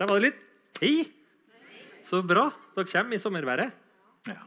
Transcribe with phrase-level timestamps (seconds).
[0.00, 0.36] Der var det litt.
[0.80, 1.02] Hei!
[2.00, 2.46] Så bra.
[2.72, 3.74] Dere kommer i sommerværet.
[4.24, 4.38] Ja.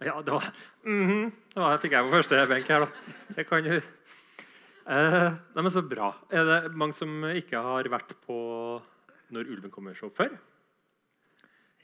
[0.00, 0.46] Ja, det var
[0.80, 1.28] mhm.
[1.52, 3.12] Det var, fikk jeg på første benk her, da.
[3.36, 6.08] Det kan jo eh, Nei, men Så bra.
[6.32, 8.38] Er det mange som ikke har vært på
[9.28, 10.32] Når ulven kommer-show før?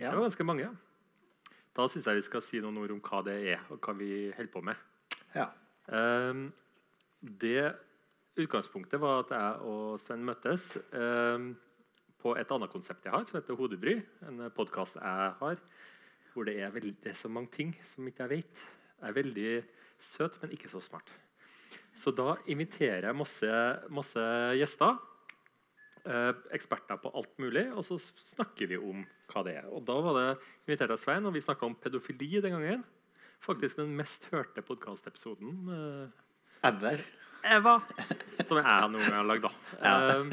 [0.00, 0.08] Ja.
[0.08, 0.72] Det var ganske mange.
[1.76, 4.30] Da syns jeg vi skal si noen ord om hva det er, og hva vi
[4.32, 4.80] holder på med.
[5.36, 5.50] Ja.
[5.92, 6.46] Eh,
[7.20, 7.74] det
[8.40, 11.50] Utgangspunktet var at jeg og Sven møttes ehm,
[12.20, 13.96] på et annet konsept jeg har, som heter Hodebry.
[14.28, 15.62] En podkast jeg har
[16.30, 18.64] hvor det er, veldig, det er så mange ting som ikke jeg vet.
[19.00, 19.52] Jeg er veldig
[19.98, 21.10] søt, men ikke så smart.
[21.96, 23.54] Så da inviterer jeg masse,
[23.90, 24.26] masse
[24.58, 25.00] gjester.
[26.00, 29.66] Eh, eksperter på alt mulig, og så snakker vi om hva det er.
[29.68, 30.28] Og Da var det
[30.68, 32.84] invitert av Svein, og vi snakka om pedofili den gangen.
[33.40, 35.58] Faktisk den mest hørte podkastepisoden.
[35.74, 37.04] Eh, Ever.
[37.40, 37.78] Eva,
[38.44, 39.46] som jeg noen gang har lagd.
[39.48, 39.92] da.
[40.20, 40.32] Um,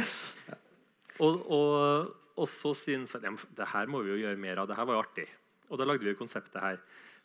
[1.24, 4.70] og, og, og så sier ja, det her må vi jo gjøre mer av.
[4.70, 5.28] Det her var jo artig.
[5.68, 6.80] Og da lagde vi konseptet her.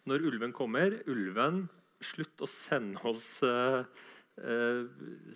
[0.09, 1.67] Når ulven kommer Ulven,
[2.03, 3.85] slutt å sende oss uh,
[4.43, 4.81] uh,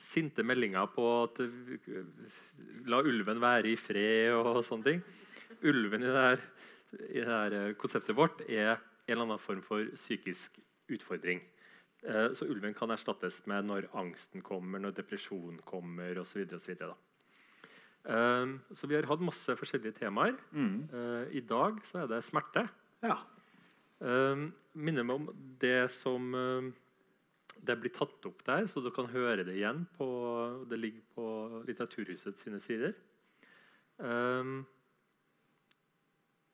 [0.03, 2.01] sinte meldinger på at uh,
[2.91, 5.05] La ulven være i fred og sånne ting.
[5.67, 6.43] Ulven i det her,
[7.07, 10.59] i det her konseptet vårt er en eller annen form for psykisk
[10.91, 11.43] utfordring.
[12.07, 16.45] Så ulven kan erstattes med når angsten kommer, når depresjonen kommer osv.
[18.07, 20.37] Um, så vi har hatt masse forskjellige temaer.
[20.55, 20.87] Mm.
[20.93, 22.63] Uh, I dag så er det smerte.
[23.03, 23.19] Ja.
[23.99, 25.31] Um, minner meg om
[25.63, 26.69] det som um,
[27.57, 29.87] Det blir tatt opp der, så du kan høre det igjen.
[29.99, 30.07] På,
[30.71, 31.27] det ligger på
[31.67, 32.95] Litteraturhuset sine sider.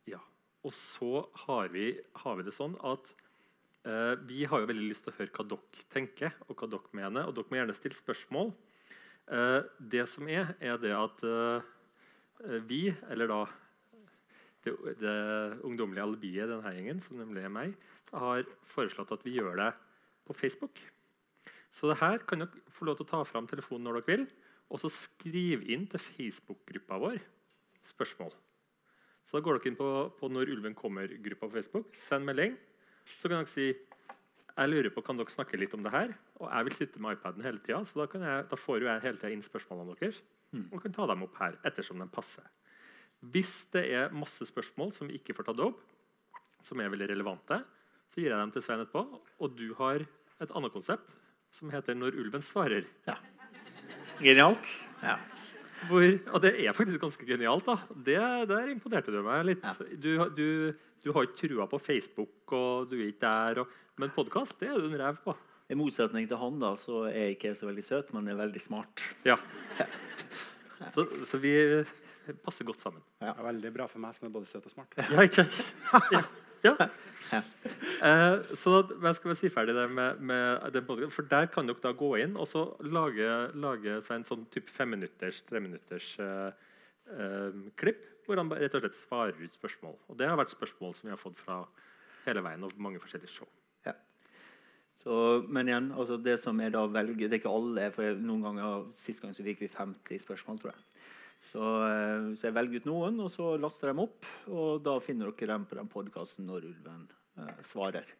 [0.08, 0.20] Ja.
[0.62, 1.90] Og så har vi,
[2.22, 3.12] har vi det sånn at
[3.82, 6.94] Uh, vi har jo veldig lyst til å høre hva dere tenker og hva dere
[6.94, 7.26] mener.
[7.26, 8.52] Og dere må gjerne stille spørsmål.
[9.30, 11.62] Uh, det som er, er det at uh,
[12.66, 13.42] vi, eller da
[14.64, 15.16] det, det
[15.66, 17.76] ungdommelige alibiet i denne gjengen, som nemlig er meg,
[18.12, 19.70] har foreslått at vi gjør det
[20.28, 20.82] på Facebook.
[21.72, 24.26] Så det her kan dere få lov til å ta fram telefonen når dere vil,
[24.72, 27.20] og så skrive inn til Facebook-gruppa vår
[27.86, 28.32] spørsmål.
[29.26, 31.96] Så da går dere inn på, på Når ulven kommer-gruppa på Facebook.
[31.96, 32.56] Send melding.
[33.06, 33.70] Så kan dere si
[34.56, 36.12] jeg lurer på, kan dere snakke litt om det her?
[36.40, 39.20] Og jeg vil sitte med iPaden hele tida, så da, jeg, da, får jeg hele
[39.20, 40.20] tida inn spørsmålene deres.
[40.68, 42.44] Og kan ta dem opp her ettersom de passer.
[43.32, 45.80] Hvis det er masse spørsmål som vi ikke får tatt opp,
[46.66, 47.62] som er veldig relevante,
[48.12, 49.20] så gir jeg dem til Svein etterpå.
[49.40, 51.14] Og du har et annet konsept
[51.52, 52.86] som heter 'Når ulven svarer'.
[53.06, 53.16] ja.
[54.20, 54.66] Genialt.
[55.02, 55.16] Ja.
[55.88, 56.04] Hvor,
[56.34, 57.66] og det er faktisk ganske genialt.
[57.66, 57.76] da.
[57.92, 58.18] Det,
[58.50, 59.64] Der imponerte du meg litt.
[59.64, 59.96] Ja.
[59.98, 60.46] Du, du,
[61.02, 63.62] du har ikke trua på Facebook, og du er ikke der.
[63.64, 65.34] Og, men podkast det er du en rev på.
[65.72, 68.42] I motsetning til han da, så er jeg ikke så veldig søt, men jeg er
[68.42, 69.02] veldig smart.
[69.24, 69.38] Ja.
[70.92, 71.52] Så, så vi
[72.44, 73.02] passer godt sammen.
[73.22, 74.94] Det er veldig bra for meg som er både søt og smart.
[74.98, 75.74] Ja, ikke sant?
[76.18, 76.22] Ja.
[76.66, 77.42] Ja.
[78.02, 81.14] Eh, så jeg skal vi si ferdig det med, med den podkasten.
[81.14, 85.42] For der kan dere da gå inn og så lage, lage en sånn type femminutters,
[85.46, 86.72] treminutters eh,
[87.14, 89.96] eh, klipp hvor han rett og slett svarer ut spørsmål.
[90.10, 91.62] Og det har vært spørsmål som vi har fått fra
[92.26, 93.50] hele veien og mange forskjellige show.
[93.86, 93.96] Ja.
[95.02, 95.14] Så,
[95.50, 98.84] men igjen, altså det som jeg da velger Det er ikke alle, for noen ganger
[98.98, 100.84] Sist gang så fikk vi 50 spørsmål, tror jeg.
[101.42, 104.28] Så, eh, så jeg velger ut noen, og så laster jeg dem opp.
[104.52, 107.08] Og da finner dere dem på den podkasten når ulven
[107.40, 108.14] eh, svarer.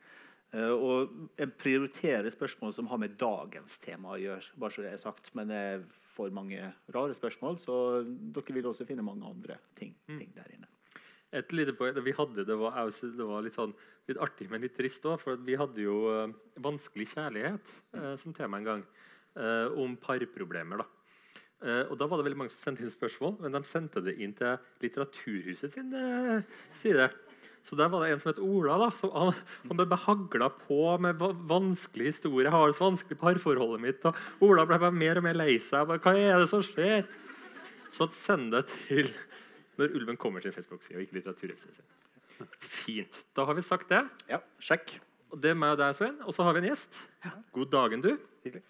[0.53, 4.53] Eh, og jeg prioriterer spørsmål som har med dagens tema å gjøre.
[4.59, 8.69] bare så det er sagt, Men det er for mange rare spørsmål, så dere vil
[8.69, 10.69] også finne mange andre ting, ting der inne.
[11.33, 13.73] Et lite poeng det vi hadde, det var, det var litt, sånn,
[14.11, 15.17] litt artig, men litt trist òg.
[15.23, 18.83] For vi hadde jo eh, vanskelig kjærlighet eh, som tema en gang.
[19.33, 20.83] Eh, om parproblemer.
[20.83, 21.02] da.
[21.63, 24.17] Eh, og da var det veldig mange som sendte inn spørsmål, men de sendte det
[24.23, 27.07] inn til Litteraturhuset sin eh, side.
[27.63, 28.79] Så der var det en som het Ola.
[28.81, 29.31] da, som Han,
[29.69, 32.45] han ble behagla på med vanskelig historie.
[32.45, 35.59] 'Jeg har det så vanskelig parforholdet mitt.' Og Ola ble bare mer og mer lei
[35.59, 35.87] seg.
[35.87, 37.07] Bare, 'Hva er det som skjer?'
[37.93, 39.13] Så send det til
[39.79, 42.49] når ulven kommer til Facebook-sida, og ikke Litteraturhuset sin.
[42.59, 43.25] Fint.
[43.37, 44.03] Da har vi sagt det.
[44.29, 44.99] Ja, sjekk.
[45.31, 46.19] Og det er meg og deg, Svein.
[46.27, 46.99] Og så har vi en gjest.
[47.53, 48.17] God dagen, du.
[48.45, 48.65] Hyggelig.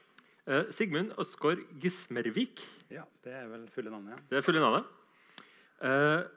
[0.47, 2.61] Eh, Sigmund Østgaard Gismervik.
[2.91, 4.11] Ja, Det er vel fulle navnet.
[4.11, 4.17] ja.
[4.31, 4.85] Det er fulle navnet.
[5.83, 6.29] Uh,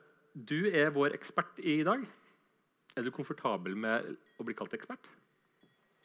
[0.50, 2.06] du er vår ekspert i dag.
[2.96, 5.08] Er du komfortabel med å bli kalt ekspert?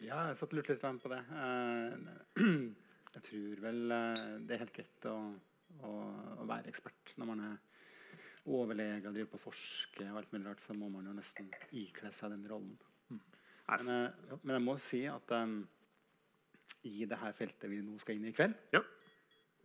[0.01, 1.21] Ja, jeg satt og lurte litt på det.
[1.31, 2.73] Uh,
[3.11, 3.89] Jeg tror vel
[4.47, 5.17] det er helt greit å,
[5.83, 5.91] å,
[6.39, 7.57] å være ekspert når man er
[8.47, 11.51] overlege og driver på forsker forske og alt mulig rart, så må man jo nesten
[11.75, 12.79] ikle seg den rollen.
[13.11, 13.19] Mm.
[13.67, 15.57] Men, men jeg må si at um,
[16.89, 18.81] i det her feltet vi nå skal inn i i kveld, Ja.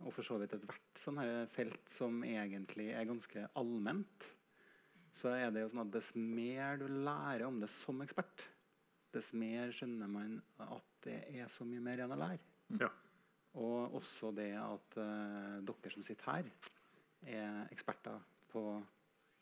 [0.04, 4.26] og for så vidt ethvert sånn felt som egentlig er ganske allment,
[5.16, 8.44] så er det jo sånn at dess mer du lærer om det som ekspert,
[9.12, 12.42] dess mer skjønner man at det er så mye mer igjen å lære.
[12.82, 12.90] Ja.
[13.56, 16.50] Og også det at uh, dere som sitter her,
[17.24, 18.20] er eksperter
[18.52, 18.62] på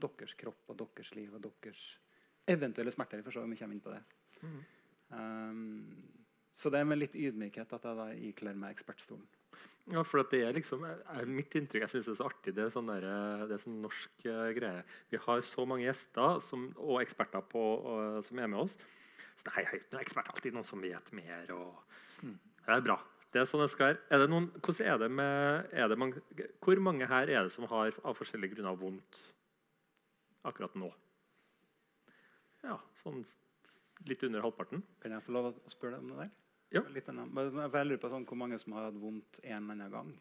[0.05, 1.82] deres kropp og deres liv og deres
[2.47, 3.19] eventuelle smerter.
[3.19, 4.03] Vi får se om vi kommer inn på det.
[5.11, 6.24] Um,
[6.54, 9.26] så det er med litt ydmykhet at jeg da ikler meg ekspertstolen.
[9.92, 11.82] Ja, for det er liksom er mitt inntrykk.
[11.82, 12.54] Jeg synes det er så artig.
[12.56, 13.04] Det er sånn, der,
[13.44, 14.84] det er sånn norsk uh, greie.
[15.12, 18.78] Vi har så mange gjester som, og eksperter på, uh, som er med oss.
[19.34, 20.30] Så nei, jeg er ikke noen ekspert.
[20.32, 21.52] Alltid noen som vet mer.
[21.58, 22.96] Og, Det er bra.
[23.34, 23.98] Det er sånn det skal.
[24.14, 24.46] Er det noen,
[24.86, 26.14] er det med er det man,
[26.62, 29.18] Hvor mange her er det som har av forskjellige grunner vondt
[30.46, 30.92] akkurat nå?
[32.64, 33.20] Ja, sånn
[34.08, 34.84] litt under halvparten.
[35.02, 36.32] Kan jeg få lov å spørre deg om det der?
[36.75, 36.82] Ja.
[36.94, 37.31] Litt annet.
[37.35, 40.15] For jeg lurer på sånn, hvor mange som har hatt vondt en eller annen gang.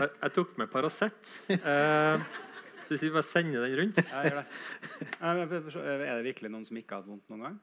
[0.00, 1.30] Jeg, jeg tok med Paracet.
[1.52, 2.22] Eh,
[2.86, 4.44] så hvis vi bare sender den rundt Jeg gjør det.
[5.20, 7.58] Er det virkelig noen som ikke har hatt vondt noen gang?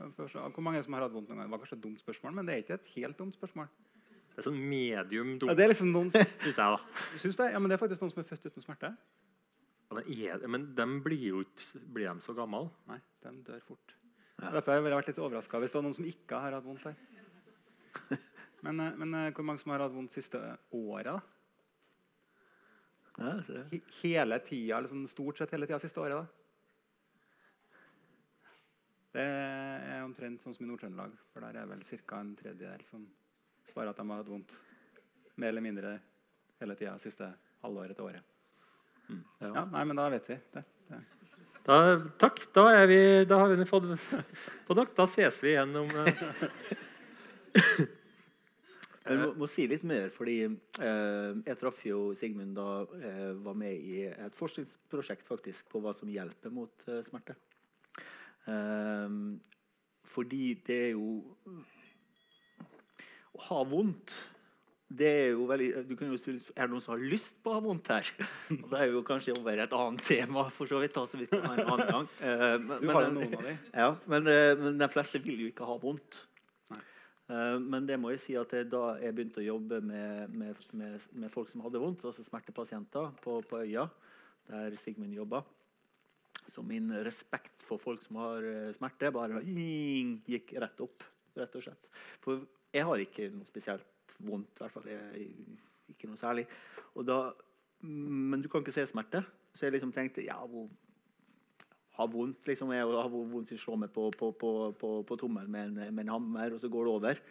[0.00, 1.50] Hvor mange som har hatt vondt noen gang?
[1.50, 3.68] Det var kanskje et dumt spørsmål, men det er ikke et helt dumt spørsmål.
[4.30, 6.78] Det er sånn medium Ja, det er liksom noen som synes jeg.
[6.78, 7.06] da.
[7.20, 7.50] Synes det.
[7.52, 8.94] Ja, men det er faktisk noen som er født uten smerte.
[9.90, 12.70] Ja, Men, er men de blir jo ikke Blir de så gamle?
[12.88, 13.96] Nei, de dør fort.
[14.40, 16.86] Derfor har jeg vært litt overraska hvis det er noen som ikke har hatt vondt
[16.88, 16.96] her.
[18.64, 20.36] Men, eh, men eh, hvor mange som har hatt vondt siste
[20.76, 21.14] åra?
[23.16, 23.30] Ja,
[24.02, 26.20] Hele tida, eller sånn stort sett hele tida siste året?
[26.20, 26.26] da?
[29.16, 31.16] Det er omtrent sånn som i Nord-Trøndelag.
[31.32, 32.20] For der er vel ca.
[32.20, 33.08] en tredjedel som
[33.66, 34.54] svarer at de har hatt vondt
[35.40, 35.94] mer eller mindre
[36.60, 37.32] hele tida siste
[37.64, 38.36] halvåret til året.
[39.40, 39.50] Ja.
[39.56, 40.62] Ja, nei, men da vet vi det.
[40.92, 41.00] det.
[41.66, 42.42] Da, takk.
[42.54, 43.88] Da, vi, da har vi fått,
[44.66, 44.94] fått nok.
[44.96, 46.22] Da ses vi igjen om eh,
[49.10, 53.56] Jeg må, må si litt mer, fordi eh, jeg traff jo Sigmund da jeg var
[53.58, 57.34] med i et forskningsprosjekt faktisk på hva som hjelper mot eh, smerte.
[58.46, 59.16] Eh,
[60.10, 61.22] fordi det er jo
[63.30, 64.14] Å ha vondt
[64.90, 67.52] det er jo veldig, du kan jo spørre, Er det noen som har lyst på
[67.52, 68.08] å ha vondt her?
[68.56, 70.96] Og Det er jo kanskje over et annet tema, for så vidt.
[70.98, 72.08] Altså, vi kan ha en annen gang.
[72.26, 73.54] Eh, men- Du har jo noen av de.
[73.74, 76.24] ja, men, eh, men de fleste vil jo ikke ha vondt.
[77.30, 80.56] Eh, men det må jeg si at jeg, da jeg begynte å jobbe med, med,
[80.74, 83.86] med, med folk som hadde vondt, altså smertepasienter på, på øya,
[84.50, 85.44] der Sigmund jobba
[86.50, 91.04] Så min respekt for folk som har eh, smerte, bare gikk rett opp.
[91.38, 91.86] rett og slett.
[92.24, 92.42] For
[92.74, 93.86] jeg har ikke noe spesielt
[94.18, 94.88] vondt, i hvert fall
[95.90, 96.46] ikke noe særlig.
[97.06, 97.18] Da,
[97.86, 99.22] men du kan ikke se smerte.
[99.54, 100.68] Så jeg liksom tenkte ja, hvor
[102.00, 105.16] ha vondt liksom, jeg har vondt til å slå meg på, på, på, på, på
[105.20, 107.22] tommelen med, med en hammer, og så går det over.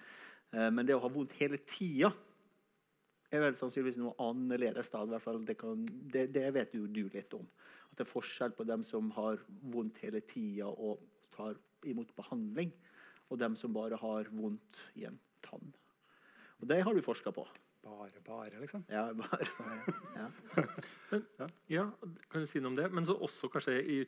[0.54, 2.12] Eh, men det å ha vondt hele tida
[3.30, 4.92] er vel sannsynligvis noe annerledes.
[4.94, 5.06] Da.
[5.10, 7.46] Hvert fall det, kan, det, det vet jo du litt om.
[7.90, 9.42] At det er forskjell på dem som har
[9.74, 11.02] vondt hele tida og
[11.34, 12.74] tar imot behandling,
[13.30, 15.72] og dem som bare har vondt i en tann.
[16.62, 17.46] Og det har du forska på.
[17.84, 18.84] Bare, bare, liksom.
[18.92, 19.48] Ja, bare,
[20.20, 20.28] ja.
[21.72, 21.86] Ja,
[22.30, 22.90] kan du si noe om det?
[22.94, 24.00] Men så også kanskje i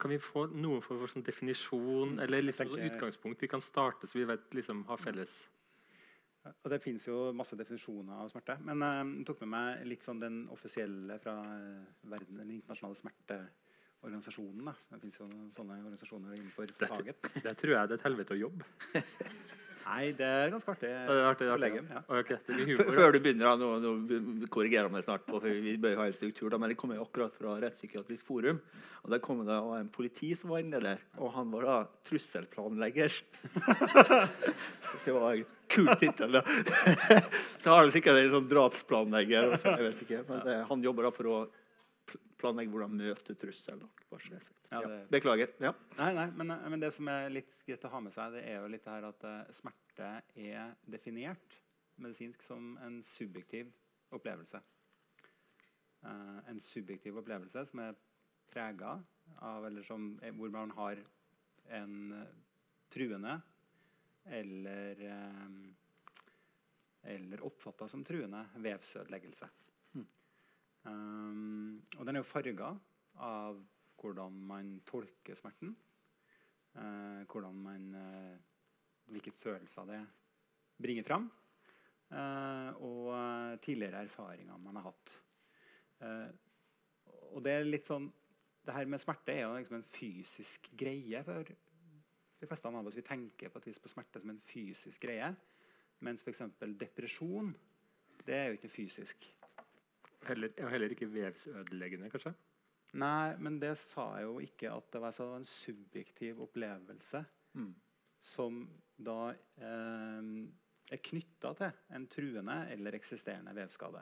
[0.00, 3.60] Kan vi få noe for vår sånn definisjon eller liksom sånn tenker- utgangspunkt vi kan
[3.62, 5.42] starte, så vi vet liksom har felles
[6.64, 8.56] Og Det fins jo masse definisjoner av smerte.
[8.64, 12.98] Men eh, jeg tok med meg litt sånn den offisielle fra eh, verden, den internasjonale
[12.98, 14.64] smerteorganisasjonen.
[14.66, 14.74] Da.
[14.90, 17.22] Det fins jo sånne organisasjoner innenfor faget.
[17.34, 18.64] Det, Det tror jeg det er et helvete å jobbe.
[19.92, 20.88] Nei, det er ganske artig.
[20.88, 21.70] Det er artig, artig.
[21.76, 22.00] Ja.
[22.08, 25.74] okay, det blir humor, før du begynner, nå, nå korrigerer meg snart, på, for vi
[25.80, 28.62] bør ha en struktur, da, men jeg kommer akkurat fra Rettspsykiatrisk forum.
[29.02, 31.76] og Der kom det en politi som var inne der, og han var da
[32.08, 33.18] trusselplanlegger.
[34.88, 36.44] så det var en kul tittel, da.
[37.60, 39.52] så har han sikkert en sånn drapsplanlegger.
[39.58, 41.42] Også, jeg vet ikke, men det, Han jobber da for å
[42.42, 43.84] planlegge hvordan møte trussel.
[44.10, 44.18] Ja,
[44.82, 44.98] det.
[44.98, 45.54] Ja, Beklager.
[45.62, 45.72] Ja.
[46.00, 48.60] Nei, nei, men, men det som er litt greit å ha med seg, det er
[48.60, 51.58] jo litt det her at uh, smerte er definert
[52.02, 53.70] medisinsk som en subjektiv
[54.12, 54.60] opplevelse.
[56.02, 57.98] Uh, en subjektiv opplevelse som er
[58.52, 58.98] prega
[59.40, 60.98] av Eller som, eh, hvor man har
[61.72, 62.26] en uh,
[62.92, 63.38] truende
[64.24, 65.70] eller eh,
[67.02, 69.48] eller oppfatta som truende vevsødeleggelse.
[70.84, 72.72] Um, og den er jo farga
[73.22, 73.60] av
[74.02, 75.76] hvordan man tolker smerten.
[76.74, 78.40] Uh, hvordan man uh,
[79.12, 80.00] Hvilke følelser det
[80.80, 81.26] bringer fram.
[82.12, 85.14] Uh, og tidligere erfaringer man har hatt.
[87.32, 88.06] Og det er litt sånn
[88.66, 91.50] det her med smerte er jo liksom en fysisk greie for
[92.42, 92.96] de fleste av oss.
[92.96, 95.34] Vi tenker på på smerte som en fysisk greie.
[96.00, 96.42] Mens f.eks.
[96.78, 97.54] depresjon
[98.26, 99.26] det er jo ikke fysisk.
[100.28, 102.34] Heller, heller ikke vevsødeleggende, kanskje?
[103.00, 107.24] Nei, men det sa jeg jo ikke at det var, det var en subjektiv opplevelse
[107.54, 107.74] Mm.
[108.20, 108.62] som
[108.96, 110.28] da eh,
[110.92, 114.00] er knytta til en truende eller eksisterende vevskade.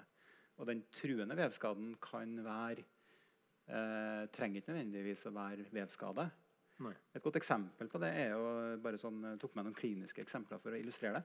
[0.58, 2.84] Og den truende vevskaden kan være
[3.66, 6.28] eh, trenger ikke nødvendigvis å være vevskade.
[6.80, 6.94] Nei.
[7.14, 10.62] Et godt eksempel på det er jo bare sånn, jeg tok med noen kliniske eksempler
[10.62, 11.24] for å illustrere det.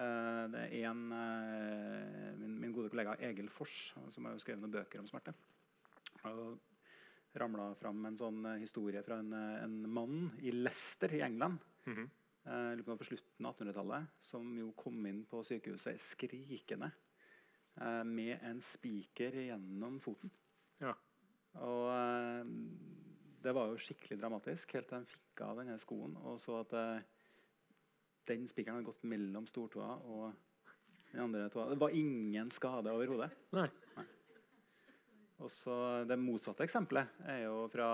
[0.00, 4.62] Eh, det er en, eh, min, min gode kollega Egil Fors som har jo skrevet
[4.62, 5.34] noen bøker om smerte.
[6.30, 6.58] Og
[7.40, 11.60] ramla fram en sånn eh, historie fra en, eh, en mann i Leicester i England
[11.86, 12.08] Mhm.
[12.46, 16.90] eh, lurer på slutten av 1800-tallet, som jo kom inn på sykehuset skrikende
[17.80, 20.30] eh, med en spiker gjennom foten.
[20.80, 20.94] Ja.
[21.60, 22.44] Og eh,
[23.42, 26.72] det var jo skikkelig dramatisk helt til han fikk av denne skoen og så at
[26.76, 27.02] eh,
[28.28, 30.32] den spikeren hadde gått mellom stortåa og
[31.10, 31.68] den andre tåa.
[31.72, 33.30] Det var ingen skade overhodet.
[33.56, 33.68] Nei.
[35.40, 35.74] Og så
[36.04, 37.86] Det motsatte eksempelet er jo fra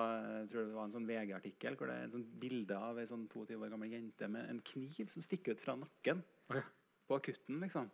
[0.42, 3.06] jeg tror det var en sånn VG-artikkel hvor det er en sånn bilde av ei
[3.06, 6.64] sånn 22 år gammel jente med en kniv som stikker ut fra nakken ja.
[7.06, 7.60] på akutten.
[7.62, 7.90] liksom.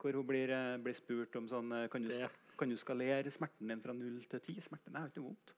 [0.00, 2.14] Hvor hun blir, eh, blir spurt om sånn eh, kan du,
[2.56, 4.56] kan du skalere smerten din fra null til ti.
[4.62, 5.56] Smerten er jo ikke vondt.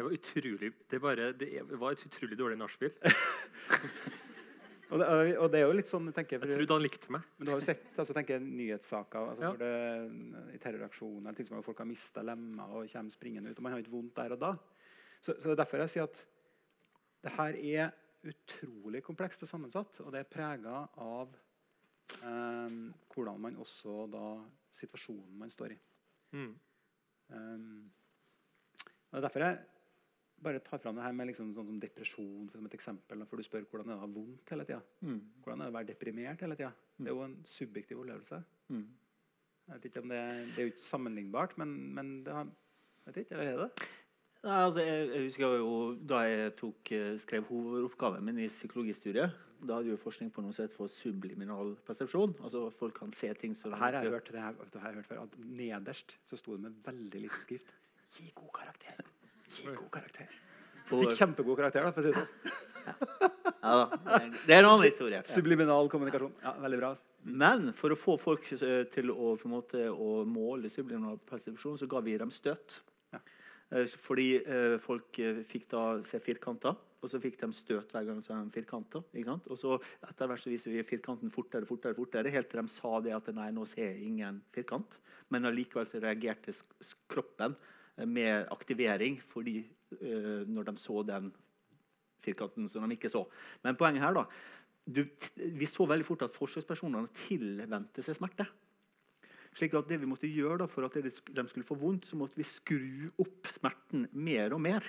[0.00, 2.96] Det var utrolig Det, bare, det var et utrolig dårlig nachspiel.
[4.90, 5.06] Og det,
[5.38, 7.26] og det er jo litt sånn, jeg tenker, Jeg for, trodde han likte meg.
[7.38, 9.52] Men du har jo sett altså, tenker jeg, nyhetssaker altså, Ja.
[9.60, 13.58] det, i terroraksjoner ting som folk har mista lemmer og kommer springende ut.
[13.58, 14.52] og Man har ikke vondt der og da.
[15.20, 16.24] Så, så det er derfor jeg sier at
[17.20, 17.92] det her er
[18.30, 20.00] utrolig komplekst og sammensatt.
[20.04, 21.36] Og det er prega av
[22.24, 22.80] eh,
[23.14, 24.24] hvordan man også da
[24.80, 25.78] Situasjonen man står i.
[26.32, 26.52] Mm.
[27.28, 27.90] Um,
[29.10, 29.58] og det er derfor jeg
[30.42, 33.24] bare tar fram det her med liksom, sånn som depresjon som et eksempel.
[33.28, 34.80] For du spør hvordan er det å ha vondt hele tida.
[35.04, 35.20] Mm.
[35.44, 36.72] Hvordan er det å være deprimert hele tida?
[36.96, 38.40] Det er jo en subjektiv opplevelse.
[38.72, 38.86] Mm.
[39.70, 40.22] Jeg vet ikke om det,
[40.54, 42.48] det er jo ikke sammenlignbart, men, men det har,
[43.06, 43.88] vet ikke, eller er det?
[44.40, 45.72] Nei, altså, jeg, jeg husker jo
[46.08, 49.36] da jeg tok, eh, skrev hovedoppgaven min i psykologistudiet.
[49.60, 52.32] Da hadde vi forskning på noe som heter for subliminal persepsjon.
[52.40, 54.94] Altså Folk kan se ting som Her har jeg hørt, det her, det her har
[54.94, 57.76] jeg hørt før, at nederst så sto det med veldig liten skrift
[58.10, 59.04] Gi god karakter.
[59.50, 60.30] Gi god karakter.
[60.90, 62.58] Jeg Fikk kjempegod karakter, da, for å si det sånn.
[63.62, 64.18] ja, da.
[64.46, 65.22] Det er en annen historie.
[65.34, 66.36] Subliminal kommunikasjon.
[66.42, 66.90] Ja, veldig bra.
[67.26, 72.00] Men for å få folk eh, til å, måte, å måle subliminal persepsjon, så ga
[72.04, 72.80] vi dem støt.
[73.12, 73.20] Ja.
[73.74, 78.20] Eh, Fordi eh, folk fikk da se firkanter, og så fikk de støt hver gang
[78.20, 79.04] de så firkanter.
[79.50, 79.76] Og så
[80.08, 83.30] etter hvert så viser vi firkanten fortere, fortere, fortere, helt til de sa det at
[83.36, 84.98] nei, nå ser jeg ingen firkant.
[85.32, 86.56] Men allikevel så reagerte
[87.10, 87.56] kroppen
[88.08, 89.58] med aktivering fordi
[89.98, 91.30] eh, når de så den
[92.20, 93.24] firkanten som de ikke så.
[93.64, 94.26] Men poenget her da,
[94.84, 95.04] du,
[95.36, 98.46] vi så veldig fort at forsøkspersonene tilvendte seg smerte.
[99.56, 102.38] Slik at det vi måtte gjøre da, For at de skulle få vondt, så måtte
[102.38, 104.86] vi skru opp smerten mer og mer.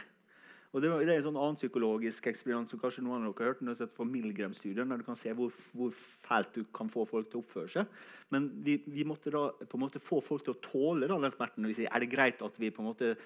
[0.71, 3.51] Og Det, det er en sånn annen psykologisk eksperiment som kanskje noen av dere har
[3.51, 3.63] hørt.
[3.65, 7.41] når for Milgram-studien, der du kan se hvor, hvor fælt du kan få folk til
[7.41, 7.97] å oppføre seg.
[8.31, 11.35] Men vi, vi måtte da på en måte få folk til å tåle da, den
[11.35, 11.67] smerten.
[11.67, 13.17] Vi sier, er det greit at vi på en måte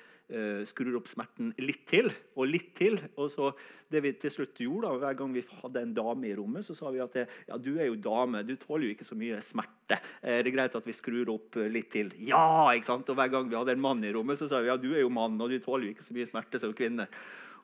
[0.65, 2.95] skrur opp smerten litt til og litt til?
[3.21, 3.51] Og så
[3.93, 6.75] det vi til slutt gjorde da, Hver gang vi hadde en dame i rommet, så
[6.77, 9.99] sa vi at ja, du er jo dame, du tåler jo ikke så mye smerte.
[10.21, 12.11] Eh, Er det greit at vi skrur opp eh, litt til?
[12.25, 12.71] Ja!
[12.73, 13.09] ikke sant?
[13.11, 15.03] Og hver gang vi hadde en mann i rommet, så sa vi ja, du er
[15.03, 17.07] jo mann, og du tåler jo ikke så mye smerte som kvinne.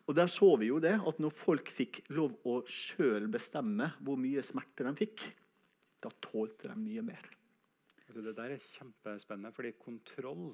[0.09, 4.17] Og der så vi jo det, at når folk fikk lov å sjøl bestemme hvor
[4.19, 5.29] mye smerte de fikk,
[6.01, 7.27] da tålte de mye mer.
[8.07, 10.49] Altså, det der er kjempespennende, fordi kontroll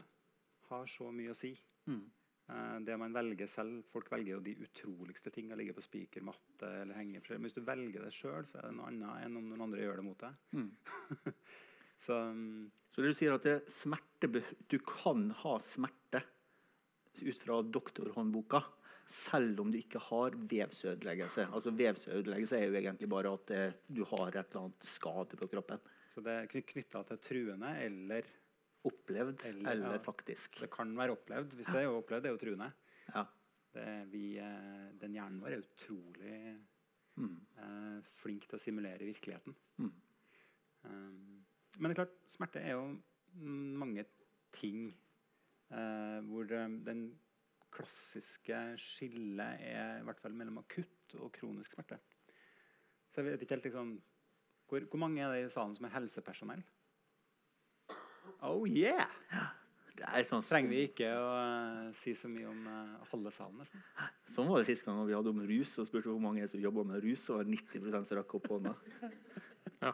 [0.70, 1.54] har så mye å si.
[1.88, 2.06] Mm.
[2.48, 5.52] Eh, det man velger selv, Folk velger jo de utroligste ting.
[5.52, 7.22] Å ligge på spikermatte eller henge.
[7.34, 9.84] Men hvis du velger det sjøl, så er det noe annet enn om noen andre
[9.84, 10.40] gjør det mot deg.
[10.56, 11.36] Mm.
[12.06, 14.32] så mm, Så det du sier at det er smerte,
[14.72, 16.24] du kan ha smerte
[17.18, 18.62] ut fra doktorhåndboka,
[19.10, 21.48] selv om du ikke har vevsødeleggelse.
[21.56, 25.48] Altså Vevsødeleggelse er jo egentlig bare at eh, du har et eller annet skade på
[25.50, 25.82] kroppen.
[26.14, 28.28] Så det er knytta til truende, eller
[28.88, 30.04] Opplevd Eller, eller, ja.
[30.06, 30.60] faktisk.
[30.64, 31.54] det kan være opplevd.
[31.60, 32.72] Hvis det er opplevd, det er jo truende.
[33.14, 33.24] Ja.
[33.78, 36.42] Det, vi, eh, den hjernen vår er utrolig
[37.18, 37.34] Mm.
[37.58, 39.56] eh, flink til å simulere virkeligheten.
[39.82, 39.88] Mm.
[40.86, 41.46] Um,
[41.80, 43.02] men det er klart, smerte er jo
[43.82, 44.04] mange
[44.54, 44.92] ting
[45.72, 47.02] eh, hvor eh, den
[47.74, 51.98] klassiske skillet er i hvert fall mellom akutt og kronisk smerte.
[53.10, 53.96] Så jeg vet ikke helt liksom
[54.68, 56.62] Hvor, hvor mange er det i salen som er helsepersonell?
[58.46, 59.08] Oh yeah!
[59.98, 63.56] Det er sånn, Trenger vi ikke å uh, si så mye om uh, halve salen,
[63.58, 63.82] nesten.
[64.30, 65.72] Sånn var det sist gang vi hadde om rus.
[65.82, 68.76] og spurte hvor mange som jobba med rus, og var 90 som rakk opp hånda.
[69.82, 69.92] Ja.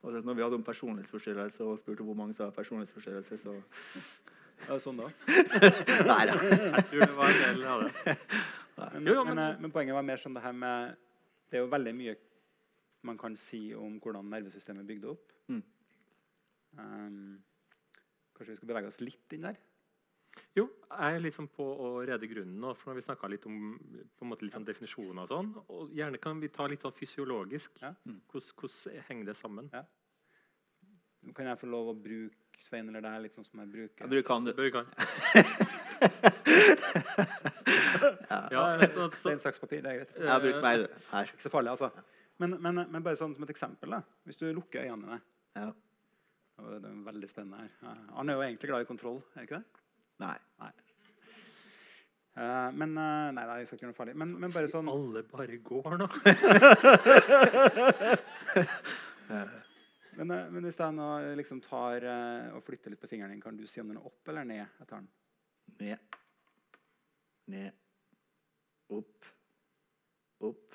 [0.00, 3.56] Og så når vi hadde om personlighetsforstyrrelse og spurte hvor mange som har personlighetsforstyrrelse, så
[4.68, 5.08] Ja, sånn da.
[6.08, 6.36] Nei da.
[6.38, 8.14] Jeg tror det var en del av det.
[8.78, 10.94] Men, Jo, jo, men, men- eh, men poenget var mer sånn det her med
[11.50, 12.14] Det er jo veldig mye
[13.08, 15.32] man kan si om hvordan nervesystemet er bygd opp.
[15.50, 15.60] Mm.
[16.78, 17.38] Um,
[18.36, 19.58] kanskje vi skal bevege oss litt inn der?
[20.54, 23.56] Jo, jeg er liksom på å rede grunnen nå, for når vi snakka litt om
[23.78, 26.94] på en måte litt sånn definisjoner og sånn, og gjerne kan vi ta litt sånn
[26.94, 27.80] fysiologisk.
[27.82, 27.92] Ja.
[28.30, 29.70] Hvordan, hvordan henger det sammen?
[29.74, 29.82] Ja.
[31.34, 34.04] Kan jeg få lov å bruke Svein eller deg litt sånn som jeg bruker?
[34.04, 34.52] Jeg bruker han, du.
[34.58, 34.88] Bruker han.
[34.90, 34.96] kan.
[38.54, 39.82] ja, så, så, Stein, saks, papir.
[39.84, 40.14] Det er greit.
[40.18, 40.86] Jeg bruker meg, du.
[41.12, 41.30] Her.
[41.34, 41.90] Ikke så farlig, altså.
[42.42, 43.94] Men, men, men bare sånn som et eksempel.
[43.94, 44.00] da.
[44.26, 45.20] Hvis du lukker øynene dine
[45.58, 45.68] Ja.
[46.58, 47.70] Det er veldig spennende her.
[47.86, 49.82] Arne Han er jo egentlig glad i kontroll, er ikke det?
[50.18, 50.38] Nei.
[52.38, 54.16] Eh, men eh, Nei, nei, jeg skal ikke gjøre noe farlig.
[54.22, 56.06] Men, men bare sånn Alle bare går nå.
[60.18, 63.42] Men, eh, men hvis jeg nå liksom tar eh, og flytter litt på fingeren din,
[63.42, 64.64] kan du si om den er opp eller ned?
[64.80, 65.10] Jeg tar den.
[65.78, 66.18] Ned.
[67.54, 67.76] Ned.
[68.98, 69.28] Opp.
[70.48, 70.74] Opp.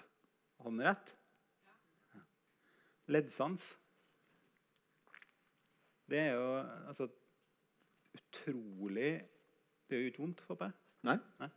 [0.63, 1.12] Hånden rett?
[2.16, 2.24] Ja.
[3.18, 3.74] Leddsans.
[6.10, 6.48] Det er jo
[6.89, 7.07] altså
[8.13, 9.12] utrolig
[9.88, 10.79] Det gjør jo ikke vondt, håper jeg.
[11.10, 11.17] Nei.
[11.41, 11.50] Nei.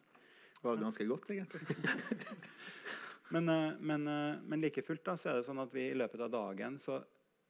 [0.56, 1.60] Det var ganske godt, egentlig.
[3.34, 5.96] Men, eh, men, eh, men like fullt da, så er det sånn at vi i
[5.98, 7.00] løpet av dagen så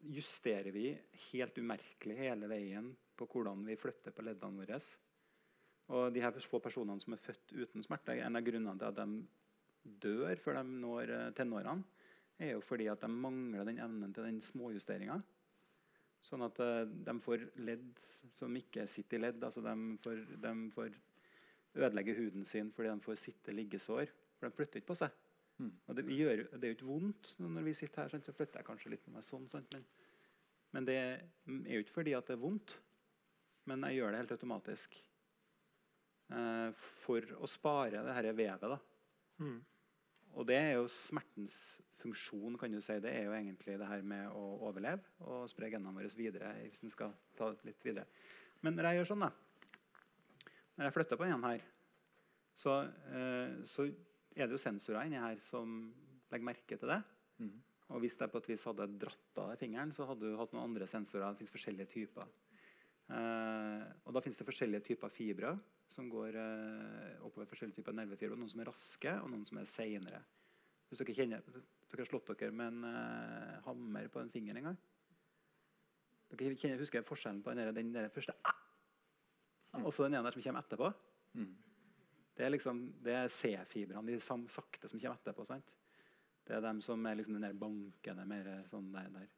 [0.09, 0.89] justerer vi
[1.31, 4.79] helt umerkelig hele veien på hvordan vi flytter på leddene våre.
[5.97, 8.99] Og de her få personene som er født uten smerte, en av grunnene til at
[9.03, 11.85] de dør før de når eh, tenårene,
[12.37, 15.21] er jo fordi at de mangler den evnen til den småjusteringa.
[16.27, 19.45] Sånn at eh, de får ledd som ikke sitter i ledd.
[19.47, 20.97] altså De får, de får
[21.77, 24.11] ødelegge huden sin fordi de får sitte-liggesår.
[24.37, 25.23] For de flytter ikke på seg.
[25.89, 28.35] Og det, vi gjør, det er jo ikke vondt når vi sitter her, sånn, så
[28.37, 29.47] flytter jeg kanskje litt på meg sånn.
[29.49, 29.87] sånn men,
[30.77, 32.75] men det er jo ikke fordi at det er vondt,
[33.71, 34.99] men jeg gjør det helt automatisk.
[36.27, 36.69] Eh,
[37.07, 38.69] for å spare det her vevet.
[38.69, 38.79] da.
[39.41, 39.59] Mm.
[40.37, 41.61] Og det er jo smertens
[42.01, 42.99] funksjon, kan du si.
[43.03, 46.53] Det er jo egentlig det her med å overleve og spre genene våre videre.
[46.63, 48.07] hvis den skal ta det litt videre.
[48.63, 49.33] Men når jeg gjør sånn, da
[50.77, 51.63] Når jeg flytter på en her,
[52.53, 53.87] så, eh, så
[54.37, 55.95] er det jo sensorer inni her som
[56.31, 57.03] legger merke til det.
[57.39, 57.63] Mm.
[57.95, 60.67] Og hvis jeg på et vis hadde dratt av fingeren, så hadde du hatt noen
[60.67, 61.31] andre sensorer.
[61.33, 62.29] Det fins forskjellige typer.
[63.07, 65.53] Eh, og da fins det forskjellige typer fibre
[65.89, 68.39] som går eh, oppover forskjellige typer nervefibre.
[68.39, 70.23] Noen som er raske, og noen som er seinere.
[70.89, 74.71] Hvis dere kjenner, dere har slått dere med en uh, hammer på en finger en
[74.71, 74.77] gang
[76.31, 78.63] Dere kjenner, husker forskjellen på den, der, den der første ah!
[79.77, 80.89] og så den ene der som kommer etterpå?
[81.37, 81.51] Mm.
[82.37, 85.45] Det er liksom, det er C-fibrene, de sam, sakte som kommer etterpå.
[85.45, 85.73] sant?
[86.47, 89.29] Det er dem som er liksom den der bankende mer sånn der, der.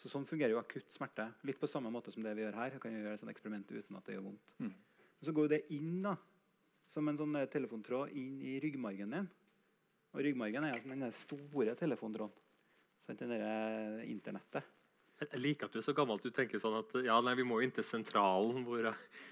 [0.00, 1.26] Så Sånn fungerer jo akutt smerte.
[1.44, 2.78] Litt på samme måte som det vi gjør her.
[2.80, 4.54] Kan vi gjøre et sånt eksperiment uten at det gjør vondt.
[4.58, 4.72] Mm.
[4.72, 6.14] Men så går det inn da,
[6.88, 9.28] som en sånn telefontråd inn i ryggmargen din.
[10.14, 12.34] Og ryggmargen er som den store telefontråden.
[13.06, 13.20] Sant?
[13.22, 14.66] Den der internettet.
[15.20, 17.44] Jeg liker at du er så gammel at du tenker sånn at ja, nei, vi
[17.44, 18.86] må jo inn til sentralen, hvor,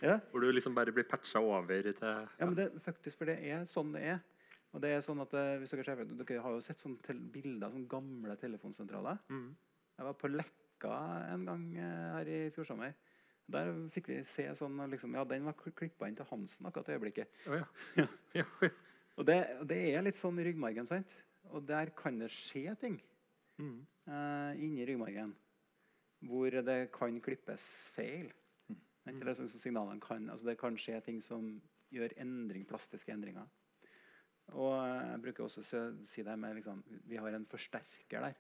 [0.05, 0.19] Ja.
[0.31, 3.65] hvor du liksom bare blir patcha over til Ja, men det, faktisk, for det er
[3.71, 4.19] sånn det er.
[4.77, 7.67] Og det er sånn at eh, hvis Dere ser, dere har jo sett sånne bilder
[7.71, 9.17] av sånne gamle telefonsentraler.
[9.33, 9.55] Mm.
[9.97, 10.99] Jeg var på Lekka
[11.33, 12.93] en gang eh, her i fjor sommer.
[13.49, 16.99] Der fikk vi se sånn liksom, Ja, den var klippa inn til Hansen akkurat i
[16.99, 17.33] øyeblikket.
[17.49, 17.65] Å ja.
[18.37, 18.45] Ja.
[19.19, 21.17] Og det, det er litt sånn i ryggmargen, sant?
[21.51, 23.01] Og der kan det skje ting
[23.59, 23.81] Mm.
[24.07, 25.33] uh, inni ryggmargen
[26.23, 28.29] hvor det kan klippes feil.
[28.71, 29.19] Mm.
[29.25, 31.57] Det, signalene kan, altså det kan skje ting som
[31.91, 33.49] gjør endring, plastiske endringer.
[34.55, 38.35] Og jeg bruker også å si- det med liksom, Vi har en forsterker der.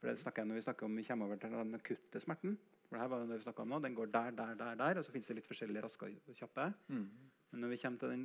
[0.00, 2.56] For det snakker jeg Når vi snakker om vi kommer over til den akutte smerten
[2.88, 5.04] for det her var det vi om nå, Den går der, der, der, der, og
[5.04, 6.72] så finnes det litt forskjellige raske og kjappe.
[6.88, 7.04] Mm.
[7.52, 8.24] Men når vi kommer til den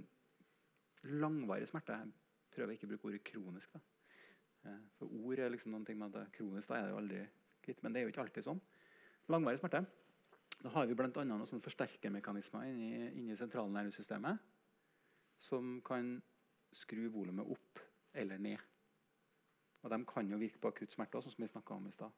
[1.09, 2.13] langvarige smerte Jeg
[2.55, 3.73] prøver ikke å bruke ordet kronisk.
[3.73, 3.79] da.
[4.65, 7.01] Eh, For ord er liksom noen ting med at det kronisk, da er det jo
[7.01, 7.21] aldri
[7.65, 7.83] kvitt.
[7.83, 8.61] Men det er jo ikke alltid sånn.
[9.29, 9.85] Langvarig smerte.
[10.61, 11.09] Da har vi bl.a.
[11.23, 14.39] noen sånne forsterkermekanismer inni, inni sentralnervesystemet
[15.45, 16.15] som kan
[16.75, 17.81] skru volumet opp
[18.15, 18.61] eller ned.
[19.83, 22.11] Og de kan jo virke på akutt smerte, som vi snakket om i stad.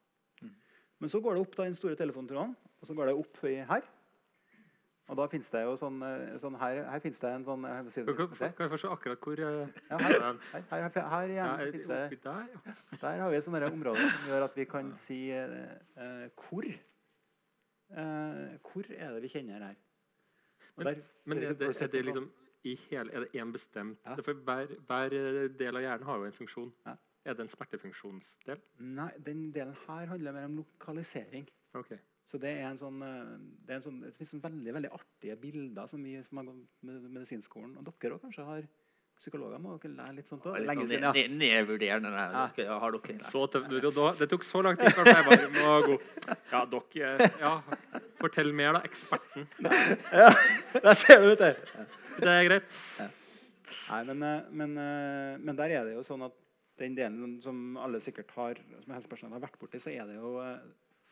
[0.99, 3.41] Men så går det opp da, i den store telefontråden, og så går det opp
[3.43, 3.89] her.
[5.07, 7.91] Og da finnes det jo sånn, eh, sånn her, her finnes det en sånn jeg
[7.93, 11.27] si det, Kan, kan, jeg se akkurat hvor eh, Ja, er her, her, her, her,
[11.35, 12.73] Ja, finnes det der, ja.
[13.01, 15.55] der har vi et sånt område som gjør at vi kan si eh,
[15.95, 16.67] eh, hvor.
[16.67, 19.75] Eh, hvor er det vi kjenner her?
[20.75, 22.29] Men, der- Men er det, er det liksom
[22.67, 24.15] i hele, Er det én bestemt Ja.
[24.15, 26.73] For hver, hver eh, del av hjernen har jo en funksjon.
[26.85, 26.95] Ja.
[27.25, 28.59] Er det en smertefunksjonsdel?
[28.79, 31.47] Nei, den delen her handler mer om lokalisering.
[31.73, 31.91] Ok.
[32.27, 33.29] Så det er en sånn, eh,
[33.63, 36.83] det, er en sånn, det sånn veldig veldig artige bilder som vi som har gått
[36.89, 37.77] med medisinskolen.
[37.79, 38.65] Og dere òg kanskje har
[39.17, 39.57] psykologer.
[39.63, 40.57] Må dere lære litt sånt òg?
[40.59, 41.13] Lenge sånn siden, ja.
[41.15, 42.11] ned- nedvurderende.
[42.57, 43.69] Dere, har dere Så tøvd.
[43.71, 45.95] Du, da- Det tok så lang tid før jeg bare må gå.
[46.51, 47.53] Ja, dere ja.
[48.19, 48.81] Fortell mer, da.
[48.89, 49.47] Eksperten.
[50.11, 50.27] Ja,
[50.83, 51.87] Der ser du, ut du.
[52.19, 52.75] Det er greit.
[53.87, 56.35] Nei, men, eh, men, eh, men der er det jo sånn at
[56.77, 60.35] den delen som alle sikkert har som helsepersonell har vært borti, så er det jo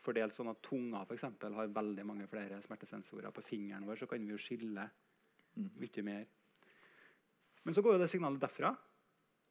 [0.06, 3.32] fordelt sånn at tunga for eksempel, har veldig mange flere smertesensorer.
[3.34, 4.86] På fingeren vår så kan vi jo skille
[5.56, 6.26] mye mer.
[7.66, 8.70] Men så går jo det signalet derfra,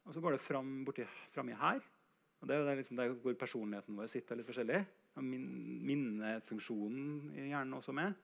[0.06, 1.82] og så går det fram borti frami her.
[2.40, 4.80] Og det er jo det liksom der hvor personligheten vår sitter litt forskjellig.
[5.16, 5.46] Og min,
[5.88, 8.16] minnefunksjonen i hjernen også med.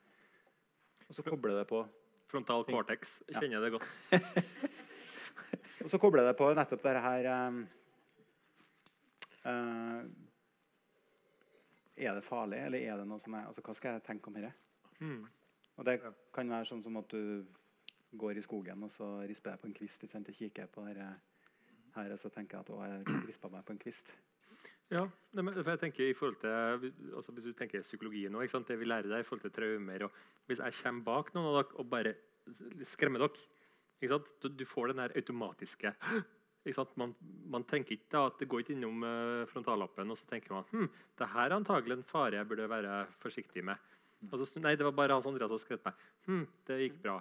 [1.08, 1.82] Og så kobler det på
[2.32, 3.18] Frontal cortex.
[3.28, 3.40] Ja.
[3.40, 4.72] Kjenner jeg det godt.
[5.84, 7.62] Og så kobler det på nettopp dette her um,
[9.50, 9.98] eh,
[11.96, 14.36] Er det farlig, eller er det noe som er altså, Hva skal jeg tenke om
[14.38, 14.52] dette?
[15.00, 15.26] Mm.
[15.76, 15.98] Og det
[16.34, 17.44] kan være sånn som at du
[18.18, 20.84] går i skogen og så risper jeg på en kvist ikke sant, og kikker på
[20.88, 21.06] dette
[21.96, 24.12] her, og så tenker jeg at å, jeg rispa meg på en kvist.
[24.92, 28.84] Ja, for jeg tenker i forhold til altså Hvis du tenker psykologi nå, det vi
[28.84, 30.18] lærer deg i forhold til traumer og
[30.50, 32.12] Hvis jeg kommer bak noen av dere og bare
[32.84, 33.32] skremmer dere
[34.02, 34.18] ikke?
[34.42, 35.94] Du, du får den der automatiske?
[37.00, 37.14] Man,
[37.50, 40.90] man tenker ikke at det går ikke innom uh, frontallappen, og så tenker man hm,
[41.18, 43.90] det her er antagelig en fare jeg burde være forsiktig med.
[44.30, 46.02] Så, nei, det var bare Hans Andreas som skrev meg.
[46.28, 47.16] Hm, det gikk bra.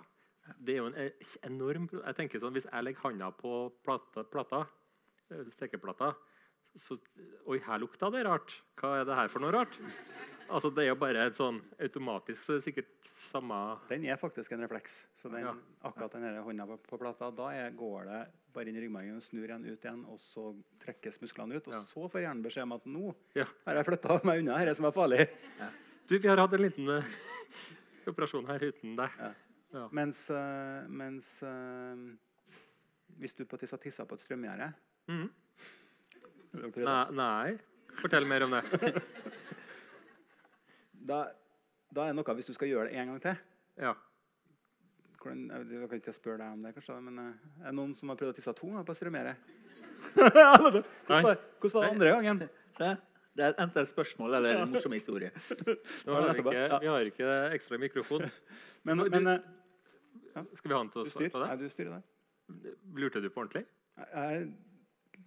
[0.62, 4.24] Det er jo en eh, enorm jeg tenker sånn, Hvis jeg legger handa på plata,
[4.26, 4.64] plata
[5.30, 6.12] eh, stekeplata
[6.78, 6.98] så,
[7.52, 8.54] Oi, her lukta det rart.
[8.80, 9.76] Hva er det her for noe rart?
[10.52, 13.58] Altså, Det er jo bare et sånn automatisk, så det er sikkert samme
[13.90, 15.06] Den er faktisk en refleks.
[15.22, 15.54] Så den, Ja.
[15.88, 18.22] akkurat den hånda på, på plata, da er, går det
[18.54, 20.50] bare inn i ryggmargen og snur den ut igjen, og så
[20.84, 21.68] trekkes musklene ut.
[21.68, 21.82] Og Ja.
[21.88, 23.46] så får hjernen beskjed om at nå Ja.
[23.66, 25.30] har jeg flytta meg unna dette som er farlig.
[26.08, 27.04] Du, vi har hatt en liten uh,
[28.08, 29.10] operasjon her uten deg.
[29.92, 31.96] Mens, uh, mens uh,
[33.18, 34.74] hvis du på tiss har tissa på et strømgjerde
[35.08, 35.30] det?
[36.76, 37.58] Nei, nei.
[38.02, 38.64] Fortell mer om det.
[41.08, 41.20] da,
[41.94, 43.38] da er det noe hvis du skal gjøre det en gang til.
[43.82, 43.94] Ja.
[45.22, 47.76] Hvordan, jeg, vet- jeg kan ikke spørre deg om det, kanskje, men eh, er det
[47.78, 49.36] noen som har prøvd å tisse to ganger på strømgjerde?
[50.18, 52.44] hvordan, var- hvordan var det andre gangen?
[52.78, 52.92] Se,
[53.38, 55.30] Det er enten et spørsmål eller en morsom historie.
[56.08, 58.26] Nå har vi, ikke, vi har ikke ekstra mikrofon.
[58.88, 59.40] Men, Du- men eh,
[60.58, 61.68] Skal vi ha den til å svare på Nei, det?
[61.70, 62.74] du styrer det.
[62.98, 63.62] Lurte du på ordentlig?
[64.02, 64.50] Jeg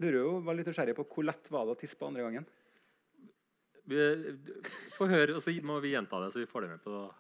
[0.03, 2.47] lurer jo, var litt nysgjerrig på hvor lett var det å tisse på andre gangen.
[3.85, 3.97] Vi,
[4.97, 7.15] få høre, og så må vi gjenta det, så vi får det med på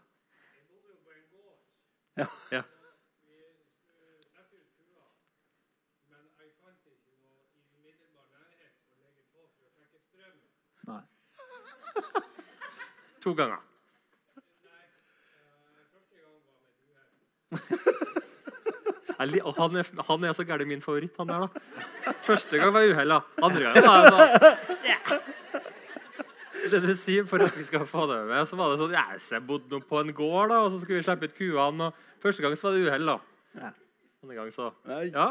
[2.16, 2.26] Ja.
[2.50, 2.62] ja.
[10.86, 11.00] Nei.
[13.24, 13.58] To ganger.
[19.14, 21.46] Jeg Han er, han er så gæren min favoritt, han der.
[21.46, 22.12] da.
[22.26, 23.08] Første gang var uhell.
[23.08, 23.20] da.
[23.42, 24.28] Andre gang var jeg sånn
[24.84, 24.98] ja.
[26.72, 29.04] Det du sier, For at vi skal få det med, så var det sånn ja,
[29.20, 31.90] så Jeg bodde på en gård, da, og så skulle vi slippe ut kuene.
[31.90, 33.10] og Første gang så var det uhell.
[33.12, 33.16] da.
[33.60, 33.72] Ja.
[34.24, 35.28] Andre gang så Ja,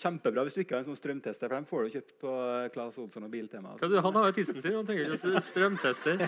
[0.00, 2.30] Kjempebra hvis du ikke har en sånn strømtester, for den får du kjøpt på
[2.74, 3.74] Claes Olsson og Biltema.
[3.80, 6.22] du, Han har jo tissen sin, han trenger ikke strømtester.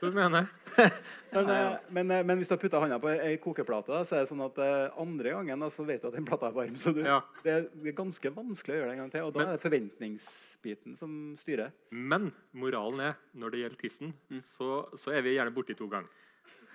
[0.00, 0.48] Hva du mener
[1.34, 4.16] Men, eh, men, eh, men hvis du har putta hånda på ei kokeplate, da, så
[4.16, 6.56] er det sånn at eh, andre gangen da, så vet du at den plata er
[6.56, 6.74] varm.
[6.80, 7.20] Så du, Ja.
[7.44, 9.26] det, er, ganske vanskelig å gjøre det en gang til.
[9.28, 11.70] Og da Men- er det forventningsbiten som styrer.
[11.92, 16.08] Men moralen er når det gjelder tissen, så, så er vi gjerne borti to ganger.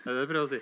[0.06, 0.62] Det er det jeg prøver å si?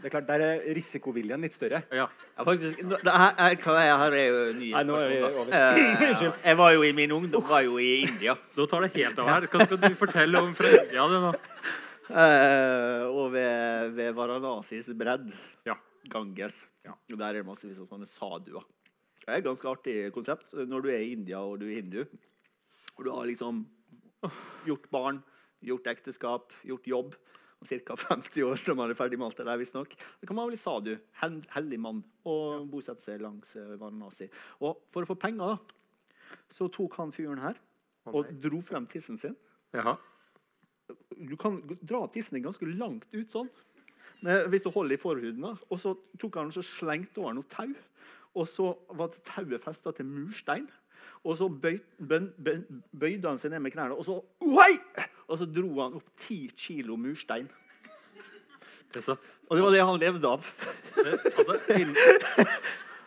[0.00, 1.82] Det er klart, Der er risikoviljen litt større.
[1.94, 2.06] Ja.
[2.36, 5.16] Ja, faktisk, nå- det her, her, hva her er jo ny Nei, nå er vi
[5.20, 5.52] informasjon, over.
[5.54, 8.34] Eh, jeg var jo i min ungdom var jo i India.
[8.56, 9.46] Nå tar det helt av her.
[9.52, 11.06] Hva skal du fortelle om fra India?
[11.14, 11.32] Det nå?
[12.10, 15.30] Eh, og ved, ved Varanasis bredd,
[15.66, 15.76] Ja.
[16.12, 16.92] Ganges, Ja.
[17.12, 18.64] og der er det massevis av sånne saduer.
[19.24, 22.02] Det er et ganske artig konsept når du er i India og du er hindu.
[22.98, 23.62] Og du har liksom
[24.68, 25.22] gjort barn,
[25.64, 27.14] gjort ekteskap, gjort jobb.
[27.64, 27.96] Ca.
[27.96, 29.94] 50 år når man er ferdig med alt det der, visstnok.
[30.20, 34.28] Da kan man bli sadu, hellig mann, og bosette seg langs eh, Varanasi.
[34.62, 37.58] Og for å få penger, da, så tok han fyren her
[38.08, 39.36] oh, og dro frem tissen sin.
[39.74, 39.96] Jaha.
[41.14, 43.48] Du kan dra tissen din ganske langt ut sånn.
[44.24, 45.42] Men hvis du holder i forhuden.
[45.44, 45.54] da.
[45.70, 47.72] Og så tok han og slengte over noe tau.
[48.34, 50.66] Og så var tauet festa til murstein.
[51.24, 54.18] Og så bøyde han seg ned med knærne, og så!
[55.24, 57.46] Og så dro han opp ti kilo murstein.
[59.48, 60.44] Og det var det han levde av.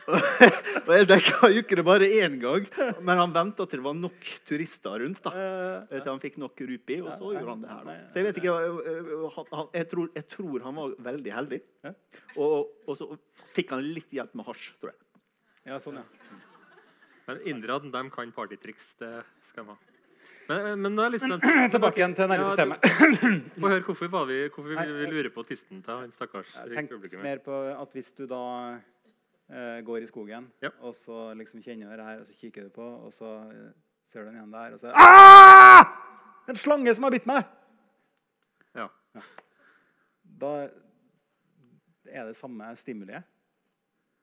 [0.08, 2.66] og jeg dekka jo ikke det bare én gang,
[3.04, 5.22] men han venta til det var nok turister rundt.
[5.26, 5.32] da.
[5.36, 7.84] Eh, Til han fikk nok rupi, og så gjorde han det her.
[7.88, 7.96] da.
[8.12, 8.54] Så jeg vet ikke,
[9.38, 11.62] han, han, jeg, tror, jeg tror han var veldig heldig.
[12.38, 13.10] Og, og så
[13.56, 15.00] fikk han litt hjelp med hasj, tror jeg.
[15.68, 16.08] ja, sånn, ja.
[17.28, 18.94] Men inderne de kan partytriks.
[19.00, 19.12] Det
[19.50, 19.78] skal de ha.
[20.48, 21.44] Men, men er spent.
[21.76, 22.86] Tilbake igjen til Ja, nervesystemet.
[22.88, 26.54] Ja, Få høre hvorfor, var vi, hvorfor vi, vi lurer på tissen til han stakkars
[26.88, 27.24] publikummet.
[27.26, 28.40] mer på at hvis du da
[29.52, 30.72] eh, går i skogen, Ja.
[30.80, 33.74] og så liksom kjenner du det her, og så kikker du på, og så eh,
[34.12, 35.92] ser du den igjen der, og så ah!
[36.48, 37.44] En slange som har bitt meg!
[38.78, 38.88] Ja.
[40.40, 40.54] Da
[42.08, 43.28] er det samme stimuliet.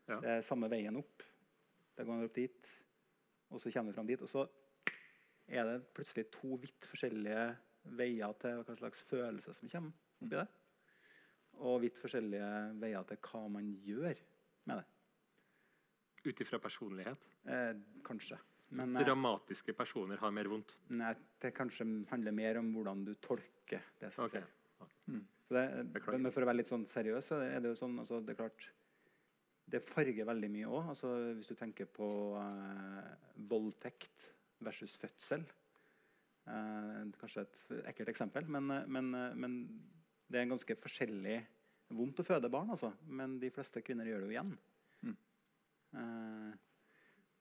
[0.09, 0.21] Ja.
[0.21, 1.25] Det er samme veien opp.
[1.99, 2.71] Det går opp dit,
[3.55, 4.23] og så kommer vi fram dit.
[4.23, 4.45] Og så
[5.47, 7.45] er det plutselig to vidt forskjellige
[7.99, 10.47] veier til hva slags følelse som kommer oppi det.
[11.65, 12.51] Og vidt forskjellige
[12.83, 14.19] veier til hva man gjør
[14.71, 14.89] med det.
[16.25, 17.27] Ut ifra personlighet.
[17.45, 18.39] Eh, kanskje.
[18.75, 20.73] Men eh, Dramatiske personer har mer vondt.
[20.89, 21.13] nei,
[21.43, 24.49] det kanskje handler mer om hvordan du tolker det som skjer.
[25.45, 25.65] Så det,
[26.09, 28.39] men for å være litt sånn seriøs, så er det jo sånn altså, Det er
[28.39, 28.71] klart
[29.71, 30.91] det farger veldig mye òg.
[30.93, 32.07] Altså, hvis du tenker på
[32.41, 33.13] eh,
[33.51, 34.29] voldtekt
[34.65, 35.45] versus fødsel.
[36.45, 39.57] Eh, kanskje et ekkelt eksempel, men, eh, men, eh, men
[40.29, 41.39] det er ganske forskjellig
[41.97, 42.71] vondt å føde barn.
[42.71, 42.93] Altså.
[43.07, 44.55] Men de fleste kvinner gjør det jo igjen.
[45.03, 45.17] Mm.
[46.01, 46.55] Eh,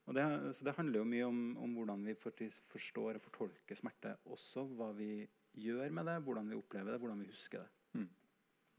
[0.04, 0.24] og det,
[0.58, 4.18] så det handler jo mye om, om hvordan vi forstår og fortolker smerte.
[4.36, 5.28] Også hva vi
[5.64, 7.70] gjør med det, hvordan vi opplever det, hvordan vi husker det.
[8.00, 8.10] Mm.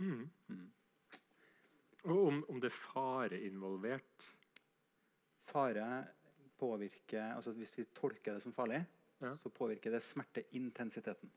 [0.04, 0.70] Mm.
[2.04, 4.26] Og om, om det er fare involvert.
[5.48, 6.04] Fare
[6.58, 8.84] påvirker altså Hvis vi tolker det som farlig,
[9.22, 9.36] Ja.
[9.40, 11.30] så påvirker det smerteintensiteten.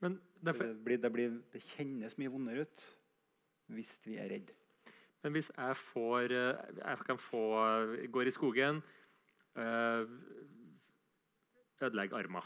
[0.00, 2.84] Men derfor, Det, blir, det, blir, det kjennes mye vondere ut
[3.66, 4.50] hvis vi er redd.
[5.22, 7.42] Men hvis jeg får eh, Jeg kan få
[8.12, 8.82] Går i skogen,
[9.56, 10.04] eh,
[11.82, 12.42] ødelegger armen.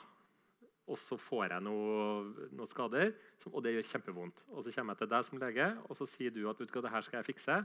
[0.88, 4.40] Og så får jeg noe, noen skader, som, og det gjør kjempevondt.
[4.54, 6.80] Og så kommer jeg til deg som lege, og så sier du at vet du
[6.84, 7.58] det her skal jeg fikse,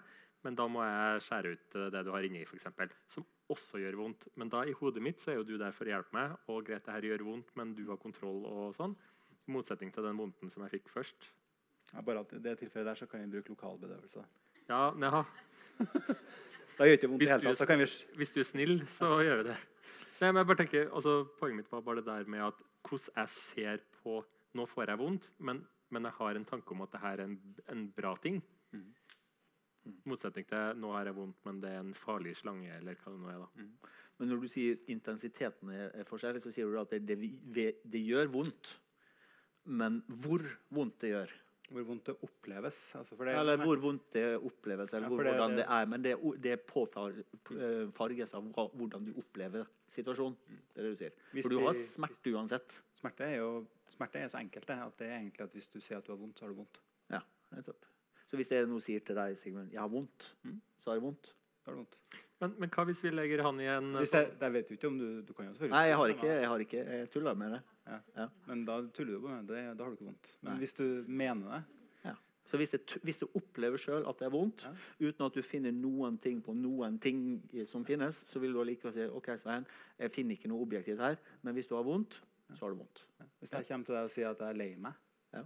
[0.44, 4.00] men da må jeg skjære ut eh, det du har inni, eksempel, som også gjør
[4.02, 4.28] vondt.
[4.40, 6.68] Men da i hodet mitt så er jo du der for å hjelpe meg, og
[6.68, 8.98] greit, det her gjør vondt, men du har kontroll og sånn.
[9.48, 11.32] I motsetning til den vondten som jeg fikk først.
[11.94, 14.28] Ja, bare at I det tilfellet der så kan vi bruke lokalbedøvelse.
[14.68, 15.24] Ja, neha.
[16.74, 17.60] Da gjør ikke vondt i hele tatt.
[17.60, 17.86] Så kan vi
[18.18, 19.58] hvis du er snill, så gjør vi det.
[20.24, 23.18] Nei, men jeg bare tenker, altså, Poenget mitt var bare det der med at hvordan
[23.20, 24.22] jeg ser på
[24.54, 27.26] Nå får jeg vondt, men, men jeg har en tanke om at det her er
[27.26, 27.40] en,
[27.74, 28.38] en bra ting.
[28.72, 28.92] Mm.
[29.84, 29.96] Mm.
[30.08, 32.72] motsetning til nå har jeg vondt, men det er en farlig slange.
[32.72, 33.66] eller hva det nå er da.
[34.20, 37.18] Men når du sier intensiteten er, er forskjellig, så sier du at det,
[37.56, 38.78] det, det gjør vondt.
[39.66, 41.34] Men hvor vondt det gjør,
[41.72, 42.78] Hvor vondt det oppleves.
[42.96, 45.66] Altså for det, eller hvor vondt det oppleves, eller Ja, hvor, det- hvordan det- det
[45.70, 50.36] er, men det, det påfar, eh, av hvordan du opplever situasjonen.
[50.74, 51.12] Det er det du sier.
[51.34, 52.82] Hvis For du har smerte uansett.
[53.00, 55.80] Smerte er jo smerte er så enkelt det, at det er egentlig at hvis du
[55.80, 56.80] sier at du har vondt, så har du vondt.
[57.10, 57.20] Ja,
[57.56, 57.86] nettopp.
[58.26, 60.62] Så hvis jeg nå sier til deg, Sigmund, jeg har vondt, Mm.
[60.80, 61.34] så har jeg vondt.
[61.66, 61.96] Da har du vondt.
[62.42, 64.88] Men, men hva hvis vi legger han i en Hvis det, det vet du ikke
[64.88, 67.34] om du, du kan jo selvfølgelig Nei, jeg har ikke, jeg har ikke, jeg tuller
[67.36, 67.62] med det.
[68.48, 69.48] Men da tuller du på det.
[69.48, 69.64] det.
[69.78, 70.38] Da har du ikke vondt.
[70.42, 70.60] Men Nei.
[70.64, 71.64] hvis du mener det
[72.46, 74.74] Så hvis, det, hvis du opplever sjøl at det er vondt, Ja.
[75.08, 78.92] uten at du finner noen ting på noen ting som finnes, så vil du allikevel
[78.94, 79.66] si OK, Svein,
[79.98, 82.18] jeg finner ikke noe objektivt her, men hvis du har vondt,
[82.54, 83.06] så har du vondt.
[83.40, 84.94] Hvis jeg kommer til deg og sier at jeg er lei meg,
[85.34, 85.44] Ja.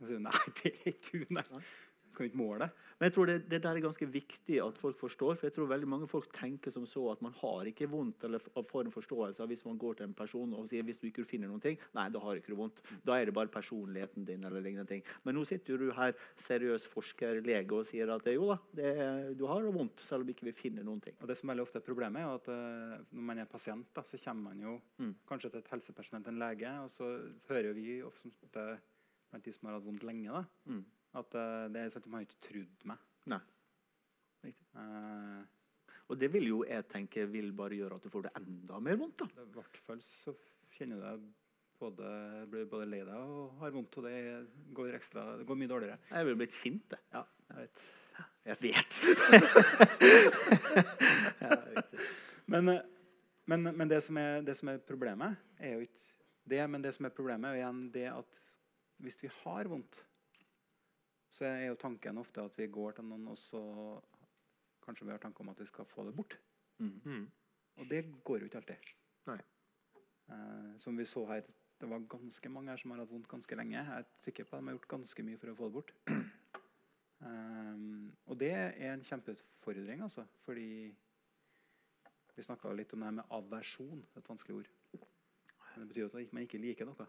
[0.00, 0.32] så sier du nei,
[0.62, 1.26] det er ikke du.
[1.30, 1.44] Nei.
[2.16, 2.66] Kan ikke måle.
[2.98, 5.36] Men jeg tror det, det der er ganske viktig at folk forstår.
[5.38, 8.42] For jeg tror veldig mange folk tenker som så at man har ikke vondt, eller
[8.42, 11.48] får en forståelse hvis man går til en person og sier hvis du ikke finner
[11.48, 12.82] noen ting, nei, da har ikke du vondt.
[13.06, 15.04] Da er det bare personligheten din eller lignende ting.
[15.24, 18.92] Men nå sitter jo du her, seriøs forsker, lege, og sier at jo da, det,
[19.38, 21.16] du har vondt, selv om ikke vi finner noen ting.
[21.22, 24.02] Og det som veldig ofte er problemet, er at uh, når man er pasient, da,
[24.04, 25.14] så kommer man jo Mm.
[25.28, 27.06] kanskje til et helsepersonell, til en lege, og så
[27.48, 28.28] hører vi ofte
[29.30, 30.84] blant de som har hatt vondt lenge, da, Mm.
[31.18, 32.98] At uh, det er sånn at de har ikke trodd meg.
[33.32, 33.40] Nei.
[34.46, 34.66] Riktig.
[34.76, 35.42] Uh,
[36.10, 38.96] Og det vil jo jeg tenke vil bare gjøre at du får det enda mer
[38.98, 39.22] vondt.
[39.22, 39.26] da.
[39.44, 40.34] I hvert fall så
[40.74, 41.28] kjenner du deg
[41.80, 42.08] både,
[42.50, 44.16] blir både lei deg og har vondt, og det
[44.76, 45.98] går, ekstra, det går mye dårligere.
[46.10, 46.86] Jeg ville blitt sint.
[46.90, 46.98] det.
[47.14, 47.86] Ja, jeg vet.
[48.50, 48.90] Jeg vet.
[52.50, 52.66] Men,
[53.46, 56.02] men, men det, som er, det som er problemet, er jo ikke
[56.50, 56.64] det.
[56.70, 58.40] Men det som er problemet, er igjen det at
[59.04, 60.00] hvis vi har vondt,
[61.30, 63.60] så er jo tanken ofte at vi går til noen, og så
[64.82, 66.36] kanskje vi har tanke om at vi skal få det bort.
[66.82, 66.96] Mm.
[67.04, 67.26] Mm.
[67.80, 68.94] Og det går jo ikke alltid.
[69.30, 69.38] Nei.
[70.30, 71.46] Eh, som vi så her,
[71.80, 73.76] det var ganske mange her som har hatt vondt ganske lenge.
[73.78, 75.94] Jeg er sikker på at de har gjort ganske mye for å få det bort.
[77.20, 80.26] Um, og det er en kjempeutfordring, altså.
[80.46, 80.92] Fordi
[82.36, 84.04] Vi snakka litt om det her med aversjon.
[84.16, 84.68] Et vanskelig ord.
[85.74, 87.06] Men det betyr at man ikke liker noe.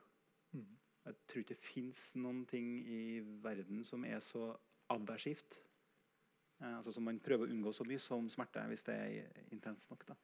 [1.06, 4.52] Jeg tror ikke det fins noen ting i verden som er så
[4.90, 5.58] aversivt.
[6.62, 9.90] Eh, altså Som man prøver å unngå så mye som smerte, hvis det er intenst
[9.90, 10.06] nok.
[10.08, 10.16] da.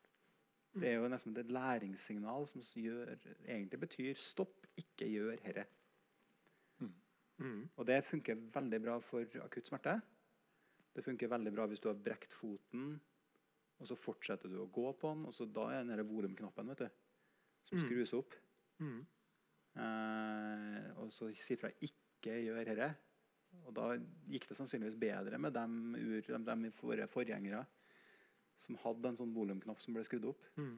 [0.77, 3.15] Det er jo nesten et læringssignal som gjør,
[3.47, 5.65] egentlig betyr 'stopp, ikke gjør herre'.
[7.39, 7.69] Mm.
[7.77, 10.01] Og det funker veldig bra for akutt smerte.
[10.95, 12.99] Det funker veldig bra hvis du har brekt foten,
[13.79, 15.25] og så fortsetter du å gå på den.
[15.25, 16.89] og så Da er den volumknappen vet du,
[17.63, 17.83] som Mm.
[17.85, 18.33] skrus opp.
[18.79, 19.05] Mm.
[19.77, 22.95] Eh, og så sier fra 'ikke gjør dette'.
[23.65, 23.95] Og da
[24.29, 27.65] gikk det sannsynligvis bedre med dem, ur, dem, dem i våre forgjengere
[28.57, 30.45] som hadde en sånn volumknapp som ble skrudd opp.
[30.57, 30.77] Mm.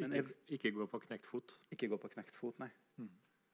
[0.00, 1.54] Men Ikke, ikke gå på knekt fot.
[1.74, 2.70] Ikke gå på knekt fot, nei.
[2.98, 3.10] Mm.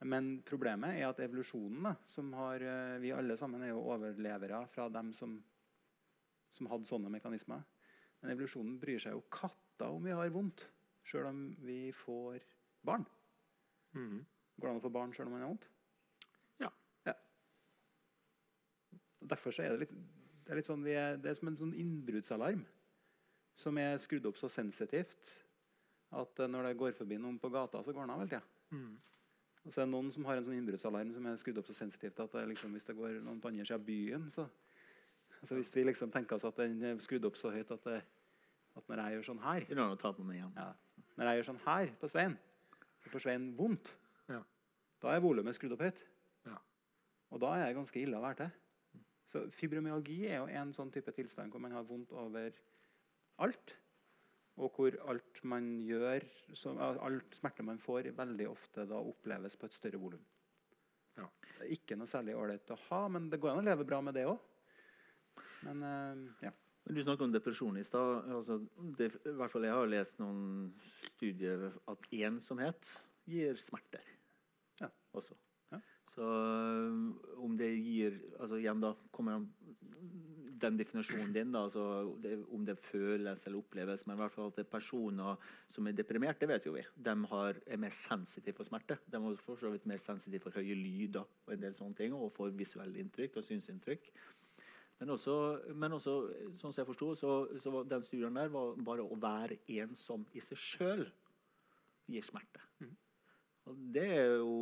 [0.09, 4.63] Men problemet er at evolusjonen, da, som har, eh, vi alle sammen er jo overlevere
[4.73, 5.37] fra dem som,
[6.57, 7.67] som hadde sånne mekanismer.
[8.23, 10.67] Men evolusjonen bryr seg jo katta om vi har vondt,
[11.05, 12.41] sjøl om vi får
[12.87, 13.05] barn.
[13.93, 14.25] Mm.
[14.61, 15.69] Går det an å få barn sjøl om man har vondt?
[16.61, 16.71] Ja.
[17.09, 17.15] ja.
[19.33, 19.95] Derfor så er det litt,
[20.45, 22.67] det er litt sånn vi er, det er som en sånn innbruddsalarm
[23.61, 25.35] som er skrudd opp så sensitivt
[26.17, 28.43] at eh, når det går forbi noen på gata, så går den av hele tida.
[28.75, 28.99] Mm.
[29.61, 31.77] Og så er det noen som har en sånn innbruddsalarm som er skrudd opp så
[31.77, 34.49] sensitivt at det liksom, hvis det går noen på andre siden av byen, så
[35.41, 38.01] altså Hvis vi liksom tenker oss at den er skrudd opp så høyt at, det,
[38.77, 39.79] at når jeg gjør sånn her er
[40.57, 40.67] ja,
[41.17, 42.37] Når jeg gjør sånn her på Svein,
[43.01, 43.95] så får Svein vondt.
[44.31, 44.41] Ja.
[45.03, 46.03] Da er volumet skrudd opp høyt.
[46.47, 46.57] Ja.
[47.33, 49.05] Og da er det ganske ille å være til.
[49.31, 52.51] Så fibromyalgi er jo en sånn type tilstand hvor man har vondt over
[53.45, 53.77] alt.
[54.61, 56.25] Og hvor alt man gjør,
[56.59, 60.25] så, alt smerte man får, veldig ofte da oppleves på et større volum.
[61.17, 61.29] Ja.
[61.57, 64.01] Det er ikke noe særlig ålreit å ha, men det går an å leve bra
[64.05, 64.41] med det òg.
[65.67, 66.53] Men eh, ja.
[66.91, 68.27] Du snakket om depresjon i stad.
[68.35, 68.57] Altså,
[68.99, 72.91] det- i hvert fall jeg har lest noen studier at ensomhet
[73.31, 74.03] gir smerter.
[75.17, 75.37] Også.
[75.71, 75.81] Ja.
[76.11, 79.45] Så øh, om det gir altså Igjen, da kommer
[80.61, 81.85] den definisjonen din, da, altså
[82.21, 84.05] det, om det føles eller oppleves.
[84.07, 86.85] Men i hvert fall at det er personer som er deprimerte, vet jo vi.
[86.97, 88.99] De har, er mer sensitive for smerte.
[89.07, 92.15] De er for så vidt mer sensitive for høye lyder og en del sånne ting,
[92.17, 94.13] og for visuelle inntrykk og synsinntrykk.
[95.01, 95.35] Men også,
[95.81, 96.15] men også
[96.61, 100.27] sånn som jeg forsto, så, så var den studien der var bare å være ensom
[100.37, 101.07] i seg sjøl
[102.11, 102.61] gir smerte.
[103.69, 104.55] Og det er jo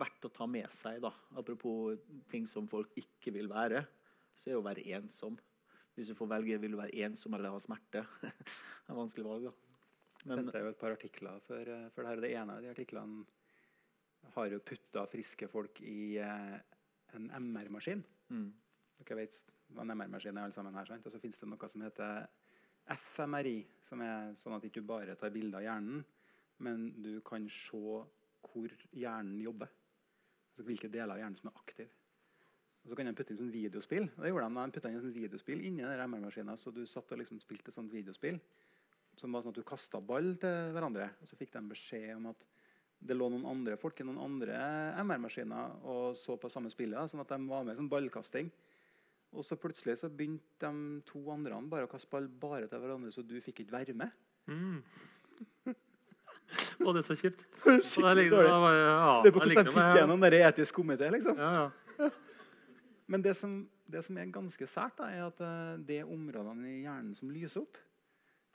[0.00, 1.12] verdt å ta med seg, da.
[1.38, 1.98] Apropos
[2.32, 3.84] ting som folk ikke vil være.
[4.34, 5.36] Så er det å være ensom.
[5.94, 8.04] Hvis du får velge vil du være ensom eller ha smerte.
[8.22, 9.54] det er et vanskelig valg, da.
[10.24, 12.24] Men, sendte jo et par artikler for, eh, for det her.
[12.24, 13.24] Det ene av de artiklene
[14.34, 16.58] har jo putta friske folk i eh,
[17.16, 18.02] en MR-maskin.
[18.28, 18.50] mm,
[19.00, 19.40] Dere vet
[19.72, 20.88] hva en MR-maskin er, alle sammen her.
[20.88, 21.06] sant?
[21.06, 22.26] Og så finnes det noe som heter
[22.90, 26.04] FMRI, som er sånn at ikke du bare tar bilder av hjernen,
[26.64, 28.00] men du kan se
[28.44, 29.70] hvor hjernen jobber.
[30.50, 31.92] Altså hvilke deler av hjernen som er aktive.
[32.80, 34.08] Og så kan de putte inn sånn videospill.
[34.16, 37.20] Og det gjorde de, de putta inn sånn videospill inni MR-maskinen, så du satt og
[37.20, 38.40] liksom spilte et sånt videospill
[39.20, 41.10] som var sånn at du kasta ball til hverandre.
[41.20, 42.46] Og så fikk de beskjed om at
[43.00, 44.56] det lå noen andre folk i noen andre
[45.00, 47.12] MR-maskiner og så på samme spillet.
[47.12, 48.50] Sånn at de var med i sånn ballkasting.
[49.36, 53.12] Og så plutselig så begynte de to andre bare å kaste ball bare til hverandre,
[53.14, 54.16] så du fikk ikke være med.
[54.50, 54.80] Mm.
[56.86, 57.44] Å, det er så kjipt.
[57.68, 60.76] Og der ligger det, bare, ja, Det er på hvordan de fikk gjennom den etiske
[60.76, 61.10] komité.
[61.12, 61.38] Liksom.
[61.38, 61.50] Ja,
[62.00, 62.10] ja.
[63.10, 65.40] Men det som, det som er ganske sært, da, er at
[65.86, 67.80] det områdene i hjernen som lyser opp,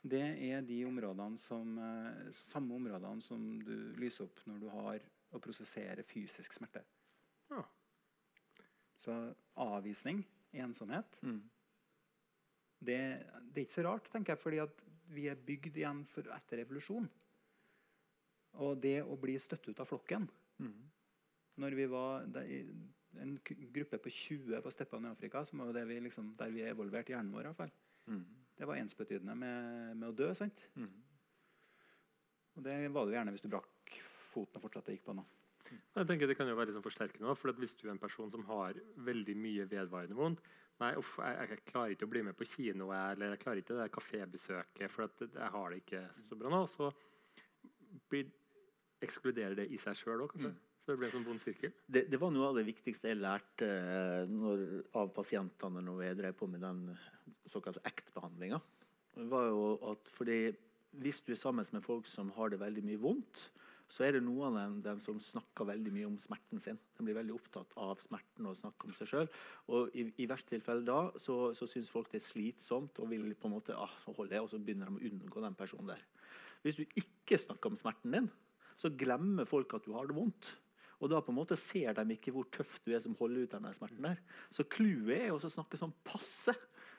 [0.06, 5.02] det er de områdene som, eh, samme områdene som du lyser opp når du har
[5.34, 6.82] å prosessere fysisk smerte.
[7.50, 7.62] Ja.
[9.02, 9.16] Så
[9.60, 10.22] avvisning,
[10.54, 11.40] ensomhet, mm,
[12.86, 12.98] det,
[13.50, 14.82] det er ikke så rart, tenker jeg, fordi at
[15.14, 17.08] vi er bygd igjen for, etter evolusjon.
[18.64, 20.28] Og det å bli støtt ut av flokken
[20.58, 20.76] mm,
[21.60, 23.38] når vi var der, i- en
[23.72, 27.12] gruppe på 20 på steppene i Afrika, som var det vi liksom, der vi evolverte
[27.14, 27.70] hjernen vår, i hvert fall.
[28.06, 28.24] mm,
[28.58, 30.34] det var ensbetydende med, med å dø.
[30.34, 30.66] sant?
[30.76, 30.90] mm.
[32.56, 33.96] Og det var det jo gjerne hvis du brakk
[34.32, 35.24] foten og fortsatte gikk på den.
[35.96, 37.26] Jeg tenker Det kan jo være liksom forsterkende.
[37.26, 40.40] også, For at Hvis du er en person som har veldig mye vedvarende vondt
[40.78, 43.60] Nei, uff, jeg, jeg klarer ikke å bli med på kino jeg, eller jeg klarer
[43.62, 46.58] ikke det kafébesøket, for at jeg har det ikke så bra nå.
[46.68, 46.90] Så
[48.12, 48.28] blir,
[49.06, 50.54] ekskluderer det i seg sjøl òg, kanskje.
[50.86, 51.72] Så det ble en sånn vond sirkel.
[51.90, 54.60] Det, det var noe av det viktigste jeg lærte eh, når,
[55.00, 56.84] av pasientene når jeg drev på med den
[57.50, 58.60] såkalte ACT-behandlinga.
[59.32, 60.54] var jo at fordi
[60.96, 63.50] Hvis du er sammen med folk som har det veldig mye vondt,
[63.88, 66.78] så er det noen av dem, dem som snakker veldig mye om smerten sin.
[66.96, 69.28] De blir veldig opptatt av smerten og snakker om seg sjøl.
[69.92, 73.50] I, i verste tilfelle da så, så syns folk det er slitsomt og vil på
[73.50, 76.02] en måte, ah, så holder jeg, og så begynner de å unngå den personen der.
[76.64, 78.32] Hvis du ikke snakker om smerten din,
[78.76, 80.52] så glemmer folk at du har det vondt.
[80.96, 83.52] Og da på en måte ser de ikke hvor tøff du er som holder ut
[83.52, 84.06] denne smerten.
[84.06, 84.22] der.
[84.54, 86.54] Så clouet er å snakke sånn passe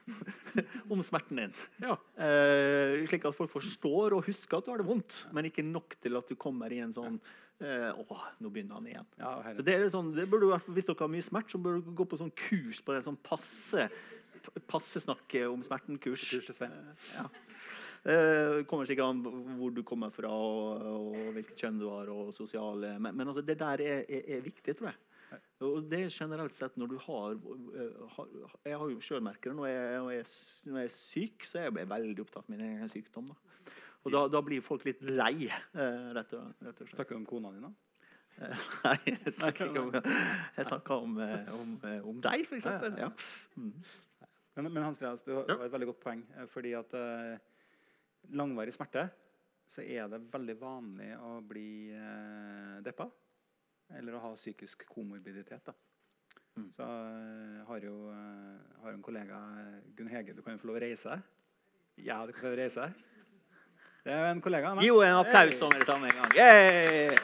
[0.94, 1.56] om smerten din.
[1.82, 1.98] Ja.
[2.14, 5.98] Eh, slik at folk forstår og husker at du har det vondt, men ikke nok
[6.04, 7.18] til at du kommer i en sånn
[7.60, 9.10] eh, Å, nå begynner han igjen.
[9.20, 11.98] Ja, Så det er sånn, det burde Hvis dere har mye smert, så burde dere
[11.98, 13.90] gå på sånn kurs på en sånn passe
[14.70, 16.24] passe snakke om smerten-kurs.
[16.32, 16.76] Kurs til Svein.
[17.18, 17.26] Ja.
[18.08, 19.20] Eh, kommer sikkert an
[19.60, 22.08] hvor du kommer fra og, og hvilket kjønn du har.
[22.14, 25.02] og sosiale, Men, men altså, det der er, er, er viktig, tror jeg.
[25.60, 28.30] Og det er generelt sett når du har eh, har-
[28.64, 29.58] Jeg har jo sjølmerkere.
[29.58, 30.26] Når jeg, når, jeg,
[30.72, 33.34] når jeg er syk, så er jeg veldig opptatt av min egen sykdom.
[33.34, 33.74] Da.
[34.06, 36.96] Og da, da blir folk litt lei, eh, rett og, rett og slett.
[36.96, 37.74] Snakker du om kona di nå?
[38.38, 41.16] Nei, jeg snakker ikke om Jeg snakker om,
[41.58, 41.72] om,
[42.14, 42.94] om deg, for eksempel.
[43.02, 43.10] Ja.
[43.58, 43.74] Mm.
[44.56, 46.22] Men, men Hans Andreas, du har et veldig godt poeng.
[46.54, 46.94] Fordi at
[48.36, 49.08] langvarig smerte
[49.68, 53.10] så er det veldig vanlig å bli eh, deppa.
[53.98, 55.68] Eller å ha psykisk komorbiditet.
[55.68, 55.76] da.
[56.58, 56.70] Mm.
[56.76, 59.42] Så eh, har jo eh, har en kollega,
[59.96, 61.28] Gunn Hege, du kan jo få lov å reise deg.
[62.08, 63.07] Ja, du kan få lov å reise deg.
[64.08, 64.86] Det er jo en kollega av meg.
[64.88, 66.36] Gi henne en applaus om dere det samme en gang.
[66.38, 67.18] Yeah!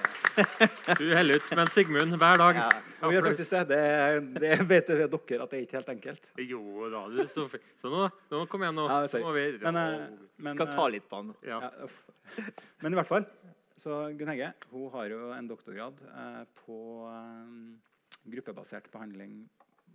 [0.99, 2.59] Du heller ut med en Sigmund hver dag.
[2.59, 2.67] Ja.
[3.05, 3.61] Vi gjør faktisk det.
[3.69, 5.15] Det, det vet dere at
[5.53, 6.27] det er ikke helt enkelt.
[6.43, 7.47] Jo da, du, så,
[7.79, 8.03] så nå,
[8.33, 8.89] nå kom igjen, nå.
[8.91, 10.05] Ja, nå må vi Men, eh,
[10.43, 11.31] men, Skal ta litt på han.
[11.47, 11.61] ja.
[11.63, 12.45] Ja.
[12.83, 13.31] Men i hvert fall
[13.79, 16.77] så Gunn Hegge hun har jo en doktorgrad eh, på
[17.15, 19.43] eh, gruppebasert behandling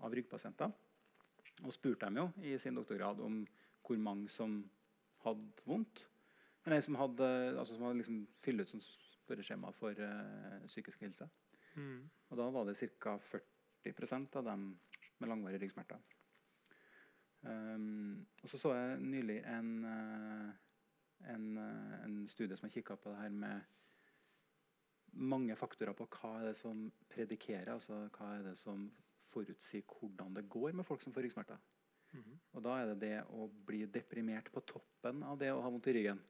[0.01, 0.73] av ryggpasienter.
[1.67, 3.43] Og spurte dem jo i sin doktorgrad om
[3.85, 4.63] hvor mange som
[5.27, 6.09] hadde vondt.
[6.69, 11.29] Eller som hadde, altså som hadde liksom fylt ut som spørreskjema for uh, psykisk lidelse.
[11.79, 12.11] Mm.
[12.29, 13.17] Og da var det ca.
[13.87, 14.69] 40% av dem
[15.19, 16.03] med langvarige ryggsmerter.
[17.41, 20.55] Um, og så så jeg nylig en, eh,
[21.35, 23.61] en, eh, en studie som har kikka på det her med
[25.13, 28.91] mange faktorer på hva er det som predikerer, altså hva er det som
[29.31, 31.59] forutsier hvordan det går med folk som får ryggsmerter.
[32.13, 32.41] Mhm.
[32.53, 35.87] Og da er det det å bli deprimert på toppen av det å ha vondt
[35.87, 36.21] i ryggen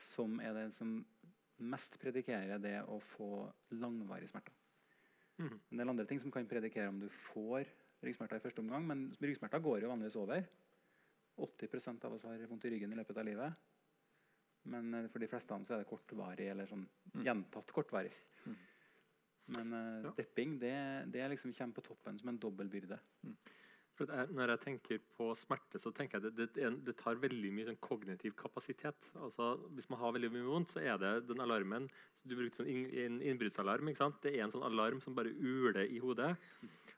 [0.00, 0.96] som er det som
[1.64, 3.46] mest predikerer det å få
[3.78, 4.54] langvarige smerter.
[5.38, 5.60] Mhm.
[5.72, 7.66] En del andre ting som kan predikere om du får
[8.04, 10.44] ryggsmerter i første omgang, men ryggsmerter går jo vanligvis over.
[11.38, 13.54] 80% av oss har vondt i ryggen i løpet av livet.
[14.70, 16.86] Men eh, for de fleste så er det kortvarig, eller sånn
[17.24, 18.12] gjentatt kortvarig.
[18.46, 18.56] Mm.
[19.56, 20.12] Men uh, Ja.
[20.16, 20.76] depping det,
[21.12, 22.98] det liksom kommer på toppen som en dobbeltbyrde.
[23.26, 23.50] At
[24.00, 27.68] jeg, når jeg tenker på smerte, så tenker jeg det, det, det tar veldig mye
[27.68, 29.10] sånn kognitiv kapasitet.
[29.20, 31.88] Altså, hvis man har veldig mye vondt, så er det den alarmen
[32.24, 33.92] Du brukte sånn inn, en innbruddsalarm.
[34.24, 36.32] Det er en sånn alarm som bare uler i hodet.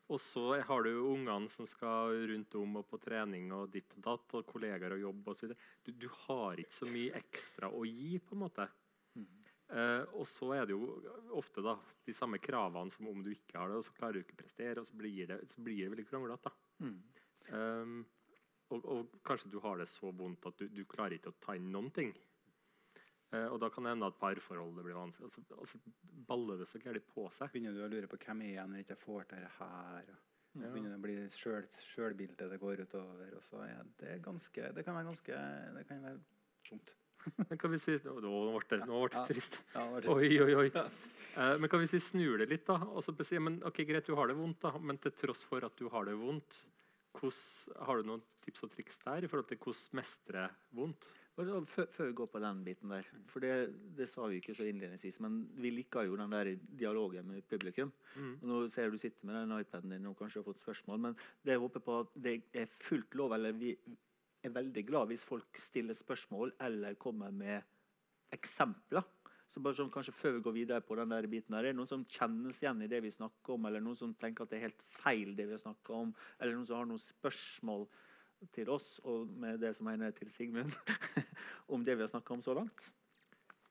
[0.06, 4.04] Og så har du ungene som skal rundt om og på trening og ditt og
[4.06, 5.54] datt, og kollegaer og jobb osv.
[5.82, 8.68] Du, du har ikke så mye ekstra å gi, på en måte.
[9.66, 10.92] Uh, og så er det jo
[11.34, 11.74] ofte da,
[12.06, 14.42] de samme kravene som om du ikke har det, og så klarer du ikke å
[14.44, 16.52] prestere, og så blir det, så blir det veldig kronglete.
[16.82, 16.96] Mm.
[17.56, 17.98] Um,
[18.74, 21.54] og, og kanskje du har det så vondt at du, du klarer ikke å ta
[21.58, 22.14] inn noen ting.
[23.34, 25.30] Uh, og da kan det hende at parforholdet blir vanskelig.
[25.30, 25.80] Altså, altså
[26.28, 27.52] baller det så gærent på seg.
[27.52, 30.14] Begynner du å lure på hvem er jeg når jeg ikke får til det her?
[30.14, 30.22] Og
[30.56, 30.70] Ja.
[30.72, 33.34] Begynner det å bli sjøl, sjølbildet det går utover.
[33.36, 35.40] Og så er det, ganske, det kan være ganske
[35.76, 36.22] det kan være
[36.64, 36.94] tungt.
[37.72, 39.26] Hvis vi, si, nå ble det, nå ble det Ja.
[39.28, 39.60] trist.
[39.76, 40.68] Oi, oi, oi.
[41.36, 42.78] Eh, men kan vi si snur det litt, da?
[42.88, 45.64] Og så sier men, ok, greit, du har det vondt, da, men til tross for
[45.66, 46.62] at du har det vondt,
[47.20, 51.06] hos, har du noen tips og triks der i forhold til hvordan mestre vondt?
[51.36, 53.50] Før, før vi går på den biten der, for det,
[53.98, 57.90] det sa vi ikke så innledningsvis, men vi liker jo den der dialogen med publikum.
[58.14, 58.30] Mm.
[58.38, 61.18] Og nå ser du sitter med den iPaden din og kanskje har fått spørsmål, men
[61.44, 63.74] det jeg håper på at det er fullt lov, eller vi
[64.46, 67.62] er veldig glad hvis folk stiller spørsmål eller kommer med
[68.34, 69.04] eksempler.
[69.52, 71.78] Så bare sånn, kanskje Før vi går videre på den der biten, her, er det
[71.78, 74.58] noen som kjennes igjen i det vi snakker om, eller noen som tenker at det
[74.58, 77.86] er helt feil, det vi har snakka om, eller noen som har noen spørsmål
[78.52, 80.76] til oss, og med det som mener til Sigmund,
[81.72, 82.90] om det vi har snakket om så langt?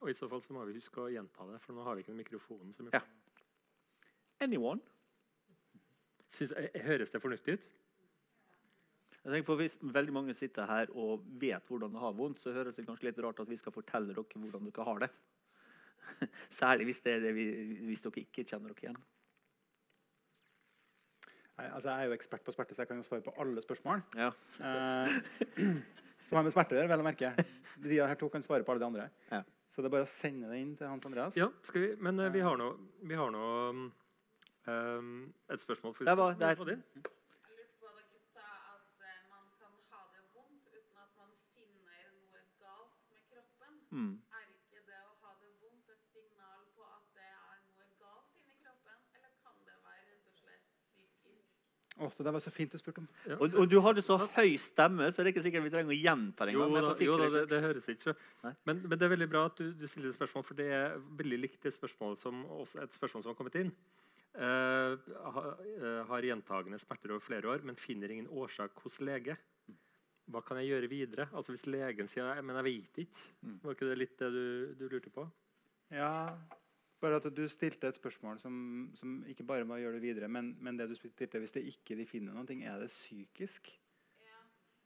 [0.01, 2.03] Og i så fall så må vi huske å gjenta det, for nå har vi
[2.03, 2.73] ikke den mikrofonen.
[2.73, 3.03] Som Ja.
[4.41, 4.81] Anyone?
[6.33, 6.51] Synes,
[6.83, 7.69] høres det fornuftig ut?
[9.25, 12.53] Jeg tenker på Hvis veldig mange sitter her og vet hvordan det har vondt, så
[12.53, 15.11] høres det kanskje litt rart at vi skal fortelle dere hvordan dere har det.
[16.61, 17.45] Særlig hvis, det er det vi,
[17.89, 19.03] hvis dere ikke kjenner dere igjen.
[21.55, 23.61] Nei, altså, jeg er jo ekspert på smerte, så jeg kan jo svare på alle
[23.63, 24.01] spørsmål.
[24.19, 24.29] Ja.
[24.59, 25.13] Eh,
[26.27, 27.31] som har med smerte å gjøre, vel å merke.
[27.79, 29.05] De her to kan svare på alle de andre.
[29.31, 29.39] Ja.
[29.71, 31.35] Så det er bare å sende det inn til Hans Andreas.
[31.39, 32.67] Ja, skal vi, men eh, vi har nå,
[33.07, 33.45] vi har nå
[34.67, 35.15] um,
[35.51, 35.95] et spørsmål.
[35.95, 36.59] For, er var- der.
[36.59, 36.83] for din.
[36.99, 41.11] Jeg lurte på at dere sa at eh, man kan ha det vondt uten at
[41.21, 43.79] man finner noe galt med kroppen.
[43.95, 44.15] Mm.
[44.35, 48.33] Er ikke det å ha det vondt et signal på at det er noe galt
[48.35, 51.45] inni kroppen, eller kan det være rett og slett psykisk?
[51.95, 53.07] Åh, det der var så fint du spurte om.
[53.37, 55.99] Og, og du hadde så høy stemme, så det er ikke sikkert vi trenger å
[56.01, 56.89] gjenta det Jo, engang.
[56.89, 58.17] da, jo da, det, det høres ikke
[58.67, 61.39] men, men det er veldig bra at du, du stiller spørsmål, for det er veldig
[61.45, 63.71] likt det spørsmål som, også et spørsmål som har kommet inn.
[64.35, 64.99] Uh,
[65.31, 69.37] ha, eh, har gjentagende smerter over flere år, men finner ingen årsak hos lege.
[70.31, 71.27] Hva kan jeg gjøre videre?
[71.37, 73.59] Altså Hvis legen sier «Nei, men jeg vet ikke, Mm.
[73.63, 74.45] var ikke det litt det du,
[74.79, 75.25] du lurte på?
[75.93, 76.37] Ja,
[77.01, 78.55] bare at du stilte et spørsmål som,
[78.97, 81.65] som ikke bare var å gjøre det videre, men, men det du stilte, hvis det
[81.69, 83.69] ikke de finner noe, er det psykisk?
[84.25, 84.39] Ja.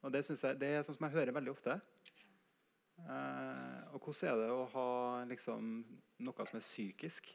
[0.03, 1.79] Og det, jeg, det er sånn som jeg hører veldig ofte.
[2.99, 4.87] Eh, og hvordan er det å ha
[5.29, 5.69] liksom,
[6.19, 7.31] noe som er psykisk?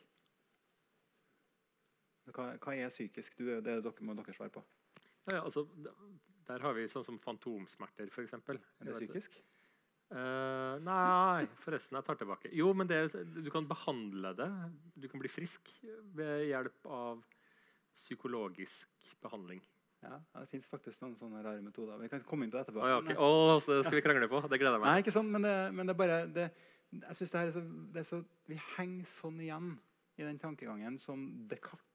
[2.32, 3.36] Hva, hva er psykisk?
[3.38, 4.62] Du, det dere, må dere svare på.
[5.24, 5.64] Ja, ja, altså,
[6.48, 8.34] der har vi sånn som fantomsmerter, f.eks.
[8.36, 9.36] Er det psykisk?
[10.14, 11.96] Uh, nei, forresten.
[11.98, 12.50] Jeg tar tilbake.
[12.54, 14.50] Jo, men det, du kan behandle det.
[15.00, 15.70] Du kan bli frisk
[16.14, 17.22] ved hjelp av
[17.98, 19.62] psykologisk behandling.
[20.04, 21.96] Ja, det fins faktisk noen sånne rare metoder.
[22.02, 22.82] Vi kan komme inn på det etterpå.
[22.84, 23.16] Å, ja, okay.
[23.16, 24.42] Å, så det skal vi krangle på.
[24.44, 24.90] Det gleder jeg meg.
[24.90, 26.46] Nei, ikke sånn, men det, men det er bare det,
[26.94, 27.64] Jeg synes det her er så,
[27.94, 28.20] det er så
[28.50, 29.72] Vi henger sånn igjen
[30.14, 31.93] i den tankegangen som Descartes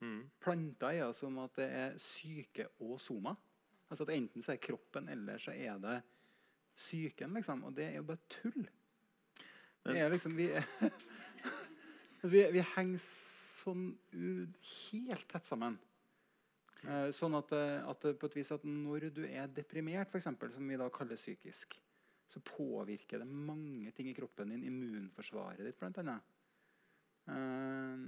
[0.00, 0.20] mm.
[0.40, 3.34] planta er som om at det er syke og soma.
[3.88, 6.00] Altså at Enten så er kroppen, eller så er det
[6.76, 7.34] psyken.
[7.34, 7.64] liksom.
[7.64, 8.68] Og det er jo bare tull.
[9.84, 10.48] Det er liksom Vi,
[12.32, 15.78] vi, vi henger sånn ut helt tett sammen.
[16.86, 20.52] Eh, sånn at, eh, at på et vis at når du er deprimert, for eksempel,
[20.54, 21.78] som vi da kaller psykisk,
[22.28, 24.66] så påvirker det mange ting i kroppen din.
[24.68, 26.34] Immunforsvaret ditt, blant annet.
[27.32, 28.04] Eh,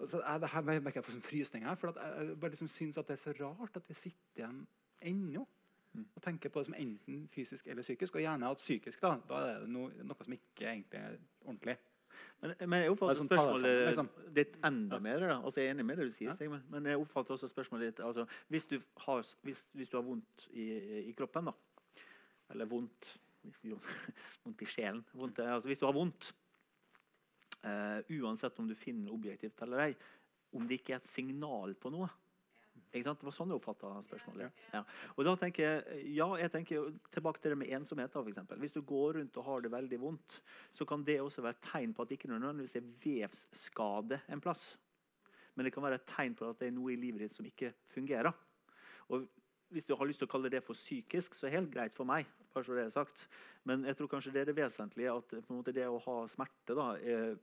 [0.00, 1.80] altså, jeg, her merker jeg får sånn frysning her.
[1.80, 4.44] For at jeg, jeg bare liksom syns at det er så rart at vi sitter
[4.44, 4.62] igjen
[5.12, 5.46] ennå
[5.92, 6.06] Mm.
[6.16, 8.14] og tenker på det som enten fysisk eller psykisk.
[8.16, 9.16] Og gjerne at psykisk, da.
[9.28, 11.74] Da er det noe, noe som ikke egentlig er ordentlig.
[12.42, 15.26] Men, men jeg oppfatter er sånn spørsmålet sammen, ditt enda mer.
[15.28, 15.36] Da.
[15.40, 16.60] Altså, jeg er enig med det du sier, Ja.
[16.72, 20.46] Men jeg oppfatter også spørsmålet ditt altså, hvis, du har, hvis, hvis du har vondt
[20.50, 20.66] i,
[21.02, 21.54] i kroppen, da,
[22.52, 23.12] eller vondt
[23.66, 23.78] jo,
[24.44, 26.32] vondt i sjelen vondt, altså, Hvis du har vondt,
[27.68, 29.94] eh, uansett om du finner det objektivt eller ei,
[30.52, 32.10] om det ikke er et signal på noe
[32.92, 33.22] ikke sant?
[33.22, 34.62] Det var sånn jeg oppfatta spørsmålet.
[34.74, 34.82] Ja.
[35.16, 38.12] Og da tenker jeg, ja, jeg tenker tilbake til det med ensomhet.
[38.12, 38.58] for eksempel.
[38.60, 40.40] Hvis du går rundt og har det veldig vondt,
[40.72, 44.40] så kan det også være et tegn på at det ikke nødvendigvis er vevsskade en
[44.40, 44.76] plass.
[45.54, 47.48] Men det kan være et tegn på at det er noe i livet ditt som
[47.48, 48.32] ikke fungerer.
[49.08, 49.26] Og
[49.72, 51.96] hvis du har lyst til å kalle det for psykisk, så er det helt greit
[51.96, 52.28] for meg.
[52.54, 53.24] Bare så det er sagt.
[53.68, 56.88] Men jeg tror kanskje det er det vesentlige at måte det å ha smerte da,
[56.98, 57.36] er,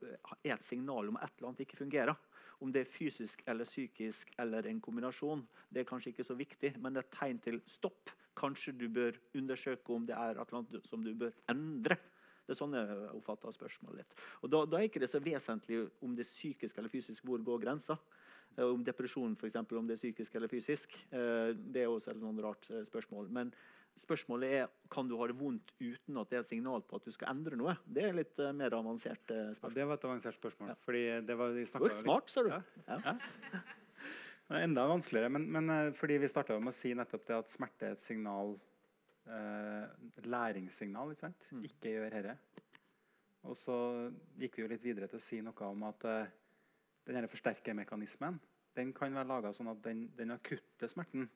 [0.44, 2.16] et signal om at et eller annet ikke fungerer.
[2.60, 6.74] Om det er fysisk eller psykisk eller en kombinasjon, det er kanskje ikke så viktig,
[6.78, 8.12] men det er et tegn til stopp.
[8.36, 11.96] Kanskje du bør undersøke om det er et eller annet som du bør endre.
[12.50, 14.14] Det er sånn jeg oppfatter spørsmålet litt.
[14.42, 17.22] Og da, da er ikke det så vesentlig om det er psykisk eller fysisk.
[17.24, 17.96] Hvor går grensa?
[18.56, 20.96] Eh, Om depresjon eksempel, om det er psykisk eller fysisk.
[21.10, 23.30] Eh, Det er også et sånn rart eh, spørsmål.
[23.30, 23.52] Men
[23.98, 27.06] spørsmålet er kan du ha det vondt uten at det er et signal på at
[27.06, 27.74] du skal endre noe.
[27.84, 29.76] Det er litt uh, mer avansert eh, Ja, spørsmål.
[29.76, 30.72] det var et avansert spørsmål.
[30.72, 30.78] Ja.
[30.86, 32.54] fordi det var, vi Du er smart, ser du.
[32.54, 32.98] Ja.
[33.04, 34.64] Ja.
[34.64, 37.86] Enda vanskeligere, men, men eh, fordi vi starta med å si nettopp det at smerte
[37.86, 38.56] er et signal
[39.30, 39.84] uh,
[40.26, 41.12] læringssignal.
[41.14, 41.50] Ikke sant?
[41.54, 41.64] Mm.
[41.70, 42.36] Ikke gjør herre.
[43.46, 43.76] Og så
[44.40, 46.32] gikk vi jo litt videre til å si noe om at uh,
[47.06, 48.40] denne forsterkermekanismen
[48.76, 51.28] den kan være laga sånn at den, den akutte smerten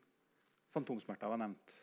[0.75, 1.75] Fantomsmerter var nevnt.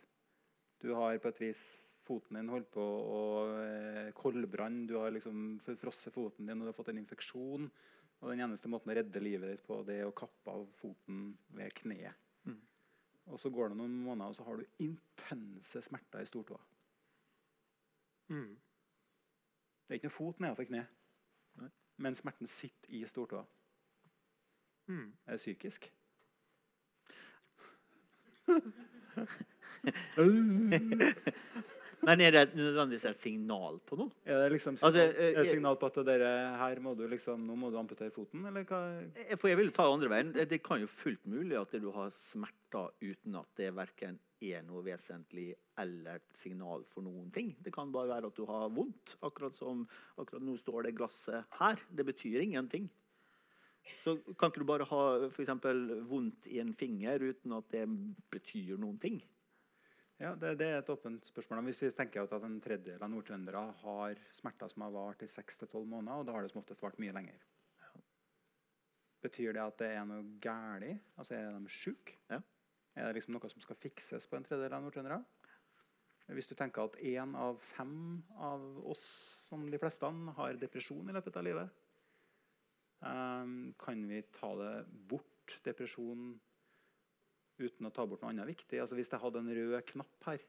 [0.82, 1.62] Du har på et vis
[2.06, 3.22] foten din holdt på å
[3.62, 7.70] eh, koldbrann, du har liksom frosset foten din og du har fått en infeksjon.
[8.22, 11.32] Og den eneste måten å redde livet ditt på, det er å kappe av foten
[11.58, 12.18] ved kneet.
[12.46, 12.60] Mm.
[13.34, 16.62] Og så går det noen måneder, og så har du intense smerter i stortåa.
[18.30, 18.52] Mm.
[19.86, 20.84] Det er ikke noe fot nedenfor kne,
[21.62, 21.72] Nei.
[22.06, 23.46] men smerten sitter i stortåa.
[24.92, 25.10] Mm.
[25.26, 25.90] Er det psykisk?
[32.02, 34.10] Men er det nødvendigvis et signal på noe?
[34.26, 37.04] Er det liksom Altså, signal, eh, er det signal på at dere, her må du
[37.10, 38.80] liksom, nå må du amputere foten, eller hva?
[39.22, 40.32] Eh, For jeg vil ta andre veien.
[40.34, 44.82] Det kan jo fullt mulig at du har smerter uten at det verken er noe
[44.82, 47.54] vesentlig eller signal for noen ting.
[47.62, 49.18] Det kan bare være at du har vondt.
[49.22, 49.84] Akkurat som
[50.18, 51.78] akkurat nå står det glasset her.
[51.94, 52.90] Det betyr ingenting.
[54.02, 57.86] Så kan ikke du bare ha eksempel, vondt i en finger uten at det
[58.34, 59.22] betyr noen ting?
[60.22, 61.64] Ja, det, det er et åpent spørsmål.
[61.66, 65.82] Hvis vi tenker at en tredjedel av nordtrøndere har smerter som har vart i 6-12
[65.82, 67.40] måneder, og da har det som oftest vart mye lenger.
[69.26, 70.86] Betyr det at det er noe galt?
[71.16, 72.20] Altså, er de syke?
[72.30, 72.38] Ja.
[72.94, 75.22] Er det liksom noe som skal fikses på en tredjedel av nordtrøndere?
[76.32, 78.62] Hvis du tenker at én av fem av
[78.94, 79.04] oss,
[79.50, 80.08] som de fleste,
[80.38, 81.82] har depresjon i løpet av livet,
[83.02, 84.74] um, kan vi ta det
[85.10, 86.36] bort, depresjon,
[87.68, 88.80] uten å ta bort noe annet viktig?
[88.82, 90.44] Altså Hvis jeg hadde en rød knapp her,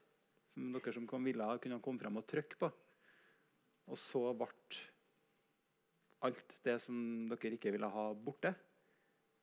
[0.53, 2.71] som dere som kom ville kunne komme frem og trykke på,
[3.93, 4.49] og så ble
[6.23, 6.97] alt det som
[7.33, 8.55] dere ikke ville ha, borte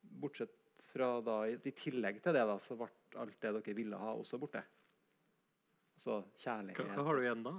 [0.00, 0.54] Bortsett
[0.94, 2.88] fra da, I tillegg til det da, så ble
[3.20, 4.62] alt det dere ville ha, også borte.
[5.98, 6.94] Altså Hva, kjærlighet.
[6.96, 7.52] hva har du igjen da?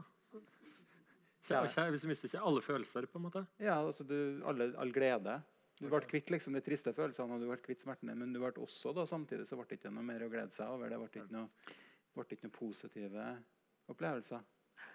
[1.45, 1.91] Kjærlighet.
[1.93, 3.43] hvis du mister ikke alle følelser, på en måte?
[3.61, 5.37] Ja, altså du, alle, all glede.
[5.81, 8.51] Du ble kvitt liksom de triste følelsene og du ble kvitt smertene, men du ble
[8.61, 10.91] også da, samtidig så ble det ikke noe mer å glede seg over.
[10.91, 11.47] Det ble ikke noe,
[12.13, 13.29] ble ikke noe positive
[13.89, 14.45] opplevelser.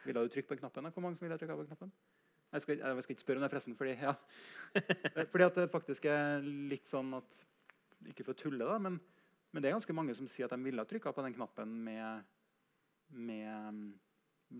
[0.06, 0.86] Ville du trykke på knappen?
[0.86, 0.92] da?
[0.94, 1.90] Hvor mange som ville trykke på knappen?
[2.52, 3.76] Jeg skal, jeg skal ikke spørre om det, forresten.
[3.80, 4.14] Fordi, ja.
[5.32, 7.42] fordi at det faktisk er litt sånn at
[8.06, 9.00] Ikke for å tulle, da, men,
[9.50, 11.72] men det er ganske mange som sier at de ville ha trykka på den knappen
[11.82, 12.26] med,
[13.10, 13.82] med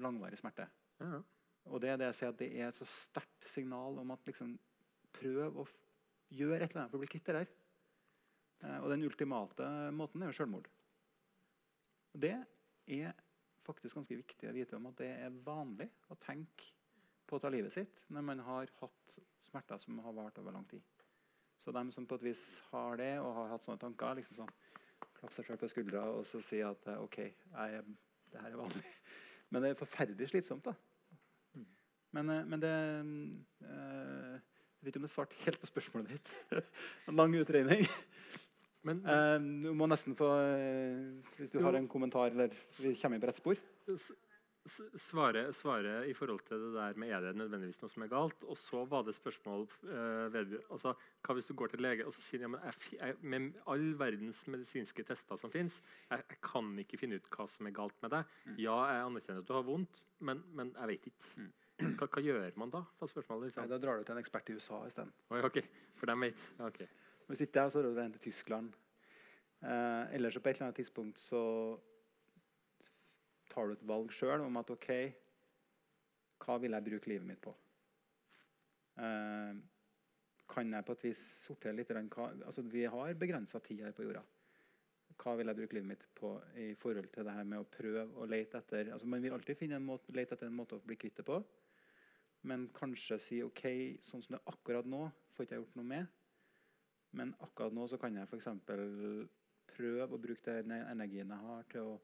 [0.03, 0.67] langvarig smerte.
[0.99, 1.25] Ja, ja.
[1.71, 4.27] Og det er det jeg sier at det er et så sterkt signal om at
[4.27, 4.57] liksom,
[5.15, 5.67] prøv å
[6.35, 7.53] gjøre et eller annet for å bli kvitt det der.
[8.65, 10.69] Eh, og den ultimate måten er jo selvmord.
[12.17, 12.35] Det
[12.87, 13.15] er
[13.67, 16.71] faktisk ganske viktig å vite om at det er vanlig å tenke
[17.27, 19.17] på å ta livet sitt når man har hatt
[19.49, 20.83] smerter som har vart over lang tid.
[21.59, 24.53] Så de som på et vis har det og har hatt sånne tanker, liksom sånn,
[25.17, 27.97] klapp seg selv på skuldra og så si at eh, OK, jeg,
[28.33, 28.93] det her er vanlig.
[29.51, 30.67] Men det er forferdelig slitsomt.
[30.67, 30.77] da.
[32.17, 32.75] Men, eh, men det
[33.67, 34.26] Jeg
[34.87, 36.33] vet ikke om jeg svarte helt på spørsmålet ditt.
[37.11, 37.87] En lang utregning.
[38.87, 41.65] Men Eh, du må nesten få eh, Hvis du Jo.
[41.67, 43.59] har en kommentar, eller vi kommer i på rett spor.
[44.99, 48.45] svare, svare i forhold til det der med er det nødvendigvis noe som er galt.
[48.45, 52.15] Og så var det spørsmål uh, ved, altså, Hva hvis du går til lege og
[52.15, 56.41] så sier ja, men jeg, jeg, med all verdens medisinske tester som fins, jeg, jeg
[56.43, 58.35] kan ikke finne ut hva som er galt med deg.
[58.59, 61.47] Ja, jeg anerkjenner at du har vondt, men, men jeg vet ikke.
[61.77, 62.81] Hva, hva gjør man da?
[63.01, 63.61] var liksom.
[63.61, 65.13] Nei, da drar du til en ekspert i USA isteden.
[65.29, 65.61] Oh, ok,
[66.01, 66.49] For de vet.
[66.59, 66.81] Ja, ok.
[67.27, 68.73] Hvis ikke det, så drar du til til Tyskland.
[69.63, 71.43] Eh, ellers så på et eller annet tidspunkt så
[73.51, 74.91] tar du et valg sjøl om at OK,
[76.45, 77.55] hva vil jeg bruke livet mitt på?
[79.01, 79.57] Eh,
[80.49, 81.91] kan jeg på et vis sortere litt?
[81.91, 84.23] Hva, altså, vi har begrensa tid her på jorda.
[85.17, 88.07] Hva vil jeg bruke livet mitt på i forhold til det her med å prøve
[88.21, 90.85] å lete etter altså Man vil alltid finne en måte, lete etter en måte å
[90.85, 91.41] bli kvitt det på.
[92.47, 93.65] Men kanskje si OK,
[94.07, 96.13] sånn som det er akkurat nå, får ikke jeg gjort noe med.
[97.17, 98.49] Men akkurat nå så kan jeg f.eks.
[99.73, 101.97] prøve å bruke den energien jeg har, til å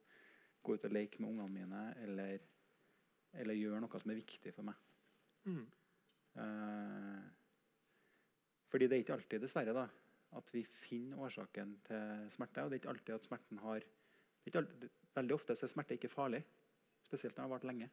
[0.63, 2.43] gå ut og leke med ungene mine, eller,
[3.39, 4.83] eller gjøre noe som er viktig for meg.
[5.47, 5.65] Mm.
[6.43, 7.23] Eh,
[8.73, 9.87] fordi det er ikke alltid, dessverre, da,
[10.39, 12.65] at vi finner årsaken til smerte.
[12.65, 16.09] Og det er ikke alltid at smerten har alltid, Veldig ofte så er smerte ikke
[16.09, 16.39] farlig,
[17.05, 17.89] spesielt når det har vart lenge.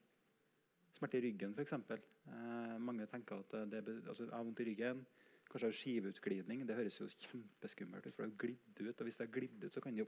[0.99, 1.73] Smerte i ryggen, f.eks.
[1.95, 5.05] Eh, mange tenker at det, altså, jeg har vondt i ryggen.
[5.49, 6.65] Kanskje har skiveutglidning.
[6.67, 8.15] Det høres jo kjempeskummelt ut.
[8.15, 10.05] for det har glidd ut, og Hvis det har glidd ut, så kan, jo,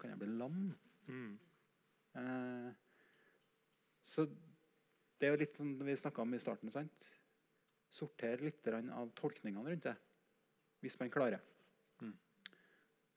[0.00, 0.74] kan jeg bli lam.
[1.06, 1.38] Mm.
[2.18, 2.72] Eh,
[4.02, 6.72] så det er jo litt som vi snakka om i starten.
[6.74, 7.08] sant?
[7.88, 9.94] Sorter litt av tolkningene rundt det,
[10.80, 11.40] hvis man klarer.
[12.00, 12.16] Mm.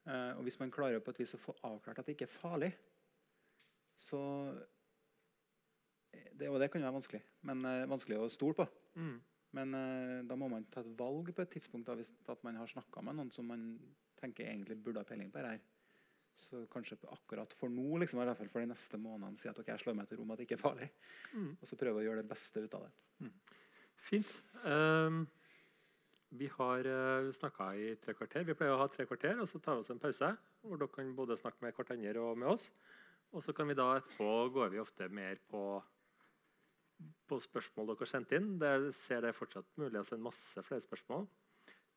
[0.05, 2.37] Eh, og hvis man klarer på et vis å få avklart at det ikke er
[2.37, 2.71] farlig,
[3.97, 4.21] så
[6.33, 8.65] det, Og det kan jo være vanskelig, men uh, vanskelig å stole på.
[8.99, 9.15] Mm.
[9.55, 12.59] Men uh, da må man ta et valg på et tidspunkt da, hvis at man
[12.59, 13.71] har snakka med noen som man
[14.19, 15.63] tenker egentlig burde ha peiling på det her.
[16.35, 19.59] Så kanskje akkurat for nå, liksom, i hvert fall for de neste månedene, si at
[19.59, 20.89] ok, jeg slår meg til ro med at det ikke er farlig.
[21.31, 21.51] Mm.
[21.55, 23.29] Og så prøve å gjøre det beste ut av det.
[24.05, 24.33] Fint.
[24.67, 25.23] Um,
[26.35, 28.43] vi har uh, snakka i tre kvarter.
[28.43, 30.33] Vi pleier å ha tre kvarter, og så tar vi oss en pause.
[30.65, 32.67] Hvor dere kan både snakke med hverandre og med oss.
[33.35, 35.61] Og så kan vi da etterpå går vi ofte mer på,
[37.29, 38.53] på spørsmål dere har sendt inn.
[38.61, 41.25] Det ser det fortsatt mulig å sende masse flere spørsmål.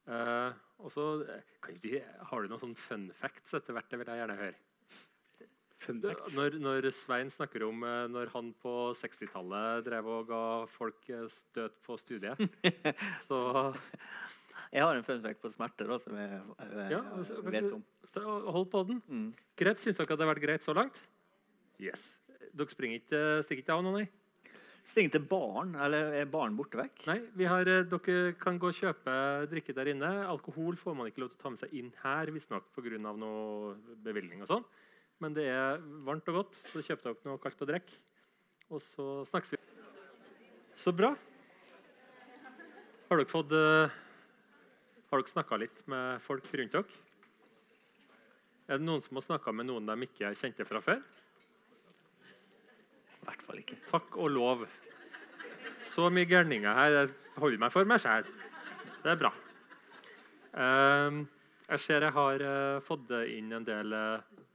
[0.09, 1.99] Uh, og så eh,
[2.31, 3.91] Har du noen sånn fun facts etter hvert?
[3.91, 4.57] Det vil jeg gjerne høre.
[6.35, 10.41] Når, når Svein snakker om eh, når han på 60-tallet drev og ga
[10.73, 12.41] folk støt på studiet,
[13.29, 13.39] så
[14.73, 17.85] Jeg har en fun fact på smerter òg, som jeg, jeg, Ja, altså, vet om.
[18.51, 18.99] hold på den.
[19.07, 19.31] Mm.
[19.57, 20.99] Greit, Syns dere at det har vært greit så langt?
[21.79, 22.11] Yes.
[22.51, 24.09] Dere springer ikke, stikker ikke av nå, nei?
[24.87, 27.07] Sting til barn, eller er barn borte vekk?
[27.11, 29.15] Nei, har, eh, Dere kan gå og kjøpe
[29.51, 30.27] drikke der inne.
[30.27, 32.99] Alkohol får man ikke lov til å ta med seg inn her, visstnok pga.
[32.99, 34.65] noe bevilgning og sånn.
[35.21, 37.93] men det er varmt og godt, så kjøp dere noe kaldt å drikke.
[38.71, 39.59] Og så snakkes vi.
[40.77, 41.17] Så bra.
[43.09, 43.91] Har dere fått eh,
[45.11, 46.85] Har dere snakka litt med folk rundt dere?
[48.69, 51.01] Er det noen som har snakka med noen de ikke kjente fra før?
[53.29, 53.77] I hvert fall ikke.
[53.91, 54.63] Takk og lov.
[55.85, 56.95] Så mye gærninger her.
[56.97, 58.25] Jeg holder meg for meg sjæl.
[59.03, 59.31] Det er bra.
[60.57, 61.27] Ehm,
[61.69, 64.47] jeg ser jeg har eh, fått inn en del eh,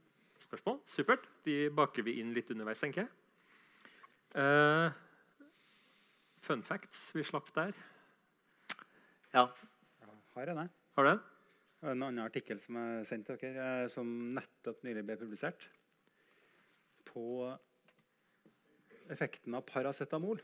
[0.42, 0.80] spørsmål.
[0.90, 1.28] Supert.
[1.46, 3.12] De baker vi inn litt underveis, tenker jeg.
[4.42, 4.90] Eh,
[6.42, 7.70] fun facts vi slapp der.
[9.30, 9.46] Ja.
[10.34, 10.66] Har jeg det?
[10.98, 11.22] Har du den?
[11.84, 15.68] Det en annen artikkel som jeg sendte dere, eh, som nettopp nylig ble publisert.
[17.06, 17.52] På
[19.10, 20.40] effekten av paracetamol.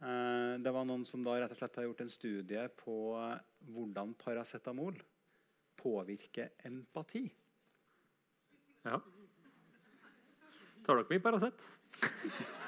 [0.00, 2.96] Eh, Det var noen som da rett og slett har gjort en studie på
[3.72, 4.96] hvordan paracetamol
[5.76, 7.26] påvirker empati.
[8.84, 9.00] Ja.
[10.86, 11.60] Tar dere mye Paracet?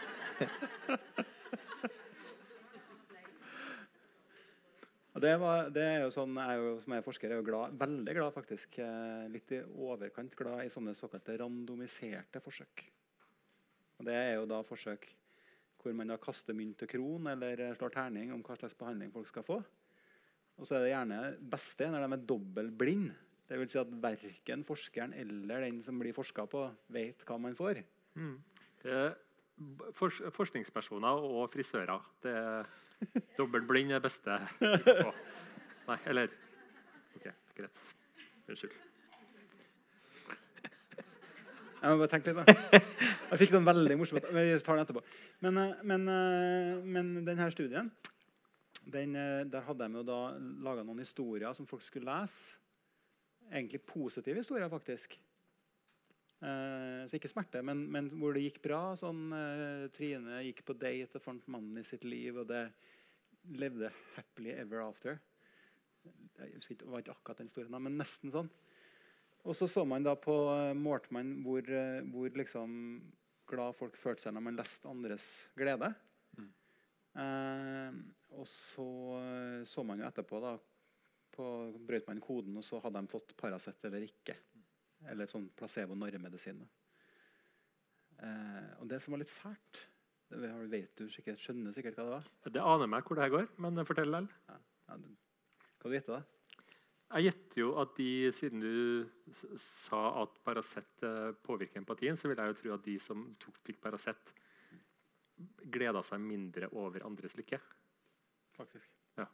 [5.19, 7.47] Det, var, det er jo sånn, jeg er jo, Som jeg er forsker er jo
[7.47, 8.77] glad, veldig glad, faktisk.
[8.85, 12.85] eh, Litt i overkant glad i sånne såkalte randomiserte forsøk.
[13.99, 15.09] Og Det er jo da forsøk
[15.79, 19.29] hvor man da kaster mynt og kron eller slår terning om hva slags behandling folk
[19.31, 19.61] skal få.
[20.59, 21.19] Og så er det gjerne
[21.53, 23.13] beste når de er dobbeltblind.
[23.49, 27.55] Det vil si at verken forskeren eller den som blir forska på, vet hva man
[27.57, 27.79] får.
[28.85, 29.15] Er
[29.57, 29.93] b-
[30.35, 32.03] forskningspersoner og frisører.
[32.23, 32.75] Det er
[33.39, 34.35] Dobbeltblind er beste.
[35.89, 36.29] Nei, eller
[37.17, 37.87] OK, greit.
[38.51, 38.75] Unnskyld.
[41.79, 42.81] Jeg må bare tenke litt, da.
[43.29, 44.19] Jeg fikk den veldig morsom.
[44.19, 45.03] Vi tar den etterpå.
[45.45, 47.91] Men, eh, men, eh, men denne studien
[48.89, 50.21] den, eh, Der hadde de jo da
[50.65, 52.57] laga noen historier som folk skulle lese.
[53.53, 55.17] Egentlig positive historier, faktisk.
[56.41, 58.95] Så ikke smerte, men, men hvor det gikk bra.
[58.95, 59.33] Sånn,
[59.91, 62.69] Trine gikk på date og fant mannen i sitt liv, og det
[63.59, 65.19] levde happily ever after.
[66.39, 68.53] Jeg husker ikke, var ikke akkurat den historien, men nesten sånn.
[69.49, 72.73] Og så så man da på eh, målte man hvor, eh, hvor liksom
[73.49, 75.95] glad folk følte seg når man leste andres glede.
[77.19, 77.95] Eh,
[78.37, 78.89] og så
[79.19, 80.53] eh, så man jo etterpå, da
[81.35, 81.47] på,
[81.89, 84.37] brøt man koden, og så hadde de fått Paracet eller ikke.
[85.09, 86.61] Eller sånn placebo-norremedisin.
[86.61, 86.69] da.
[88.27, 89.87] Eh, og det som var litt sært
[90.29, 92.27] det vet du sikkert, skjønner sikkert hva det var.
[92.53, 94.27] Det aner meg hvor det her går, men fortell likevel.
[94.51, 95.07] Ja, du,
[95.81, 96.38] hva du gjetter da?
[97.09, 102.37] Jeg gjetter jo at de, siden du sa at Paracet eh, påvirker empatien, så vil
[102.37, 104.35] jeg jo tro at de som tok, fikk Paracet,
[105.73, 107.61] gleda seg mindre over andres lykke.
[108.59, 108.91] Faktisk.
[109.17, 109.25] Ja.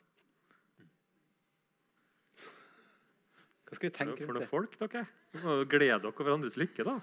[3.65, 4.29] Hva skal vi tenke rundt det?
[4.29, 5.05] For noen folk, dere.
[5.43, 6.99] Må glede dere over andres lykke, da.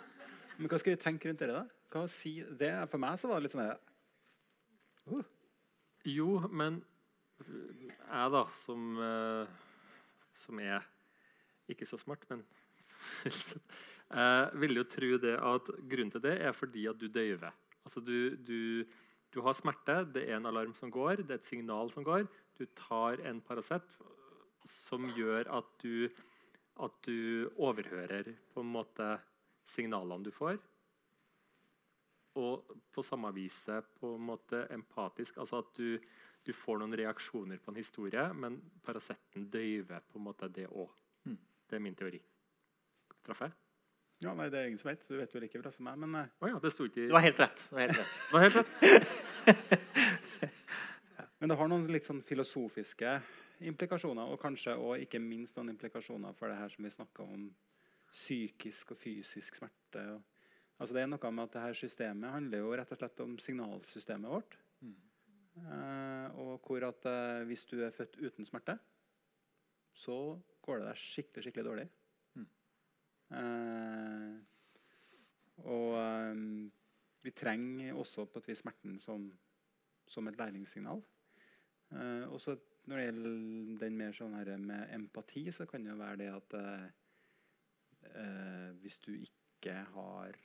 [0.55, 1.49] Men hva skal vi tenke rundt det?
[1.51, 1.65] da?
[1.91, 2.71] Hva si det?
[2.91, 3.67] For meg så var det litt sånn
[5.11, 5.27] uh.
[6.07, 6.79] Jo, men
[7.41, 9.59] jeg, da, som, eh,
[10.41, 10.83] som er
[11.71, 12.43] ikke så smart, men
[14.11, 17.53] Jeg vil jo tro det at grunnen til det er fordi at du døyver.
[17.85, 18.83] Altså du, du,
[19.31, 22.25] du har smerte, det er en alarm som går, det er et signal som går.
[22.59, 23.95] Du tar en Paracet
[24.67, 26.09] som gjør at du,
[26.83, 29.07] at du overhører på en måte
[29.65, 30.59] signalene du får.
[32.41, 35.39] Og på samme viset på en måte empatisk.
[35.39, 35.95] Altså at du,
[36.45, 40.89] du får noen reaksjoner på en historie, men Paraceten døyver på en måte det òg.
[41.25, 41.37] Mm.
[41.69, 42.21] Det er min teori.
[43.25, 43.53] Traff jeg?
[44.21, 45.05] Ja, nei, Det er ingen som vet.
[45.09, 45.97] Du vet jo like bra som meg.
[45.97, 47.63] Men Å ja, det ikke i Det var helt rett.
[47.69, 48.17] Det var helt rett.
[48.17, 49.87] Det var helt rett.
[51.41, 53.15] Men det har noen litt sånn filosofiske
[53.65, 57.47] implikasjoner, og kanskje også, ikke minst noen implikasjoner for det her som vi snakka om,
[58.11, 60.03] psykisk og fysisk smerte.
[60.13, 60.21] Og,
[60.77, 63.37] altså det er noe med at det her systemet handler jo rett og slett om
[63.41, 64.57] signalsystemet vårt.
[64.83, 65.10] Eh,
[65.55, 68.77] og hvor at eh, hvis du er født uten smerte,
[69.93, 71.87] så går det deg skikkelig, skikkelig dårlig.
[73.31, 74.35] Eh,
[75.71, 76.41] og eh,
[77.23, 79.27] vi trenger også på et vis smerten som,
[80.07, 81.03] som et læringssignal.
[81.91, 83.35] Eh, også når det gjelder
[83.83, 86.87] den mer sånn her med empati, så kan det jo være det at eh,
[88.15, 90.37] eh, hvis du ikke har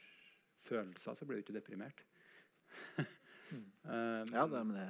[0.67, 2.05] følelser, så blir du ikke deprimert.
[3.53, 4.87] Eh, Ja, det, men det.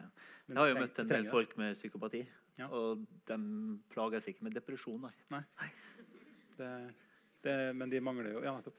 [0.49, 2.23] Jeg har jo møtt en del folk med psykopati,
[2.59, 2.69] Ja.
[2.69, 3.37] og de
[3.91, 5.09] plager seg ikke med depresjon.
[5.31, 5.43] Nei.
[6.57, 6.71] Det,
[7.45, 8.79] det, men de mangler jo Ja, nettopp.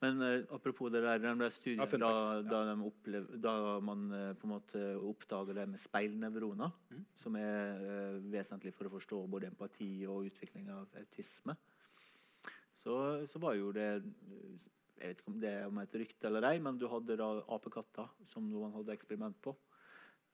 [0.00, 2.74] Men uh, apropos det der, den der studien Ja, da, da, ja.
[2.74, 7.04] de opplev, da man uh, på en måte oppdager det med speilnevroner, Mm.
[7.16, 11.56] som er uh, vesentlig for å forstå både empati og utvikling av autisme.
[12.76, 14.02] så, så var jo det
[14.98, 17.30] Jeg vet ikke om det er om et rykte eller ei, men du hadde da
[17.56, 19.54] apekatter som man hadde eksperiment på.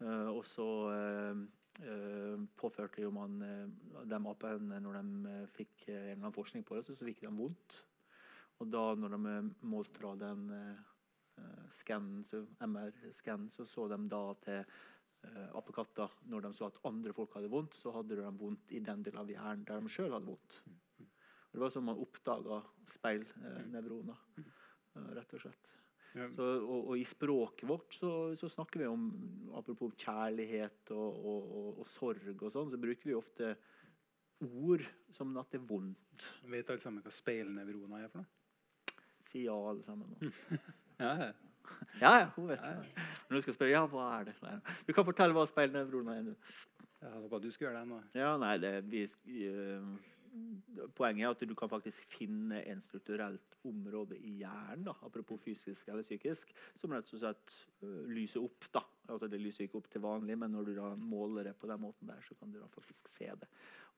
[0.00, 1.40] Uh, og så uh,
[1.84, 6.84] uh, påførte jo man de apene når de fikk en eller annen forskning på det,
[6.86, 7.82] så, så fikk de vondt.
[8.60, 9.34] Og da når de
[9.64, 10.48] målte den
[11.72, 12.20] skannen,
[13.16, 14.58] scannen, så så de da til
[15.56, 19.00] apekatter når de så at andre folk hadde vondt, så hadde de vondt i den
[19.06, 20.60] delen av hjernen der de sjøl hadde vondt.
[21.50, 25.76] Det var sånn man oppdaga speilnevroner, eh, rett og slett.
[26.34, 29.04] Så, og, og i språket vårt så, så snakker vi om
[29.54, 33.52] Apropos kjærlighet og, og, og, sorg og sånn, så bruker vi ofte
[34.42, 34.82] ord
[35.14, 36.26] som at det er vondt.
[36.50, 38.96] Vet alle sammen hva speilnevroner er for noe?
[39.30, 40.16] Si ja, alle sammen.
[41.00, 41.30] Ja, ja.
[42.00, 43.04] Ja, ja, hun vet det.
[43.28, 44.34] Når du skal spørre ja, hva er det?
[44.42, 44.56] Nei.
[44.84, 46.32] Du kan fortelle hva speilnevroner er.
[47.00, 48.00] Jeg håpet du skulle gjøre det nå.
[48.18, 49.06] Ja, nei, det, vi,
[49.48, 49.86] øh,
[50.94, 55.88] Poenget er at du kan faktisk finne en strukturelt område i hjernen, da, apropos fysisk
[55.90, 58.68] eller psykisk, som rett og slett øh, lyser opp.
[58.72, 58.84] da.
[59.10, 61.82] Altså Det lyser ikke opp til vanlig, men når du da måler det på den
[61.82, 63.48] måten der, så kan du da faktisk se det.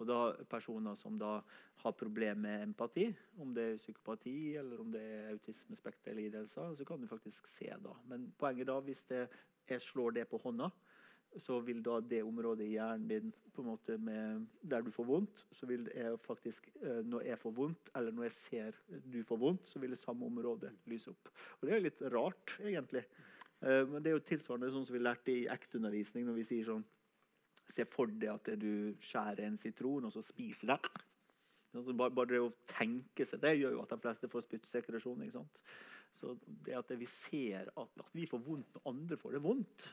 [0.01, 0.18] Og da
[0.51, 1.37] Personer som da
[1.83, 3.07] har problemer med empati,
[3.43, 7.95] om det er psykopati eller om det er autismespekterlidelser, så kan du faktisk se da.
[8.09, 9.26] Men poenget da, hvis det,
[9.68, 10.72] jeg slår det på hånda,
[11.41, 15.07] så vil da det området i hjernen din på en måte med, der du får
[15.09, 18.80] vondt, så vil jeg faktisk eh, Når jeg får vondt, eller når jeg ser
[19.12, 21.30] du får vondt, så vil det samme område lyse opp.
[21.61, 23.05] Og Det er litt rart, egentlig.
[23.61, 26.68] Eh, Men det er jo tilsvarende sånn som vi lærte i ekteundervisning, når vi sier
[26.72, 26.85] sånn
[27.72, 32.51] Se for deg at du skjærer en sitron, og så spiser bare, bare det å
[32.68, 35.22] tenke seg det gjør jo at de fleste får spyttsekresjon.
[35.22, 35.62] ikke sant?
[36.12, 39.87] Så det at vi ser at, at vi får vondt når andre får det vondt,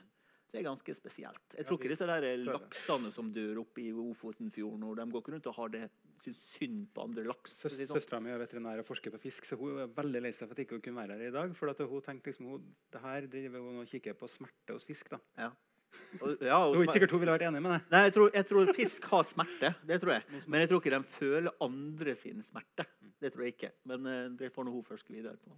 [0.50, 1.56] det er ganske spesielt.
[1.56, 5.34] Jeg tror ikke disse der laksene som dør oppe i Ofotenfjorden, og de går ikke
[5.36, 5.84] rundt og har det
[6.20, 7.54] syns synd på andre laks.
[7.54, 8.00] å Søs, si sånn.
[8.00, 10.58] Søstera mi er veterinær og forsker på fisk, så hun er veldig lei seg for
[10.58, 11.54] at ikke hun kunne være her i dag.
[11.58, 14.88] For at hun tenkte liksom hun, det her driver hun og kikker på smerte hos
[14.90, 15.14] fisk.
[15.14, 15.22] da.
[15.38, 15.52] Ja.
[16.22, 17.80] Og, ja, og er ikke sikkert hun ville vært enig med det.
[17.90, 19.72] Nei, jeg tror, jeg tror fisk har smerte.
[19.90, 20.42] Det tror jeg.
[20.46, 22.86] Men jeg tror ikke de føler andre sin smerte.
[23.22, 23.72] Det tror jeg ikke.
[23.90, 25.58] Men eh, det får nå hun forske videre på.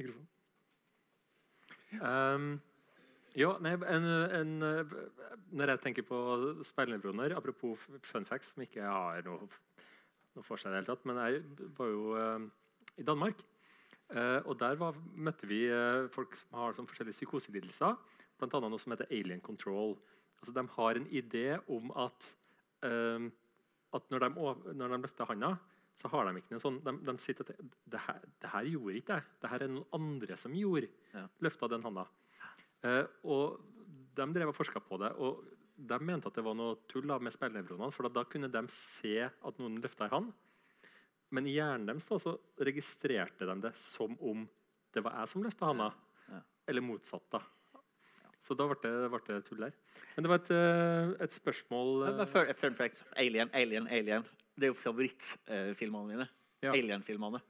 [0.00, 0.26] Mikrofon.
[2.02, 2.48] Um,
[3.36, 4.06] ja, nei, en,
[4.38, 4.52] en,
[5.56, 6.18] når jeg tenker på
[6.64, 9.48] speilnevroner Apropos fun facts, som ikke har noe,
[10.36, 11.04] noe for seg i det hele tatt.
[11.08, 12.46] Men jeg var jo uh,
[12.96, 13.44] i Danmark.
[14.08, 17.96] Uh, og der var, møtte vi uh, folk som har sånn forskjellige psykoselidelser.
[18.40, 18.60] Bl.a.
[18.64, 19.96] noe som heter alien control.
[20.40, 22.26] Altså, de har en idé om at,
[22.84, 24.28] at når, de,
[24.76, 25.54] når de løfter handa,
[25.96, 27.56] så har de ikke noe sånn De, de sitter det,
[27.88, 29.28] det, her, det her gjorde ikke jeg.
[29.40, 30.90] Det her er noen andre som gjorde.
[31.14, 31.24] Ja.
[31.44, 32.04] Løfta den handa.
[32.86, 33.60] Eh, og
[34.16, 35.12] de drev og forska på det.
[35.18, 35.44] Og
[35.76, 37.92] de mente at det var noe tull med speilnevronene.
[37.94, 40.30] For da kunne de se at noen løfta i han.
[41.34, 44.46] Men i hjernen deres da, så registrerte de det som om
[44.94, 45.90] det var jeg som løfta handa.
[46.30, 46.40] Ja.
[46.70, 47.26] Eller motsatt.
[47.34, 47.42] da.
[48.46, 49.74] Så da ble det, ble det tull der.
[50.14, 53.02] Men det var et, eh, et spørsmål eh, fun, fun facts.
[53.18, 54.24] Alien, Alien, Alien.
[54.56, 56.28] Det er jo favorittfilmene mine.
[56.64, 56.72] Ja.
[56.72, 57.42] Alien-filmene.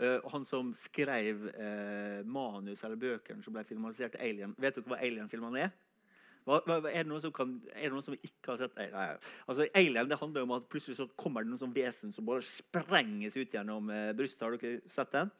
[0.00, 4.96] Eh, han som skrev uh, manus eller bøkene som ble filmatisert Alien Vet dere hva
[4.96, 5.74] Alien-filmene er?
[6.48, 8.94] Hva, hva, er, det noen som kan, er det noen som ikke har sett Alien?
[8.96, 9.34] nei.
[9.44, 12.46] Altså, Alien det handler om at plutselig så kommer det noen sånn vesen som bare
[12.48, 14.46] sprenges ut gjennom uh, brystet.
[14.46, 15.34] Har dere sett den?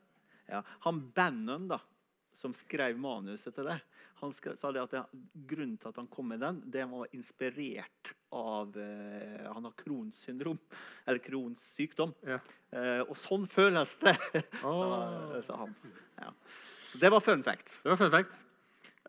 [0.51, 0.61] Ja.
[0.85, 1.81] Han Bannon, da,
[2.37, 3.79] som skrev manuset til det,
[4.21, 5.03] han skrev, sa det at det,
[5.49, 10.19] grunnen til at han kom med den, det var inspirert av eh, Han har Crohns
[10.27, 10.59] syndrom,
[11.09, 12.13] eller Crohns sykdom.
[12.27, 12.37] Ja.
[12.71, 14.15] Eh, og sånn føles det,
[14.61, 15.75] sa, sa han.
[16.21, 16.35] Ja.
[17.01, 17.81] Det var fun fact.
[17.83, 18.37] Det var fun fact.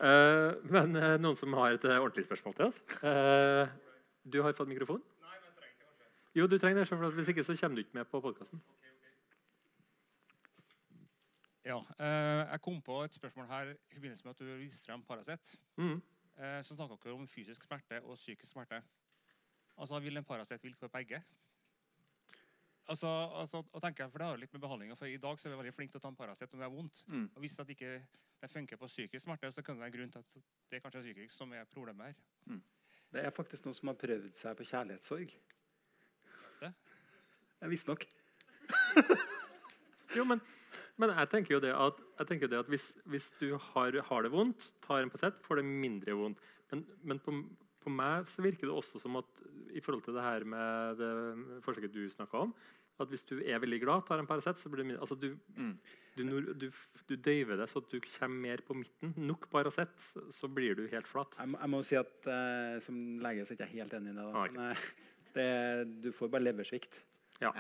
[0.02, 2.80] Eh, men eh, noen som har et eh, ordentlig spørsmål til oss?
[3.04, 3.76] Eh,
[4.24, 5.04] du har fått mikrofon?
[5.22, 6.12] Nei, men jeg trenger ikke.
[6.40, 8.64] Jo, du trenger det, for hvis ikke så kommer du ikke med på podkasten.
[11.66, 15.04] Ja, eh, jeg kom på et spørsmål her i forbindelse med at du viste frem
[15.04, 15.60] Paracet.
[15.78, 16.02] Mm.
[16.38, 18.82] Eh, så snakka dere om fysisk smerte og psykisk smerte.
[19.78, 21.22] Altså, Vil en Paracet virke på begge?
[22.88, 23.08] Altså,
[23.40, 25.54] altså, og tenker jeg, for Det har litt med behandlinga for I dag så er
[25.54, 27.06] vi veldig flinke til å ta en Paracet når vi har vondt.
[27.08, 27.30] Mm.
[27.36, 27.94] Og Hvis det ikke
[28.42, 31.02] det funker på psykisk smerte, så kan det være grunn til at det er kanskje
[31.02, 32.62] psykisk som er problemet her.
[33.14, 35.36] Det er faktisk noen som har prøvd seg på kjærlighetssorg.
[36.62, 36.74] Det?
[37.70, 38.08] Visstnok.
[40.12, 40.42] Jo, men,
[41.02, 44.26] men jeg tenker jo det at, jeg jo det at hvis, hvis du har, har
[44.28, 46.40] det vondt, tar en Paracet, får det mindre vondt.
[46.72, 47.34] Men, men på,
[47.84, 49.42] på meg så virker det også som at
[49.76, 51.12] i forhold til det her med det
[51.66, 52.54] forsøket du snakka om,
[53.02, 55.32] at hvis du er veldig glad, tar en Paracet, så blir det mindre altså du,
[55.58, 55.72] Mm.
[56.18, 56.68] du, du,
[57.10, 59.14] du døyver det så at du kommer mer på midten.
[59.18, 59.96] Nok Paracet,
[60.36, 61.34] så blir du helt flat.
[61.40, 64.14] Jeg, må- jeg må si at eh, som lege så er jeg ikke helt enig
[64.14, 64.28] i det.
[64.28, 64.34] da.
[64.36, 64.54] Ah, okay.
[64.60, 64.90] Men, eh,
[65.34, 67.00] det du får bare leversvikt.
[67.42, 67.56] Ja.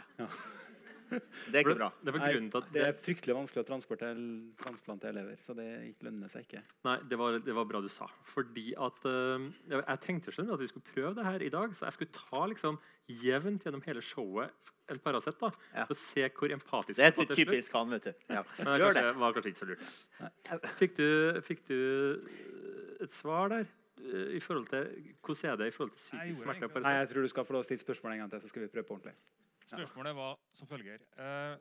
[1.12, 1.89] Det er ikke bra.
[2.01, 4.26] Det er, at Det er fryktelig vanskelig å transportere
[4.62, 6.64] transplantere elever, så det ikke lønner seg ikke.
[6.88, 8.07] Nei, det var, det var bra du sa.
[8.32, 11.89] Fordi at uh, Jeg tenkte skjønner, at vi skulle prøve det her i dag, så
[11.89, 12.80] jeg skulle ta liksom
[13.22, 15.39] jevnt gjennom hele showet en Paracet.
[15.39, 15.86] da, Ja.
[15.89, 18.14] Og se hvor empatisk Det er Det er typisk han, vet du.
[18.30, 18.43] Ja.
[18.57, 19.16] Men det Gjør kanskje, det.
[19.20, 20.78] var kanskje ikke så lurt.
[20.78, 21.78] Fikk du, fikk du
[22.99, 23.66] eh, et svar der?
[24.01, 26.82] eh, I forhold til, hvordan er det i forhold til psykisk smerte?
[26.82, 28.62] Nei, jeg tror du skal få lov å stille spørsmål en gang til, så skal
[28.62, 29.16] vi prøve på ordentlig.
[29.78, 31.03] Spørsmålet var som følger.
[31.17, 31.57] Eh,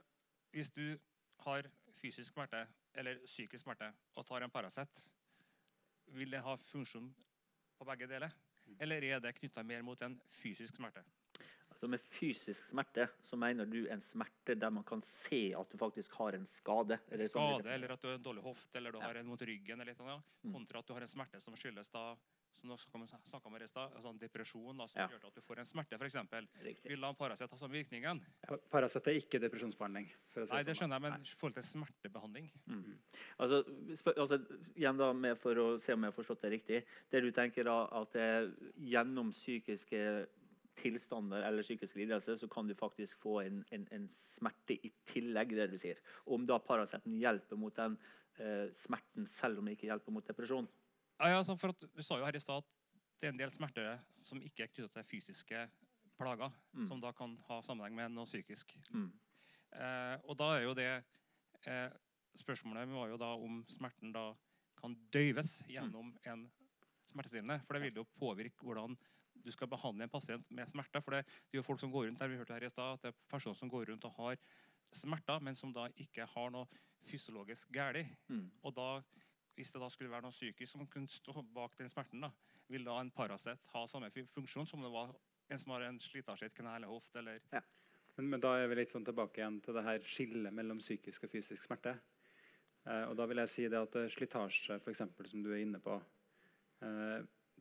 [0.54, 0.98] hvis du
[1.44, 1.68] har
[2.00, 5.04] fysisk smerte eller psykisk smerte og tar en Paracet,
[6.16, 7.12] vil det ha funksjon
[7.78, 8.30] på begge deler?
[8.80, 11.02] Eller er det knytta mer mot en fysisk smerte?
[11.70, 15.78] Altså med fysisk smerte så mener du en smerte der man kan se at du
[15.80, 16.98] faktisk har en skade.
[17.08, 19.04] Eller sånn Skade, eller at du har en dårlig hofte, eller du Ja.
[19.06, 20.52] har en vondt i ryggen, eller noe, Mm.
[20.52, 22.16] kontra at du har en smerte som skyldes da,
[22.60, 22.70] som
[23.00, 25.08] om her i stad, altså depresjon da, som Ja.
[25.08, 26.86] gjør at du får en smerte, f.eks.
[26.86, 28.20] Vil da Paracet ha samme virkningen?
[28.48, 30.10] Ja, Paracet er ikke depresjonsbehandling.
[30.28, 32.50] for å si Nei, det sånn, skjønner jeg, men i forhold til smertebehandling
[33.38, 34.18] Altså, -hmm.
[34.18, 34.38] altså,
[34.76, 36.84] igjen da, med for å se om jeg har forstått det riktig.
[37.10, 40.26] Det du tenker da, at det, gjennom psykiske
[40.80, 45.54] tilstander eller psykisk lidelse, så kan du faktisk få en, en, en smerte i tillegg,
[45.56, 45.98] det du sier.
[46.26, 47.98] Om da Paraceten hjelper mot den
[48.38, 50.68] eh, smerten, selv om det ikke hjelper mot depresjon.
[51.20, 52.68] Ja, ja, for at, Du sa jo her i stad at
[53.20, 55.64] det er en del smerter som ikke er knytta til fysiske
[56.20, 56.86] plager, Mm.
[56.88, 58.72] som da kan ha sammenheng med noe psykisk.
[58.92, 59.10] Mm.
[59.72, 61.04] Eh, og da er jo det
[61.66, 61.90] eh,
[62.36, 64.34] Spørsmålet var jo da om smerten da
[64.80, 66.44] kan døyves gjennom en
[67.10, 67.56] smertestillende.
[67.66, 68.94] For det vil jo påvirke hvordan
[69.44, 71.02] du skal behandle en pasient med smerte.
[71.02, 72.84] For det, det er jo folk som går rundt her, vi hørte her i sted,
[72.84, 74.38] at det er personer som går rundt og har
[74.94, 76.66] smerter, men som da ikke har noe
[77.10, 78.06] fysiologisk galt.
[78.28, 78.46] Mm.
[78.62, 79.02] Og da,
[79.60, 82.30] hvis det da skulle være noe psykisk som kunne stå bak den smerten, da,
[82.72, 85.12] vil da en Paracet ha samme funksjon som det var
[85.50, 87.18] en som har en slitasje i et kne eller hofte?
[87.20, 87.42] eller...
[88.16, 91.26] Men, men da er vi litt sånn tilbake igjen til det her skillet mellom psykisk
[91.26, 91.94] og fysisk smerte.
[92.88, 95.80] Eh, og da vil jeg si det at eh, slitasje, eksempel, som du er inne
[95.82, 95.96] på,
[96.86, 97.16] eh,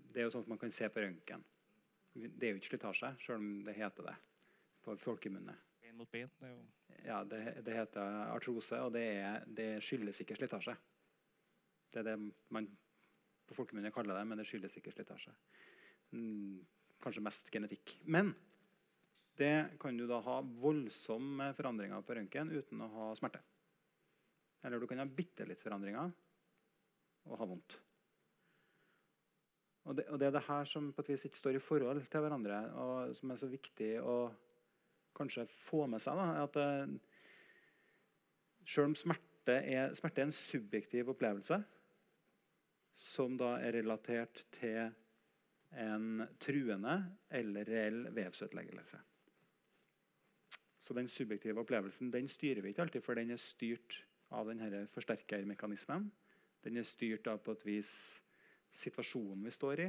[0.09, 1.45] det er jo sånt man kan se på røntgen.
[2.15, 4.15] Det er jo ikke slitasje, selv om det heter det
[4.83, 5.55] på folkemunne.
[5.83, 6.31] Ben mot ben?
[6.39, 6.63] Det er jo...
[7.05, 10.75] Ja, det, det heter artrose, og det, er, det skyldes ikke slitasje.
[11.89, 12.17] Det er det
[12.53, 12.67] man
[13.49, 15.33] på folkemunne kaller det, men det skyldes ikke slitasje.
[16.13, 16.61] Mm,
[17.01, 17.95] kanskje mest genetikk.
[18.05, 18.33] Men
[19.39, 23.41] det kan du da ha voldsomme forandringer på røntgen uten å ha smerte.
[24.65, 26.11] Eller du kan ha bitte litt forandringer
[27.29, 27.77] og ha vondt.
[29.87, 32.03] Og det, og det er det her som på et vis ikke står i forhold
[32.11, 34.17] til hverandre, og som er så viktig å
[35.17, 36.19] kanskje få med seg.
[36.19, 36.91] Da, at eh,
[38.67, 41.57] selv om smerte er, smerte er en subjektiv opplevelse,
[42.99, 44.89] som da er relatert til
[45.79, 46.95] en truende
[47.31, 48.99] eller reell vevsødeleggelse.
[50.79, 54.01] Så den subjektive opplevelsen den styrer vi ikke alltid, for den er styrt
[54.35, 56.09] av denne forsterkermekanismen.
[56.65, 57.91] Den er styrt av på et vis
[58.75, 59.87] situasjonen vi står i,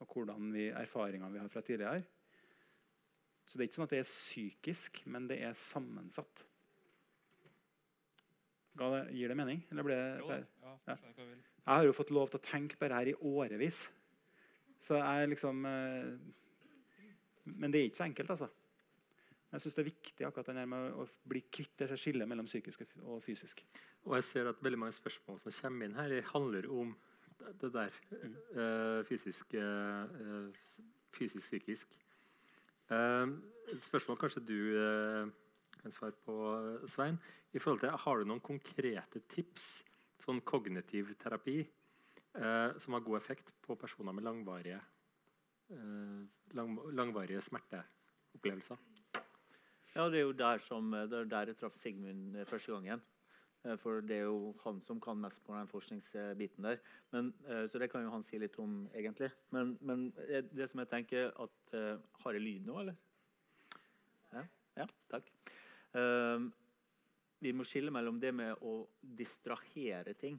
[0.00, 2.04] og hvordan vi, erfaringene vi har fra tidligere.
[3.44, 6.46] Så det er ikke sånn at det er psykisk, men det er sammensatt.
[8.80, 9.60] Ga det, gir det mening?
[9.70, 10.46] Eller ble det Jo, feil?
[10.64, 10.94] ja, Ja.
[10.96, 13.82] Jeg har jo fått lov til å tenke på det her i årevis.
[14.80, 16.16] Så jeg liksom eh,
[17.44, 18.48] Men det er ikke så enkelt, altså.
[19.50, 22.84] Jeg syns det er viktig akkurat den med å bli kvitt det skillet mellom psykisk
[23.02, 23.64] og fysisk.
[24.06, 26.94] Og jeg ser at veldig mange spørsmål som kommer inn her, handler om
[27.60, 27.90] det, der.
[28.12, 30.52] eh, fysisk, eh,
[31.12, 31.96] fysisk, psykisk.
[32.90, 35.32] Et spørsmål kanskje du
[35.82, 36.36] kan svare på,
[36.88, 37.18] Svein.
[37.52, 39.82] I forhold til, Har du noen konkrete tips,
[40.20, 41.58] sånn kognitiv terapi,
[42.34, 44.80] eh, som har god effekt på personer med langvarige,
[45.70, 46.22] eh,
[46.54, 48.78] lang, langvarige smerteopplevelser?
[49.96, 53.02] Ja, det er jo der, som, det er der jeg traff Sigmund eh, første gangen.
[53.64, 56.78] Eh, For det er jo han som kan mest på den forskningsbiten der.
[57.10, 59.30] Men, eh, så det kan jo han si litt om, egentlig.
[59.50, 60.10] Men, men
[60.54, 61.74] det som jeg tenker at
[62.22, 62.94] Har jeg lyd nå, eller?
[64.32, 64.44] Ja,
[64.76, 65.32] ja takk.
[65.96, 66.50] Um,
[67.40, 70.36] vi må skille mellom det med å distrahere ting,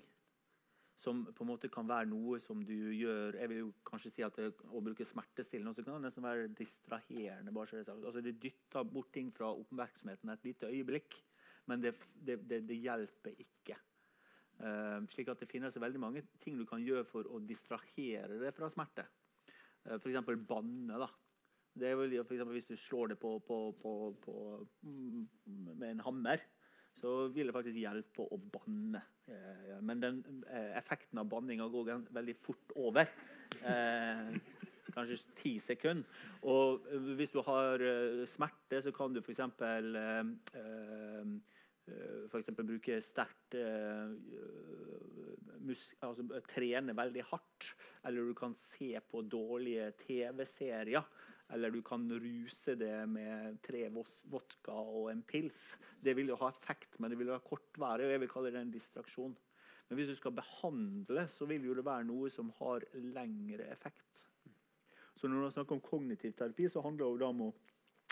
[1.01, 4.23] som på en måte kan være noe som du gjør Jeg vil jo kanskje si
[4.25, 7.51] at det, å bruke smertestillende også kan nesten være distraherende.
[7.51, 8.05] bare så det sagt.
[8.05, 11.17] Altså Du dytter bort ting fra oppmerksomheten et lite øyeblikk,
[11.65, 13.79] men det, det, det, det hjelper ikke.
[14.61, 18.53] Uh, slik at det finnes veldig mange ting du kan gjøre for å distrahere det
[18.53, 19.07] fra smerte.
[19.87, 20.21] Uh, F.eks.
[20.45, 21.01] banne.
[21.01, 21.09] da.
[21.73, 24.33] Det er vel, for eksempel, hvis du slår det på, på, på,
[24.83, 25.27] mm,
[25.79, 26.43] med en hammer,
[26.99, 29.01] så vil det faktisk hjelpe å banne.
[29.31, 33.07] Eh, Men den eh, effekten av banninga går veldig fort over.
[33.61, 34.35] Eh,
[34.91, 36.07] kanskje ti sekunder.
[36.43, 36.83] Og
[37.15, 37.83] hvis du har
[38.27, 39.39] smerte, så kan du f.eks.
[42.41, 43.55] Eksempel bruke sterkt
[46.03, 47.71] altså, Trene veldig hardt.
[48.07, 51.07] Eller du kan se på dårlige TV-serier.
[51.51, 55.77] Eller du kan ruse det med tre vodka og en pils.
[55.99, 58.07] Det vil jo ha effekt, men det vil ha kortværig.
[58.07, 59.35] og Jeg vil kalle det en distraksjon.
[59.89, 64.23] Men hvis du skal behandle, så vil jo det være noe som har lengre effekt.
[65.19, 67.51] Så når man snakker om kognitiv terapi, så handler det om å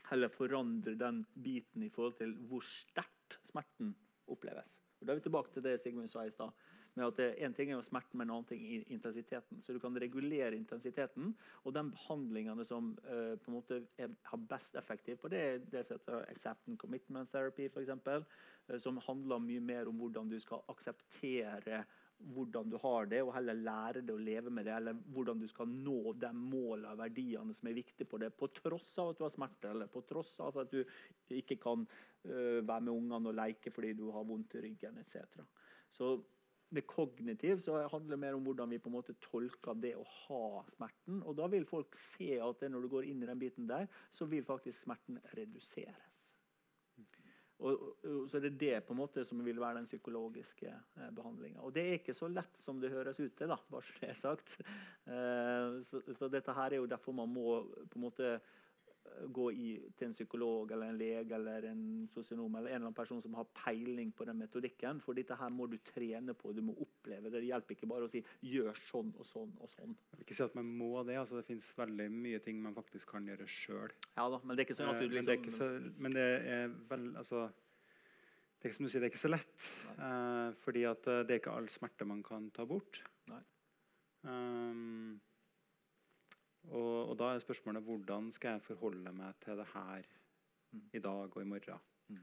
[0.10, 3.94] heller forandre den biten i forhold til hvor sterkt smerten
[4.30, 4.76] oppleves.
[5.00, 6.52] Og Da er vi tilbake til det Sigmund sa i stad.
[7.00, 9.62] Med at En ting er jo smerten, men en annen ting er intensiteten.
[9.64, 11.34] Så du kan regulere intensiteten.
[11.64, 15.86] Og de behandlingene som uh, på en måte er, har best effektiv på det, det
[15.88, 17.90] heter accept and commitment therapy, f.eks.
[18.70, 21.84] Uh, som handler mye mer om hvordan du skal akseptere
[22.20, 24.76] hvordan du har det, og heller lære det å leve med det.
[24.76, 28.50] Eller hvordan du skal nå de målene og verdiene som er viktige på det, på
[28.56, 30.82] tross av at du har smerte, eller på tross av at du
[31.36, 35.40] ikke kan uh, være med ungene og leke fordi du har vondt i ryggen etc.
[35.96, 36.18] Så
[36.70, 40.06] med kognitiv så handler det mer om hvordan vi på en måte tolker det å
[40.06, 41.24] ha smerten.
[41.24, 44.30] Og da vil folk se at når du går inn i den biten der, så
[44.30, 46.28] vil faktisk smerten reduseres.
[47.60, 47.74] Og,
[48.08, 51.60] og, så det er det på en måte som vil være den psykologiske eh, behandlinga.
[51.60, 54.12] Og det er ikke så lett som det høres ut til, da, bare så det
[54.14, 54.56] er sagt.
[55.10, 57.60] Eh, så, så, dette her er jo derfor man må
[57.90, 58.32] på en måte
[59.36, 61.84] gå i, til en psykolog eller en lege eller en
[62.14, 65.02] sosionom eller en eller annen person som har peiling på den metodikken.
[65.04, 67.40] For dette her må du trene på, du må oppleve det.
[67.40, 69.96] Det hjelper ikke bare å si 'gjør sånn og sånn og sånn'.
[70.12, 71.18] Jeg vil ikke si at man må det.
[71.20, 73.92] altså Det finnes veldig mye ting man faktisk kan gjøre sjøl.
[74.18, 76.02] Ja da, men det er ikke sånn at du liksom Men det er, ikke så,
[76.02, 77.50] men det er vel altså
[78.60, 79.66] det er ikke som du sier, det er ikke så lett.
[79.96, 83.00] Uh, fordi at eh, det er ikke all smerte man kan ta bort.
[83.32, 83.40] Nei.
[84.28, 85.22] Um,
[86.68, 90.10] og, og da er spørsmålet hvordan skal jeg forholde meg til det her
[90.70, 90.90] Mm.
[90.94, 91.80] i dag og i morgen?
[92.10, 92.18] Mm.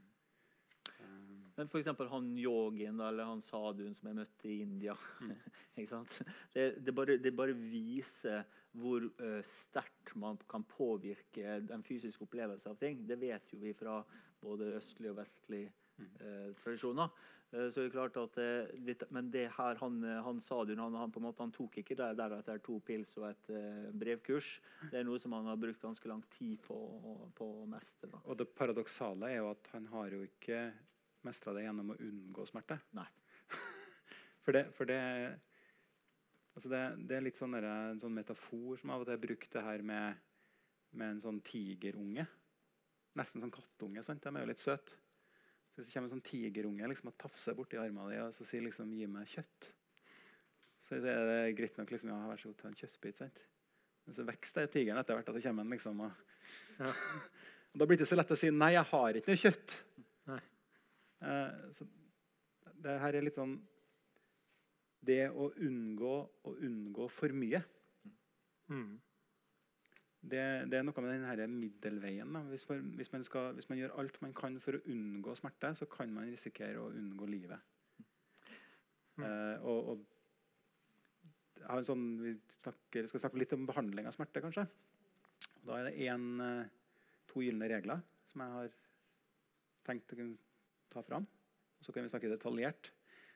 [1.03, 1.89] Um, Men f.eks.
[2.11, 4.95] han yogien eller han saduen som jeg møtte i India.
[5.21, 5.33] Mm.
[6.53, 8.45] Det, det, bare, det bare viser
[8.77, 13.03] hvor uh, sterkt man kan påvirke den fysiske opplevelsen av ting.
[13.07, 13.99] Det vet jo vi fra
[14.41, 15.65] både østlig og vestlig
[15.99, 17.11] uh, tradisjoner.
[17.53, 20.95] Eh, så det er klart at det, Men det her han, han sa det, han,
[20.95, 24.57] han, på en måte, han tok ikke der, deretter to pils og et eh, brevkurs.
[24.91, 26.77] Det er noe som han har brukt ganske lang tid på,
[27.37, 28.11] på å mestre.
[28.11, 28.21] da.
[28.25, 30.67] og det paradoksale er jo at han har jo ikke
[31.27, 32.79] mestra det gjennom å unngå smerte.
[32.97, 33.07] Nei.
[34.43, 35.01] for det, for det
[36.57, 39.19] Altså det, det er litt sånn der, en sånn metafor som av og til er
[39.21, 40.23] brukt det her med,
[40.97, 42.23] med en sånn tigerunge.
[43.17, 44.01] Nesten sånn kattunge.
[44.01, 44.23] sant?
[44.23, 44.97] De er jo litt søte.
[45.77, 48.45] Så Hvis det kommer en sånn tigerunge liksom, og tafser borti armene dine og så
[48.49, 49.67] sier liksom 'gi meg kjøtt',
[50.81, 53.17] så det er det greit nok liksom, ja, vær så god, ta en kjøttbit.
[53.17, 53.41] sant?
[54.07, 55.29] Men så vokser tigeren etter hvert.
[55.29, 56.11] at det kommer en liksom, og,
[56.81, 59.77] og Da blir det ikke så lett å si 'nei, jeg har ikke noe kjøtt'.
[60.25, 60.41] Nei.
[61.21, 61.87] Eh, så
[62.81, 63.61] det her er litt sånn
[65.05, 67.63] Det å unngå å unngå for mye
[68.67, 68.99] Mm.
[70.21, 72.37] Det, det er noe med denne middelveien.
[72.49, 75.73] Hvis, man, hvis, man skal, hvis man gjør alt man kan for å unngå smerte,
[75.77, 77.75] så kan man risikere å unngå livet.
[79.17, 79.25] Mm.
[79.25, 84.67] Eh, og, og en sånn, vi snakker, skal snakke litt om behandling av smerte, kanskje.
[85.61, 86.75] Og da er det en, eh,
[87.29, 88.77] to gylne regler som jeg har
[89.87, 90.37] tenkt å kunne
[90.93, 91.27] ta fram.
[91.77, 92.91] Og så kan vi snakke detaljert.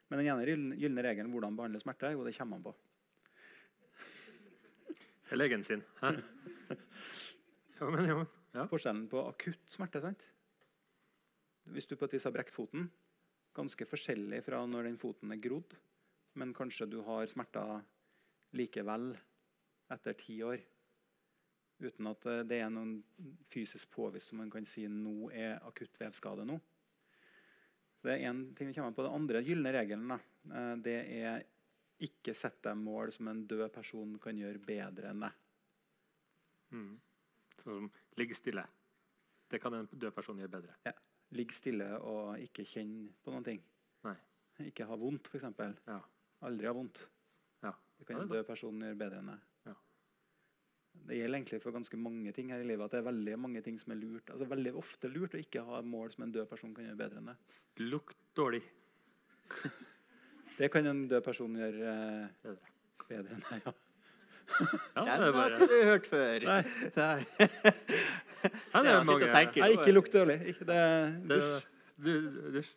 [0.09, 2.75] Men den ene gylne regelen hvordan behandle smerte, jo, det kommer man på.
[5.31, 5.83] Legen sin.
[6.01, 6.17] Hæ?
[7.81, 8.27] Jo, men, ja, men.
[8.53, 8.67] Ja.
[8.69, 10.21] Forskjellen på akutt smerte sant?
[11.73, 12.91] Hvis du på et vis har brekt foten,
[13.57, 15.73] ganske forskjellig fra når den foten er grodd,
[16.37, 17.81] men kanskje du har smerter
[18.57, 19.11] likevel
[19.91, 20.61] etter ti år.
[21.81, 22.99] Uten at eh, det er noen
[23.49, 26.59] fysisk påvist som man kan si nå er akutt vevskade nå.
[27.97, 29.07] Så Det er en ting vi kommer på.
[29.07, 30.19] Den andre gylne regelen da,
[30.53, 31.47] eh, det er
[32.01, 35.47] ikke sett deg mål som en død person kan gjøre bedre enn deg.
[36.77, 36.93] Mm.
[37.63, 37.89] Som
[38.19, 38.65] ligger stille.
[39.51, 40.93] Det kan en død person gjøre bedre.
[41.35, 43.61] Ligg stille og ikke kjenne på noen ting.
[44.07, 44.15] Nei.
[44.67, 45.47] Ikke ha vondt, f.eks.
[45.87, 45.99] Ja.
[46.47, 47.05] Aldri ha vondt.
[47.63, 47.71] Ja.
[47.99, 49.45] Det kan en død person gjøre bedre enn deg.
[49.69, 49.75] Ja.
[51.07, 52.83] Det gjelder egentlig for ganske mange ting her i livet.
[52.85, 54.29] at det er veldig mange ting som er lurt.
[54.33, 57.21] Altså veldig ofte lurt å ikke ha mål som en død person kan gjøre bedre
[57.21, 57.55] enn deg.
[57.85, 58.63] Lukt dårlig.
[60.57, 62.73] Det kan en død person gjøre eh, Bedre.
[63.07, 63.63] bedre enn deg.
[63.65, 63.73] Ja.
[64.95, 66.47] Ja, Den det har bare ikke du hørt før.
[66.47, 66.61] Nei,
[66.95, 67.17] Nei.
[68.71, 69.61] Så jeg det er sitter og tenker.
[69.61, 70.37] Nei, ikke lukt dårlig.
[70.53, 70.79] Ikke det,
[71.29, 71.67] det, dusj.
[72.01, 72.13] du,
[72.57, 72.71] dusj.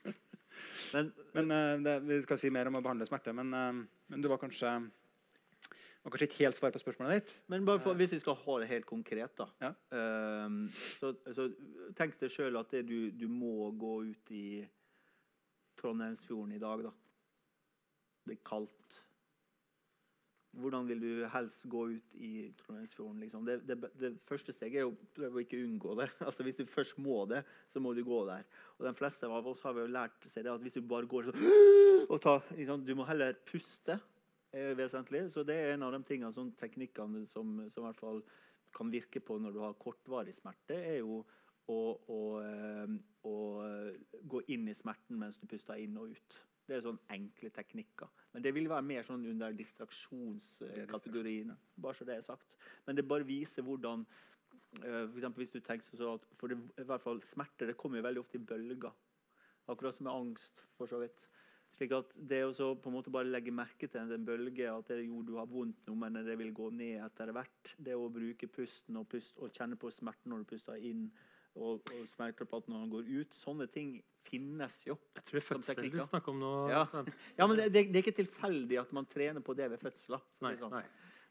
[0.94, 3.32] Men Men eh, det, Vi skal si mer om å behandle smerte.
[3.36, 3.72] Men, eh,
[4.12, 4.74] men du var kanskje
[6.04, 7.30] var kanskje ikke helt svar på spørsmålet ditt.
[7.48, 9.46] Men bare for, hvis vi skal ha det helt konkret, da.
[9.64, 9.70] Ja.
[9.96, 10.66] Ehm,
[11.00, 11.46] så, så
[11.96, 14.66] tenk deg sjøl at det du, du må gå ut i
[15.80, 16.92] Trondheimsfjorden i dag, da.
[18.28, 19.00] Det er kaldt.
[20.60, 23.20] Hvordan vil du helst gå ut i Trondheimsfjorden?
[23.24, 23.44] Liksom?
[23.48, 26.08] Det, det, det første steget er å prøve å ikke unngå det.
[26.28, 28.46] Altså, hvis du først må det, så må du gå der.
[28.78, 31.30] Og de fleste av oss har jo lært seg det at hvis du bare går
[31.30, 33.98] sånn liksom, Du må heller puste.
[34.54, 35.26] er vesentlig.
[35.34, 38.22] Så det er en av de tingene, sånn, teknikkene som, som i hvert fall
[38.74, 41.22] kan virke på når du har kortvarig smerte, er jo
[41.70, 41.78] å,
[42.10, 42.20] å,
[43.24, 43.36] å, å
[44.30, 46.40] gå inn i smerten mens du puster inn og ut.
[46.64, 48.08] Det er sånn enkle teknikker.
[48.32, 51.52] Men det vil være mer sånn under distraksjonskategorien.
[51.76, 52.56] Bare så det er sagt.
[52.86, 54.06] Men det bare viser hvordan
[54.80, 58.00] eh, for hvis du tenker sånn at for det, i hvert fall Smerte det kommer
[58.00, 58.96] jo veldig ofte i bølger.
[59.68, 61.28] Akkurat som med angst, for så vidt.
[61.74, 64.90] Slik at Det å så på en måte bare legge merke til en bølge, at
[64.92, 67.72] det, jo, du har vondt nå, men det vil gå ned etter hvert.
[67.76, 71.08] Det å bruke pusten og, pust, og kjenne på smerten når du puster inn,
[71.54, 73.38] og, og smerte på at når han går ut.
[73.38, 74.96] Sånne ting finnes jo.
[75.14, 76.52] Jeg tror det er fødsel du snakker om nå.
[76.72, 76.84] Ja.
[77.38, 80.16] Ja, men det, det, er ikke tilfeldig at man trener på det ved fødsel.
[80.16, 80.78] da, Nei, sånn.
[80.78, 80.84] nei.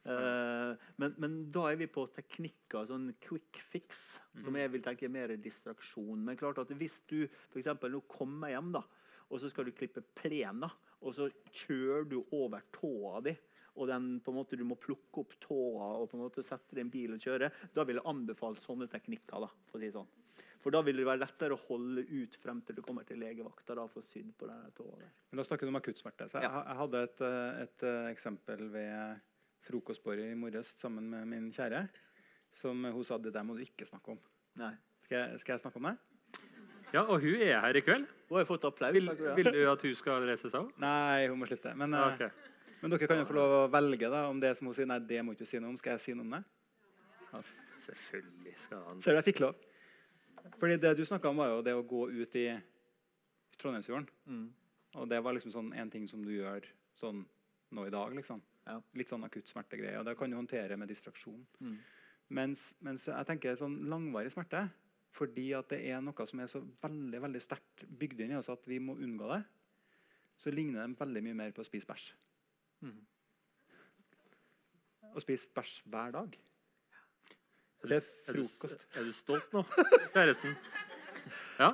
[0.03, 4.01] Uh, men, men da er vi på teknikker, sånn quick fix,
[4.43, 6.25] som jeg vil tenke er mer distraksjon.
[6.27, 8.83] Men klart at hvis du for eksempel, nå kommer hjem, da,
[9.29, 10.65] og så skal du klippe plen,
[11.03, 11.29] og så
[11.63, 13.35] kjører du over tåa di,
[13.75, 16.75] og den, på en måte, du må plukke opp tåa og på en måte sette
[16.75, 19.39] deg i en bil og kjøre, da vil jeg anbefale sånne teknikker.
[19.41, 20.07] da, for å si sånn.
[20.63, 23.75] For da vil det være lettere å holde ut frem til du kommer til legevakta
[23.75, 24.95] da, for å sydd på denne tåa.
[25.01, 25.09] der.
[25.31, 26.29] Men da snakker du om akuttsmerte.
[26.31, 26.63] Så jeg, Ja.
[26.67, 29.19] jeg hadde et, eh, et eh, eksempel ved
[29.67, 31.89] frokostbordet i morges sammen med min kjære.
[32.51, 34.19] Som hun sa det der må du ikke snakke om.
[34.55, 34.73] Nei.
[35.03, 35.97] Skal jeg, skal jeg snakke om det?
[36.93, 38.05] Ja, og hun er her i kveld.
[38.29, 38.93] Hun har fått applaus.
[38.93, 40.75] Vil, vil du at hun skal reise seg opp?
[40.79, 41.75] Nei, hun må slutte.
[41.75, 42.31] Men, eh, ok.
[42.81, 44.87] Men dere kan jo få lov å velge da, om det som hun sier.
[44.89, 45.77] Nei, det må ikke si noe om.
[45.79, 46.41] Skal jeg si noe om det?
[47.33, 49.63] Altså, Selvfølgelig skal han ser du, jeg fikk lov.
[50.59, 52.45] Fordi det du snakka om, var jo det å gå ut i
[53.59, 54.07] Trondheimsfjorden.
[54.27, 54.45] Mm.
[54.99, 57.23] Og det var liksom sånn en ting som du gjør sånn
[57.73, 58.13] nå i dag.
[58.15, 58.41] liksom.
[58.67, 58.77] Ja.
[58.95, 59.97] Litt sånn akutt smertegreie.
[59.99, 61.41] Og det kan du håndtere med distraksjon.
[61.63, 61.77] Mm.
[62.33, 64.67] Mens, mens jeg tenker sånn langvarig smerte,
[65.13, 68.49] fordi at det er noe som er så veldig veldig sterkt bygd inn i oss
[68.49, 69.43] at vi må unngå det,
[70.41, 72.07] så ligner det veldig mye mer på å spise bæsj.
[72.83, 72.99] Mm.
[75.13, 76.35] Å spise bæsj hver dag.
[77.83, 78.85] Det er er er, du, frokost.
[78.95, 79.63] er du stolt nå,
[80.15, 80.53] kjæresten?
[81.59, 81.71] Ja?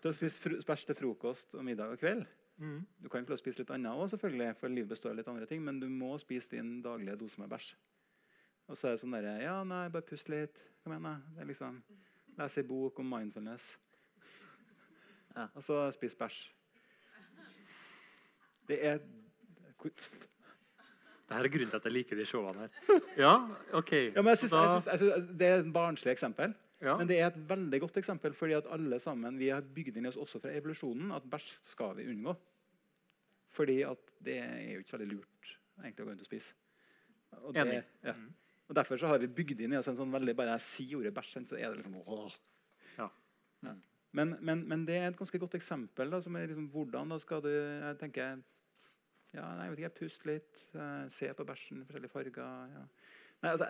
[0.00, 2.26] Det å spise fru- bæsj til frokost og middag og kveld
[2.60, 2.82] Mm.
[3.00, 5.78] Du kan få spise litt annet selvfølgelig, for livet består av litt andre ting, men
[5.80, 7.70] du må spise din daglige dose med bæsj.
[8.68, 10.58] Og så er det sånn derre Ja, nei, bare pust litt.
[10.84, 11.14] Kom igjen, da.
[11.32, 11.78] Det er liksom
[12.36, 13.70] Lese ei bok om mindfulness.
[15.32, 15.46] Ja.
[15.56, 16.42] Og så spis bæsj.
[18.68, 19.00] Det er
[21.30, 23.00] Dette er grunnen til at jeg liker de showene her.
[23.20, 23.32] Ja,
[23.78, 23.92] OK.
[24.10, 26.54] Ja, men jeg synes, Da- jeg synes, jeg synes, Det er et barnslig eksempel.
[26.82, 26.96] ja.
[26.98, 30.04] Men det er et veldig godt eksempel, fordi at alle sammen, vi har bygd inn
[30.04, 32.34] i oss også fra evolusjonen at bæsj skal vi unngå.
[33.50, 36.52] Fordi at det er jo ikke så veldig lurt egentlig å gå rundt og spise.
[37.44, 37.82] Og det- Enig.
[38.04, 38.12] Ja.
[38.12, 38.32] Mm.
[38.68, 40.98] Og Derfor så har vi bygd inn i oss en sånn veldig bare jeg sier
[40.98, 42.36] ordet bæsj, så er det liksom åh.
[42.98, 43.08] Ja.
[43.62, 43.74] Ja.
[44.12, 46.10] Men, men, men det er et ganske godt eksempel.
[46.10, 48.42] Da, som er liksom, hvordan da skal du jeg tenker,
[49.34, 50.62] ja, nei, jeg vet ikke, Pust litt.
[50.74, 52.70] Uh, se på bæsjen, forskjellige farger.
[52.74, 52.86] Ja.
[53.40, 53.66] Nei, altså,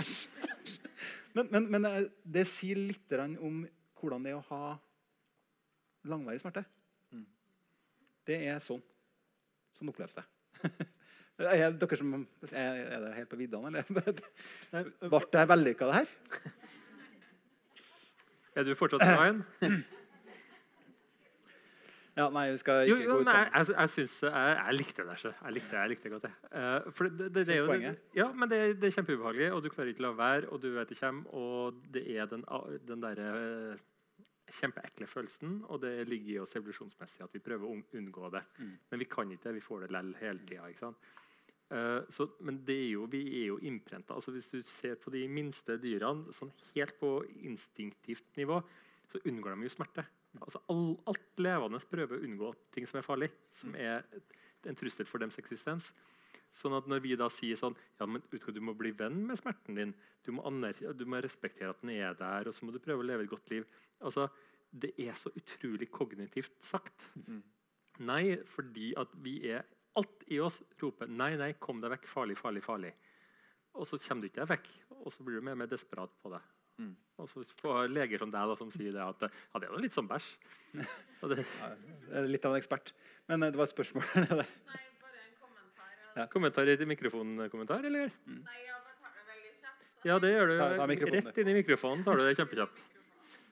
[0.00, 0.26] Æsj.
[1.34, 3.64] Men, men, men eh, det sier litt om
[3.98, 4.76] hvordan det er å ha
[6.06, 6.62] langvarig smerte.
[7.12, 7.24] Mm.
[8.28, 8.84] Det er sånn.
[9.76, 10.26] Sånn oppleves det.
[11.36, 12.14] Er dere som,
[12.48, 14.20] er, er det helt på viddene, eller?
[15.12, 16.54] Ble det vellykka, det her?
[18.56, 19.44] Er du fortsatt fine?
[22.16, 23.32] Ja, nei, vi skal ikke jo gå ut sånn.
[23.34, 23.50] sammen.
[23.52, 25.16] jeg, jeg, synes, jeg, jeg likte det.
[25.22, 25.34] der.
[25.42, 26.28] Jeg likte, jeg likte godt.
[26.28, 26.52] Jeg.
[26.60, 29.68] Eh, for det, det, det er jo, ja, men det, det er kjempeubehagelig, og du
[29.74, 32.46] klarer ikke å la være, og du vet det kommer, og det er den,
[32.88, 33.84] den derre eh,
[34.56, 38.42] kjempeekle følelsen, og det ligger i oss evolusjonsmessig at vi prøver å unngå det.
[38.58, 38.74] Mm.
[38.90, 39.54] Men vi kan ikke det.
[39.58, 40.88] Vi får det lell hele tida.
[40.88, 41.14] Uh.
[41.76, 44.14] Eh, så, men det er jo, vi er jo innprenta.
[44.14, 48.60] Altså hvis du ser på de minste dyrene sånn helt på instinktivt nivå,
[49.10, 50.06] så unngår de jo smerte.
[50.40, 54.04] Altså all, alt levende prøver å unngå ting som er farlig, som er
[54.66, 55.92] en trussel for deres eksistens.
[56.56, 59.76] Sånn at når vi da sier sånn ja, men du må bli venn med smerten
[59.76, 59.94] din,
[60.24, 60.42] du må,
[60.96, 63.32] du må respektere at den er der, og så må du prøve å leve et
[63.32, 63.66] godt liv.
[64.00, 64.28] Altså,
[64.70, 67.10] Det er så utrolig kognitivt sagt.
[67.98, 69.64] Nei, fordi at vi er
[69.96, 72.92] Alt i oss roper 'nei, nei, kom deg vekk', farlig, farlig, farlig.
[73.80, 76.12] Og så kommer du ikke deg vekk, og så blir du mer og mer desperat
[76.20, 76.40] på det.
[76.80, 76.94] Mm.
[77.16, 79.82] Og så får leger som deg da, som sier det at ja, det er jo
[79.84, 80.26] litt som bæsj.
[81.22, 81.70] Og det, Ja,
[82.20, 82.92] er litt av en ekspert.
[83.30, 84.04] Men eh, det var et spørsmål.
[84.16, 84.26] Nei,
[85.00, 86.28] bare en kommentar.
[86.34, 88.12] Kommentar i mikrofonkommentar, eller?
[88.28, 89.88] Nei, jeg tar det veldig kjapt.
[90.10, 90.58] Ja, det gjør du.
[91.16, 92.84] Rett inn i mikrofonen tar du det kjempekjapt.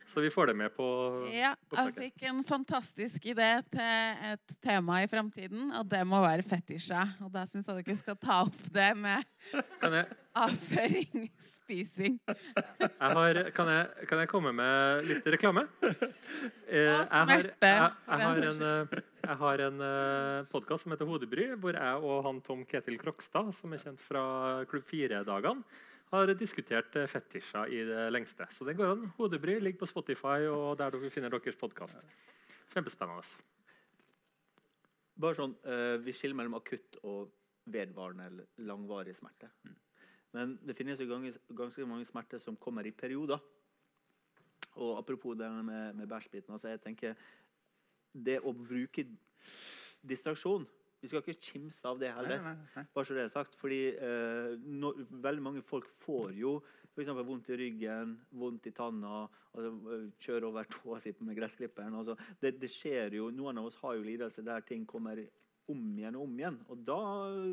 [0.06, 0.86] Så vi får det med på
[1.32, 6.44] Ja, jeg fikk en fantastisk idé til et tema i framtiden, og det må være
[6.46, 7.14] fetisjer.
[7.24, 9.24] Og da syns jeg dere skal ta opp det med
[9.80, 12.18] Kan jeg, avføring, spising.
[12.26, 15.66] jeg har, kan, jeg, kan jeg komme med litt reklame?
[16.64, 19.82] Eh, jeg, har, smerte, jeg, har en, eh, jeg har en
[20.50, 24.24] podkast som heter Hodebry, hvor jeg og han Tom Ketil Krokstad, som er kjent fra
[24.68, 25.62] Klubb 4-dagene,
[26.14, 28.46] har diskutert eh, fetisjer i det lengste.
[28.54, 29.06] Så det går an.
[29.18, 32.00] Hodebry ligger på Spotify og der dere finner deres podkast.
[32.72, 33.24] Kjempespennende.
[35.20, 37.32] Bare sånn, eh, Vi skiller mellom akutt og
[37.66, 39.50] vedvarende eller langvarig smerte.
[40.34, 43.38] Men det finnes jo ganske mange smerter som kommer i perioder.
[44.74, 46.52] Og apropos det med, med bæsjbiten.
[46.52, 47.14] Altså jeg tenker
[48.14, 49.06] Det å bruke
[50.06, 50.66] distraksjon
[51.04, 52.40] Vi skal ikke kimse av det heller.
[52.40, 52.84] Nei, nei, nei.
[52.96, 53.58] Bare så det er sagt.
[53.60, 56.54] Fordi eh, når, veldig mange folk får jo
[56.94, 57.10] f.eks.
[57.26, 61.98] vondt i ryggen, vondt i tanna, altså, kjører over tåa si med gressklipperen.
[62.00, 65.20] Altså, det, det skjer jo, Noen av oss har jo lidelse der ting kommer
[65.68, 66.58] om igjen og om igjen.
[66.72, 67.00] Og da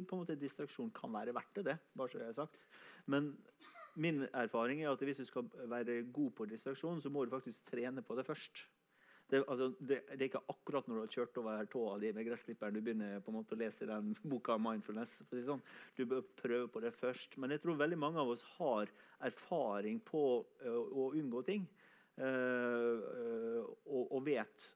[0.07, 1.77] på en måte distraksjon kan være verdt det.
[1.91, 2.63] bare så det er sagt.
[3.11, 3.33] Men
[3.99, 7.67] min erfaring er at hvis du skal være god på distraksjon, så må du faktisk
[7.67, 8.63] trene på det først.
[9.31, 12.25] Det, altså, det, det er ikke akkurat når du har kjørt over tåa di med
[12.27, 15.21] gressklipperen du begynner på en måte å lese den boka 'Mindfulness'.
[15.23, 15.63] Å sånn.
[15.95, 17.37] Du bør prøve på det først.
[17.39, 18.91] Men jeg tror veldig mange av oss har
[19.23, 20.23] erfaring på
[20.67, 21.67] ø, å unngå ting.
[22.19, 24.67] ø, ø, og, og vet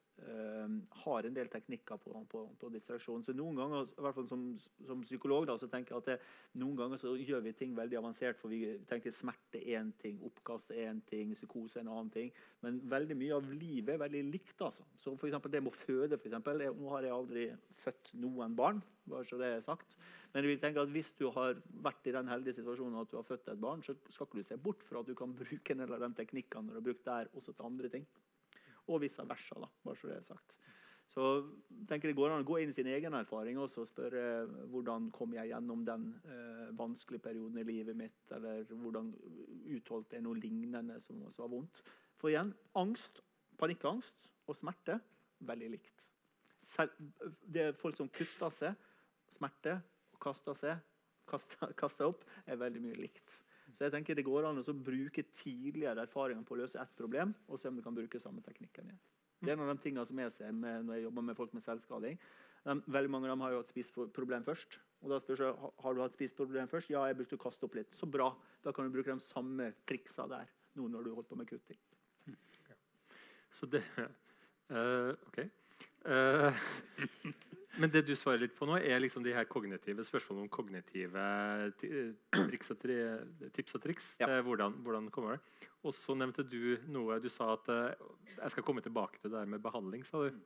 [1.05, 3.23] Har en del teknikker på, på, på distraksjon.
[3.25, 4.45] Så noen ganger, i hvert fall som,
[4.87, 6.15] som psykolog, da, så tenker jeg at det,
[6.61, 8.39] noen ganger så gjør vi ting veldig avansert.
[8.39, 12.31] For vi tenker smerte er én ting, oppkast er én ting, psykose en annen ting.
[12.65, 14.57] Men veldig mye av livet er veldig likt.
[14.57, 14.87] altså.
[14.97, 17.47] Så for det med å føde for eksempel, jeg, Nå har jeg aldri
[17.83, 19.97] født noen barn, bare så det er sagt.
[20.31, 23.19] Men jeg vil tenke at hvis du har vært i den heldige situasjonen at du
[23.19, 25.75] har født et barn, så skal ikke du se bort fra at du kan bruke
[25.75, 28.07] en del av de teknikkene du har brukt der, også til andre ting.
[28.91, 30.57] Og vice versa, da, bare så det er sagt.
[31.15, 31.25] Så
[31.87, 34.23] tenker det går an å gå inn i sin egen erfaring også og spørre
[34.71, 39.13] hvordan kom jeg gjennom den eh, vanskelige perioden i livet mitt, eller hvordan
[39.77, 41.83] utholdt jeg noe lignende som også var vondt.
[42.19, 43.21] For igjen, angst,
[43.61, 44.99] panikkangst og smerte
[45.45, 46.07] veldig likt.
[47.45, 48.75] Det er folk som kutter seg,
[49.31, 49.77] smerte
[50.15, 50.83] og kaster seg,
[51.29, 53.39] kaster, kaster opp, er veldig mye likt.
[53.75, 57.33] Så jeg tenker det går an å bruke tidligere erfaringer på å løse ett problem,
[57.49, 59.03] og se om du kan bruke samme teknikken igjen.
[59.41, 61.53] Det er en av de tingene som jeg ser med, når jeg jobber med folk
[61.53, 62.19] med selvskading.
[62.65, 64.79] De, veldig mange av dem har jo hatt spiseproblem først.
[65.03, 66.89] Og da spør jeg, har du hatt spiseproblem først.
[66.89, 67.91] Ja, jeg brukte å kaste opp litt.
[67.93, 68.31] Så bra.
[68.65, 70.49] Da kan du bruke de samme triksa der
[70.79, 71.77] nå når du holder på med kutting.
[73.55, 75.37] Så det uh, OK.
[76.05, 76.65] Eh,
[77.79, 81.25] men det du svarer litt på nå, er liksom de her kognitive spørsmålene om kognitive
[81.81, 82.97] triks og tri,
[83.55, 84.09] tips og triks.
[84.21, 84.29] Ja.
[84.29, 85.69] til Hvordan, hvordan kommer det?
[85.85, 88.05] Og så nevnte du noe Du sa at eh,
[88.37, 90.39] jeg skal komme tilbake til det der med behandling, sa du.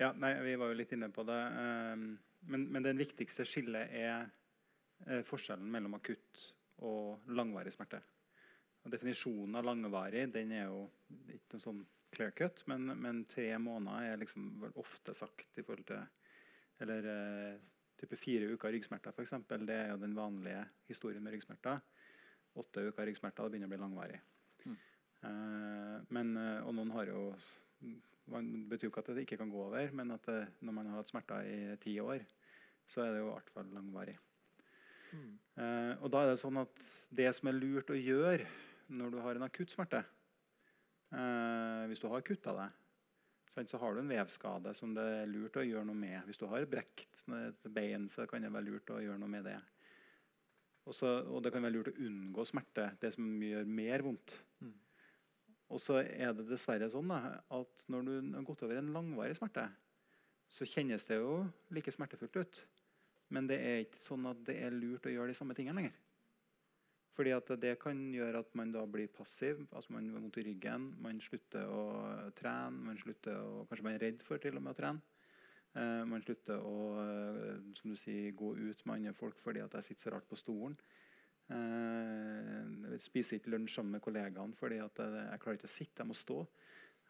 [0.00, 1.40] Ja, nei, Vi var jo litt inne på det.
[1.60, 2.08] ehm,
[2.50, 4.26] Men, men den viktigste skillet er
[5.06, 6.50] eh, forskjellen mellom akutt
[6.84, 8.02] og langvarig smerte.
[8.84, 10.82] Og Definisjonen av langvarig den er jo
[11.32, 11.84] ikke noe sånn
[12.14, 16.02] clear cut, men, men tre måneder er liksom ofte sagt i forhold til
[16.82, 17.60] Eller eh,
[18.00, 19.36] type fire uker ryggsmerter, f.eks.
[19.66, 21.82] Det er jo den vanlige historien med ryggsmerter.
[22.58, 24.20] Åtte uker ryggsmerter det begynner å bli langvarig.
[24.64, 24.76] Mm.
[25.28, 27.28] Eh, men, eh, og noen har jo
[28.24, 30.86] det betyr jo ikke at det ikke kan gå over, men at det, når man
[30.88, 32.22] har hatt smerter i ti år,
[32.88, 34.14] så er det jo i hvert fall langvarig.
[35.14, 38.48] Eh, og da er det sånn at det som er lurt å gjøre
[38.94, 40.00] når du har en akutt smerte
[41.14, 42.80] eh, Hvis du har kutta deg,
[43.54, 46.24] så har du en vevskade som det er lurt å gjøre noe med.
[46.26, 49.46] Hvis du har brekt et bein, så kan det være lurt å gjøre noe med
[49.46, 49.58] det.
[50.90, 54.36] Også, og det kan være lurt å unngå smerte, det som gjør mer vondt.
[55.72, 57.20] Og så er det dessverre sånn da,
[57.56, 59.64] at når du har gått over en langvarig smerte,
[60.50, 61.38] så kjennes det jo
[61.74, 62.60] like smertefullt ut.
[63.32, 65.96] Men det er ikke sånn at det er lurt å gjøre de samme tingene lenger.
[67.14, 69.60] Fordi at det kan gjøre at man da blir passiv.
[69.70, 71.82] altså Man har vondt i ryggen, man slutter å
[72.34, 75.02] trene, man slutter å, kanskje man er redd for til og med å trene.
[75.74, 79.74] Eh, man slutter å eh, som du sier, gå ut med andre folk fordi at
[79.78, 80.74] jeg sitter så rart på stolen.
[81.54, 86.00] Eh, spiser ikke lunsj sammen med kollegaene fordi at jeg, jeg klarer ikke å sitte,
[86.02, 86.40] jeg må stå.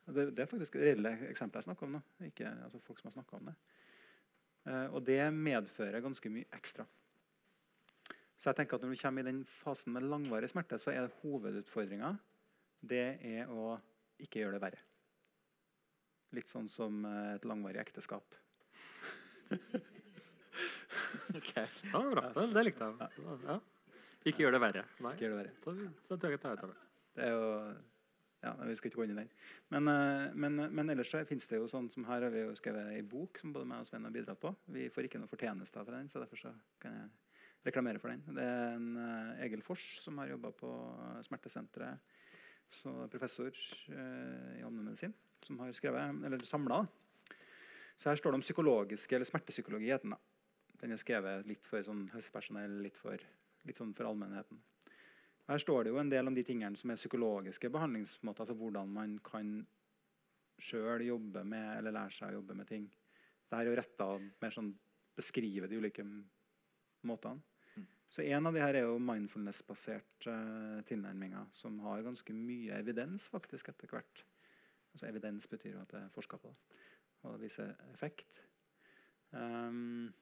[0.04, 2.02] Det, det er faktisk reelle eksempler jeg snakker om nå.
[2.28, 3.56] Ikke altså folk som har om det.
[4.68, 6.86] Eh, og det medfører ganske mye ekstra.
[8.44, 11.08] Så jeg tenker at Når du kommer i den fasen med langvarig smerte, så er
[11.22, 12.12] hovedutfordringa
[12.84, 13.78] det er å
[14.20, 14.80] ikke gjøre det verre.
[16.36, 18.36] Litt sånn som eh, et langvarig ekteskap.
[21.34, 21.50] Ok.
[21.56, 22.28] Ja, bra.
[22.34, 23.08] Det, det likte jeg.
[23.48, 23.56] Ja.
[24.28, 24.84] Ikke gjør det verre.
[25.02, 25.14] Nei.
[25.16, 25.54] Ikke gjør det verre.
[25.64, 26.76] Så, så tar jeg tar ut av det.
[27.16, 27.48] Det er jo
[28.44, 29.32] ja, Vi skal ikke gå inn i den.
[29.74, 32.54] Men, eh, men, men ellers så finnes det jo sånn som her har vi jo
[32.58, 34.52] skrevet ei bok som både meg og Sven har bidratt på.
[34.76, 37.10] Vi får ikke noe fortjeneste fra den, så derfor så kan jeg
[37.64, 38.22] reklamere for den.
[38.36, 40.70] Det er en eh, Egil Fors som har jobba på
[41.26, 42.20] Smertesenteret,
[42.74, 45.14] så professor eh, i allmennmedisin,
[45.44, 46.82] som har skrevet, eller samla.
[47.96, 49.92] Så her står det om psykologiske, eller smertepsykologi.
[50.02, 50.16] Den.
[50.80, 53.20] Den er skrevet litt for sånn helsepersonell, litt for,
[53.64, 54.58] litt sånn for allmennheten.
[55.48, 58.44] Her står det jo en del om de tingene som er psykologiske behandlingsmåter.
[58.44, 59.58] altså Hvordan man kan
[60.60, 62.86] sjøl jobbe med, eller lære seg å jobbe med ting.
[63.44, 64.08] Dette er jo retta
[64.42, 64.70] mer sånn
[65.14, 66.04] beskrive de ulike
[67.06, 67.42] måtene.
[68.14, 73.24] Så En av de her er jo mindfulness-basert uh, tilnærminger, som har ganske mye evidens
[73.26, 74.20] faktisk etter hvert.
[74.94, 76.52] Altså Evidens betyr jo at det er forska på
[77.24, 78.44] og viser effekt.
[79.32, 80.12] Um,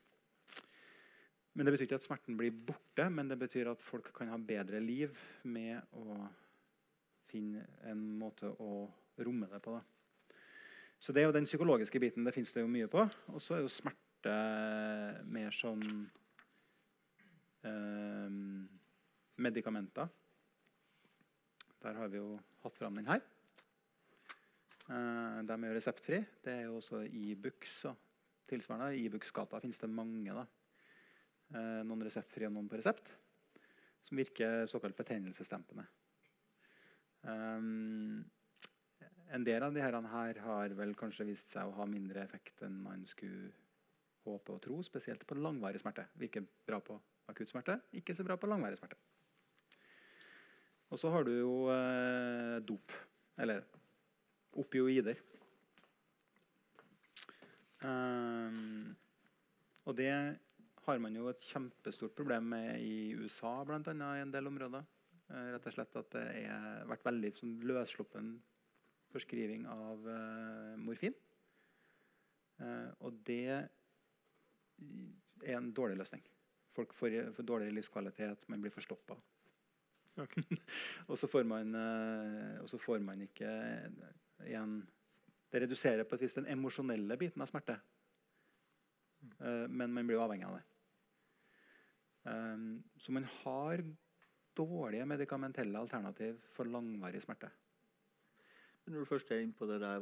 [1.53, 4.39] men Det betyr ikke at smerten blir borte, men det betyr at folk kan ha
[4.41, 6.17] bedre liv med å
[7.29, 8.87] finne en måte å
[9.21, 9.77] romme det på.
[9.77, 10.33] Da.
[10.97, 12.25] Så det er jo den psykologiske biten.
[12.25, 13.05] Det fins det jo mye på.
[13.35, 14.39] Og så er jo smerte
[15.29, 15.83] mer sånn
[17.69, 18.35] eh,
[19.43, 20.09] medikamenter.
[21.83, 23.23] Der har vi jo hatt fram den her.
[24.89, 26.21] Eh, de er jo reseptfri.
[26.45, 27.97] Det er jo også Ibux og
[28.51, 28.97] tilsvarende.
[28.97, 30.35] I Ibux-gata finnes det mange.
[30.35, 30.47] da.
[31.53, 33.11] Eh, noen reseptfrie og noen på resept.
[34.03, 35.87] Som virker såkalt betennelsesdempende.
[37.23, 38.25] Um,
[39.31, 42.81] en del av her, her har vel kanskje vist seg å ha mindre effekt enn
[42.83, 43.53] man skulle
[44.25, 46.09] håpe og tro, spesielt på langvarig smerte.
[46.19, 46.99] Virker bra på
[47.33, 49.01] akutt smerte, ikke så bra på langvarig smerte.
[50.93, 52.93] Og så har du jo eh, dop,
[53.41, 53.65] eller
[54.61, 55.17] opioider.
[57.83, 58.93] Um,
[59.89, 60.13] og det
[60.87, 64.87] har man jo et kjempestort problem med i USA, annet, i en del områder.
[65.33, 68.33] Eh, rett og slett at det har vært veldig sånn, løssluppen
[69.13, 71.15] forskriving av eh, morfin.
[72.61, 76.25] Eh, og det er en dårlig løsning.
[76.73, 79.17] Folk får, får dårligere livskvalitet, man blir forstoppa.
[80.21, 80.45] Okay.
[81.09, 84.13] og, så får man, eh, og så får man ikke eh,
[84.51, 84.83] igjen
[85.53, 87.77] Det reduserer på et vis den emosjonelle biten av smerte.
[89.39, 90.67] Eh, men man blir jo avhengig av det.
[92.23, 93.83] Um, så man har
[94.57, 97.51] dårlige medikamentelle alternativ for langvarig smerte.
[98.85, 99.99] Men Når du først er inne på det der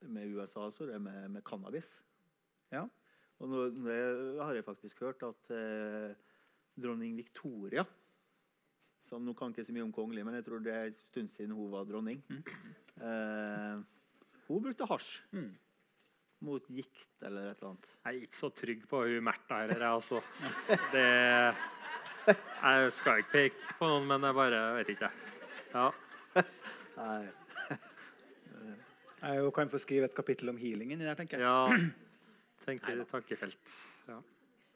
[0.00, 1.96] med USA, så er det med, med cannabis.
[2.70, 2.84] Ja.
[3.40, 3.96] Og nå, nå
[4.42, 6.14] har jeg faktisk hørt at eh,
[6.80, 7.84] dronning Victoria
[9.06, 11.28] som Nå kan ikke så mye om kongelig, men jeg tror det er en stund
[11.30, 12.18] siden hun var dronning.
[12.98, 13.76] Eh,
[14.48, 15.52] hun brukte hasj Mm.
[16.42, 17.86] mot gikt eller et eller annet.
[18.02, 20.18] Jeg er ikke så trygg på hun Märtha her, jeg, altså.
[20.90, 21.06] Det
[22.26, 25.12] Jeg skal ikke peke på noen, men jeg bare vet ikke.
[25.76, 25.86] Ja.
[26.96, 27.28] Nei.
[29.22, 31.46] Jeg kan få skrive et kapittel om healingen i der, tenker jeg.
[31.46, 32.05] ja.
[32.66, 33.76] Tenkte i tankefelt.
[34.08, 34.22] Ja.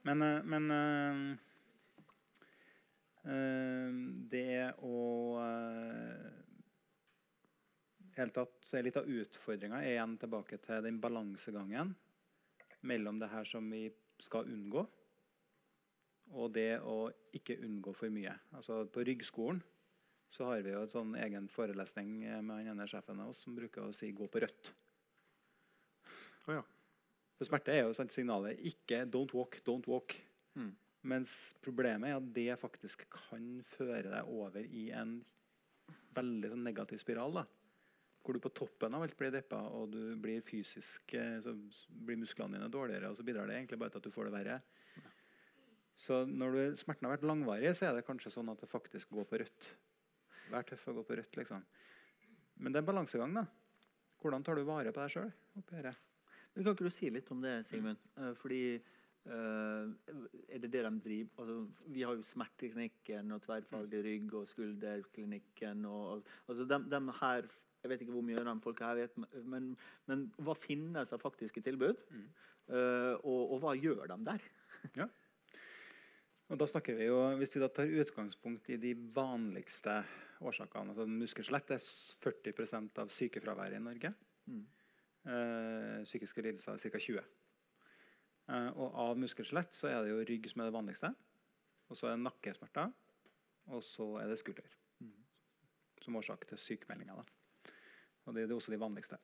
[0.03, 1.33] Men, eh, men eh,
[3.33, 3.97] eh,
[4.31, 5.01] det å
[8.15, 11.93] helt tatt, så er Litt av utfordringa er igjen tilbake til den balansegangen
[12.87, 13.89] mellom det her som vi
[14.23, 14.87] skal unngå,
[16.31, 18.37] og det å ikke unngå for mye.
[18.55, 19.63] Altså På Ryggskolen
[20.31, 23.57] så har vi jo et sånn egen forelesning med han ene sjefen av oss som
[23.57, 24.71] bruker å si 'gå på rødt'.
[26.47, 26.63] Oh, ja.
[27.41, 30.19] For smerte er jo sant, signalet ikke 'don't walk, don't walk'.
[30.61, 30.75] Mm.
[31.09, 35.23] Mens problemet er at det faktisk kan føre deg over i en
[36.13, 37.33] veldig sånn negativ spiral.
[37.41, 37.47] da.
[38.21, 41.55] Hvor du på toppen av alt blir deppa, og du blir fysisk eh, så
[41.89, 44.35] blir musklene dine dårligere, og så bidrar det egentlig bare til at du får det
[44.37, 44.61] verre.
[45.97, 49.17] Så når du, smerten har vært langvarig, så er det kanskje sånn at det faktisk
[49.17, 49.71] går på rødt.
[50.53, 51.65] Vær tøff og gå på rødt, liksom.
[52.61, 53.47] Men det er en balansegang, da.
[54.21, 55.35] Hvordan tar du vare på deg sjøl?
[56.55, 58.01] Men Kan ikke du si litt om det, Sigmund?
[58.19, 59.87] Eh, fordi eh,
[60.51, 61.57] Er det det de driver altså,
[61.95, 65.85] Vi har jo smerteklinikken og tverrfaglig rygg og skulderklinikken.
[65.87, 67.51] Og, altså, de, de her
[67.83, 69.15] Jeg vet ikke hvor mye de folka her vet,
[69.49, 69.73] men,
[70.07, 72.03] men hva finnes av faktiske tilbud?
[72.71, 74.51] Eh, og, og hva gjør de der?
[75.01, 75.09] ja.
[76.51, 80.01] Og da snakker vi jo, Hvis vi da tar utgangspunkt i de vanligste
[80.41, 84.13] årsakene altså Muskelskjelett er 40% av sykefraværet i Norge.
[84.51, 84.65] Mm.
[85.31, 86.99] Eh, psykiske lidelser er ca.
[86.99, 91.13] 20 eh, Og av muskelskjelett så er det jo rygg som er det vanligste.
[91.91, 92.95] Og så er det nakkesmerter.
[93.71, 94.79] Og så er det skulder
[96.01, 97.15] som årsak til sykemeldinger.
[97.15, 97.73] da.
[98.25, 99.19] Og det er også de vanligste.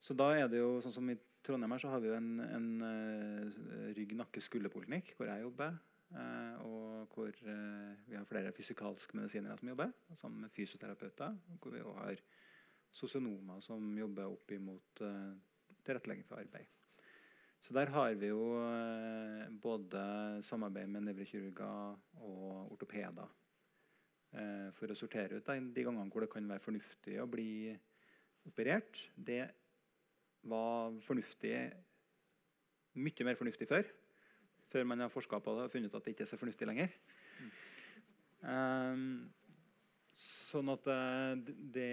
[0.00, 2.40] Så da er det jo sånn som i Trondheim her så har vi jo en,
[2.42, 5.76] en uh, rygg-nakke-skulderpoliklinikk hvor jeg jobber.
[6.12, 11.36] Uh, og hvor uh, vi har flere fysikalske medisinere som jobber, sammen med fysioterapeuter.
[11.60, 12.24] Hvor vi også har
[12.92, 15.02] sosionomer som jobber opp imot
[15.82, 16.68] tilrettelegging for arbeid.
[17.62, 18.42] Så der har vi jo
[19.62, 20.02] både
[20.42, 21.94] samarbeid med nevrokirurger
[22.26, 23.30] og ortopeder
[24.74, 27.70] for å sortere ut de gangene hvor det kan være fornuftig å bli
[28.48, 29.04] operert.
[29.14, 29.44] Det
[30.50, 31.54] var fornuftig
[32.98, 33.86] mye mer fornuftig før.
[34.72, 36.68] Før man har forska på det og funnet ut at det ikke er så fornuftig
[36.68, 36.94] lenger.
[38.42, 39.30] Um,
[40.22, 41.88] sånn at det, det,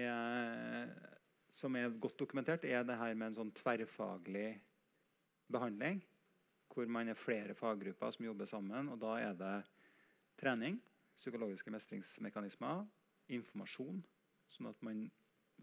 [1.54, 4.48] som er godt dokumentert, er det her med en sånn tverrfaglig
[5.50, 6.00] behandling.
[6.70, 8.92] Hvor man er flere faggrupper som jobber sammen.
[8.92, 9.54] og Da er det
[10.40, 10.78] trening,
[11.18, 12.84] psykologiske mestringsmekanismer,
[13.34, 14.00] informasjon,
[14.50, 15.04] sånn at man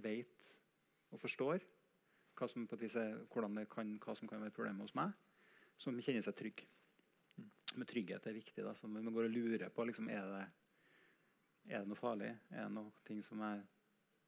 [0.03, 0.51] vet
[1.11, 1.63] og forstår
[2.37, 5.15] hva som, er, kan, hva som kan være problemet hos meg,
[5.81, 6.63] som kjenner seg trygg.
[7.37, 7.49] Mm.
[7.79, 8.65] Men trygghet er viktig.
[8.65, 10.66] Da, så Man går og lurer på liksom, er, det,
[11.67, 12.31] er det noe farlig.
[12.51, 13.61] Er det noe ting som jeg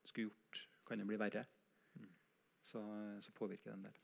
[0.09, 0.61] skulle gjort?
[0.87, 1.45] Kan det bli verre?
[1.95, 2.11] Mm.
[2.65, 2.83] Så,
[3.23, 3.99] så, påvirker det en del.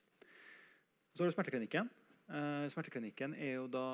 [1.13, 1.89] Så har du smerteklinikken.
[2.29, 3.85] Eh, smerteklinikken er jo da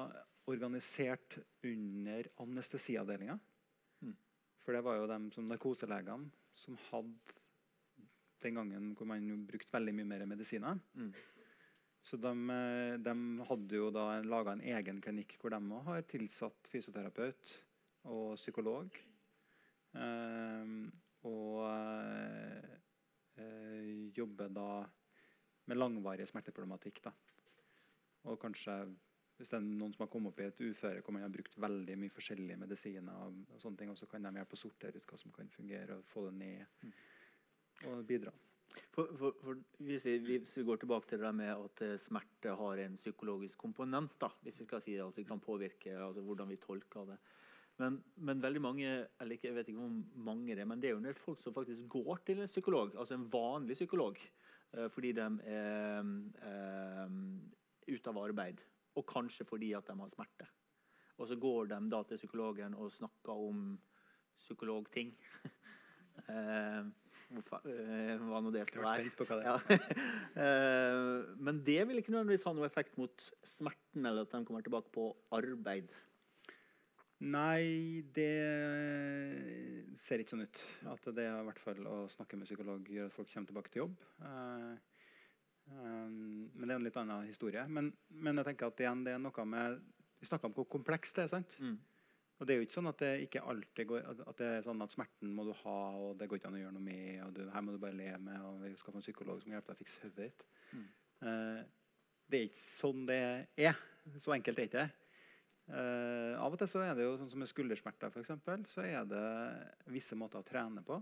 [0.51, 3.37] organisert under anestesiavdelinga.
[4.01, 4.15] Mm.
[4.63, 7.37] For det var jo de som narkoselegene som hadde
[8.41, 10.79] den gangen hvor man brukte veldig mye mer medisiner.
[10.97, 11.13] Mm.
[12.01, 13.15] Så de, eh, de,
[13.47, 17.55] hadde jo da laga en egen klinikk hvor de òg har tilsatt fysioterapeut
[18.09, 18.97] og psykolog.
[19.97, 20.73] Eh,
[21.29, 21.61] og
[23.37, 24.71] eh, jobber da
[25.69, 27.03] med langvarig smerteproblematikk.
[27.05, 27.13] Da.
[28.29, 28.83] Og kanskje
[29.37, 31.55] hvis det er noen som har kommet opp i et uføre hvor man har brukt
[31.57, 35.01] veldig mye forskjellige medisiner, og, og sånne ting, og så kan de hjelpe å sortere
[35.01, 36.83] ut hva som kan fungere, og få det ned.
[36.85, 36.91] Mm
[37.89, 38.31] og bidra.
[38.91, 42.55] For, for, for hvis, vi, hvis, vi, går tilbake til det med at eh, smerte
[42.55, 46.51] har en psykologisk komponent, da, hvis vi skal si det, altså kan påvirke altså hvordan
[46.51, 47.17] vi tolker det.
[47.79, 48.89] Men, men, veldig mange
[49.21, 51.41] eller jeg vet ikke hvor mange det er, men det er jo en del folk
[51.41, 54.19] som faktisk går til en psykolog, altså en vanlig psykolog,
[54.75, 56.11] eh, fordi de er
[56.51, 57.15] er
[57.87, 58.61] ute av arbeid.
[58.95, 60.45] Og kanskje fordi at de har smerte.
[61.17, 63.79] Og så går de da til psykologen og snakker om
[64.41, 65.15] psykologting.
[66.29, 66.83] eh,
[67.31, 69.43] Eh, hva nå det skal være.
[69.45, 69.57] Ja.
[70.41, 74.63] Eh, men det vil ikke nødvendigvis ha noe effekt mot smerten, eller at de kommer
[74.63, 75.91] tilbake på arbeid.
[77.21, 78.31] Nei, det
[80.01, 80.61] ser ikke sånn ut.
[80.89, 83.73] At det er i hvert fall å snakke med psykolog gjør at folk kommer tilbake
[83.73, 83.99] til jobb.
[84.23, 84.73] Uh,
[85.69, 87.65] um, men det er en litt annen historie.
[87.69, 89.77] Men, men, jeg tenker at igjen, det er noe med
[90.21, 91.33] Vi snakka om hvor komplekst det er.
[91.35, 91.57] sant?
[91.61, 91.77] Mm.
[92.41, 94.81] Og det er jo ikke sånn at det ikke alltid går at det er sånn
[94.81, 97.35] at smerten må du ha, og det går ikke an å gjøre noe med, og
[97.37, 99.75] du, her må du bare leve med, og vi skal få en psykolog som hjelper
[99.75, 100.47] deg å fikse hodet ditt.
[100.73, 100.87] Mm.
[101.21, 101.61] Uh,
[102.31, 103.19] det er ikke sånn det
[103.61, 103.77] er.
[104.17, 105.10] Så enkelt er ikke det.
[105.71, 108.83] Uh, av og til så er det jo sånn som med skuldersmerter, for eksempel, så
[108.83, 109.27] er det
[109.93, 110.97] visse måter å trene på.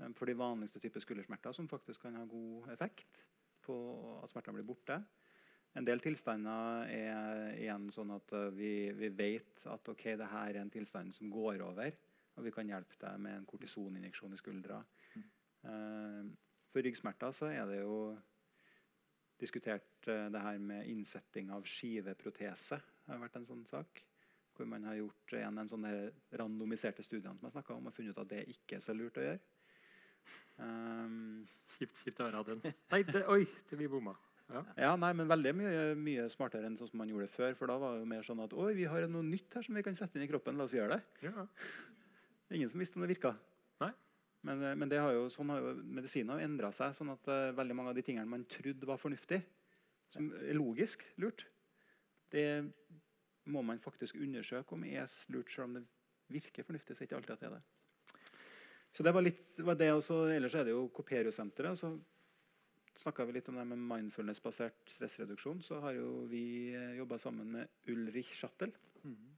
[0.00, 3.20] Um, for de vanligste typer skuldersmerter som faktisk kan ha god effekt
[3.62, 3.76] på
[4.18, 4.98] at smertene blir borte.
[5.78, 10.52] En del tilstander er igjen sånn at eh, vi, vi vet at ok, det her
[10.52, 11.96] er en tilstand som går over,
[12.34, 14.78] og vi kan hjelpe deg med en kortisoninjeksjon i skuldra.
[15.14, 15.24] Mm.
[15.64, 17.98] Uh, for ryggsmerter så er det jo
[19.40, 22.78] diskutert det her med innsetting av skiveprotese.
[23.04, 24.02] Det har vært en sånn sak.
[24.54, 25.86] Hvor man har gjort igjen en sånn
[26.38, 29.24] randomiserte studiene som jeg om, og funnet ut at det ikke er så lurt å
[29.24, 29.40] gjøre.
[30.62, 31.42] Um,
[31.74, 32.62] kjipt, kjipt å ha den.
[32.94, 34.14] Nei, det, oi, det blir bomma.
[34.52, 34.60] Ja.
[34.76, 34.92] ja.
[35.00, 37.56] nei, men Veldig mye, mye, smartere enn sånn som man gjorde det før.
[37.58, 39.76] For da var det jo mer sånn at Oi, vi har noe nytt her som
[39.76, 40.58] vi kan sette inn i kroppen.
[40.60, 41.26] La oss gjøre det.
[41.26, 41.46] Ja.
[42.54, 43.34] Ingen som visste om det virka.
[43.82, 43.90] Nei.
[44.44, 46.94] Men, det men har jo, sånn har jo medisinen endra seg.
[46.96, 49.40] sånn at uh, veldig mange av de tingene man trodde var fornuftig,
[50.12, 51.46] som er logisk lurt,
[52.34, 52.48] det
[53.44, 55.84] må man faktisk undersøke om er lurt, selv om det
[56.32, 56.96] virker fornuftig.
[56.96, 57.62] så ikke alltid at det er det.
[58.94, 61.78] Så det var litt var det også, Ellers er det jo Coperio-senteret.
[61.78, 61.98] så
[62.94, 65.62] snakka vi litt om det med mindfulness-basert stressreduksjon.
[65.62, 68.70] Så har jo vi eh, jobba sammen med Ulrich Schattel.
[69.02, 69.32] Mm.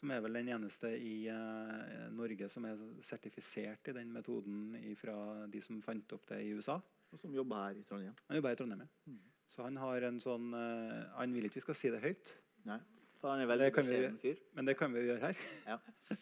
[0.00, 5.46] Som er vel den eneste i uh, Norge som er sertifisert i den metoden fra
[5.48, 6.80] de som fant opp det i USA.
[7.14, 8.18] Og som jobber her i Trondheim.
[8.26, 9.12] Han jobber her i Trondheim, ja.
[9.12, 9.22] Mm.
[9.54, 12.32] Så han har en sånn uh, Han vil ikke vi skal si det høyt.
[12.66, 12.80] Nei,
[13.20, 14.40] for han er veldig beskjeden fyr.
[14.56, 15.46] Men det kan vi gjøre her.
[15.68, 15.78] Ja.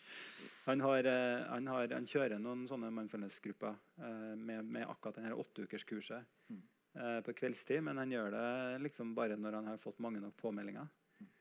[0.62, 5.34] Han, har, uh, han, har, han, kjører noen sånne mindfulness-grupper eh, med, med, akkurat denne
[5.34, 6.60] åtteukerskurset mm.
[7.00, 7.80] eh, på kveldstid.
[7.82, 8.44] Men han gjør det
[8.84, 10.86] liksom bare når han har fått mange nok påmeldinger.
[11.18, 11.32] Mm.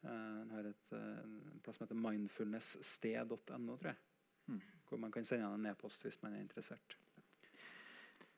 [0.00, 4.00] Eh, han har et, en plass som heter mindfulnesssted.no, tror jeg.
[4.48, 4.64] Mm.
[4.88, 6.96] Hvor man kan sende han en e-post hvis man er interessert.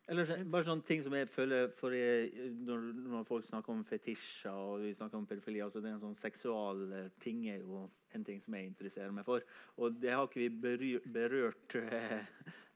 [0.08, 2.32] Eller så- bare sånne ting som jeg føler for jeg,
[2.66, 6.02] når, når folk snakker om fetisjer og vi snakker om pedofili altså det er en
[6.02, 9.40] sånn Seksual ting er jo en ting som jeg interesserer meg for.
[9.78, 12.26] Og det har ikke vi berørt, eh,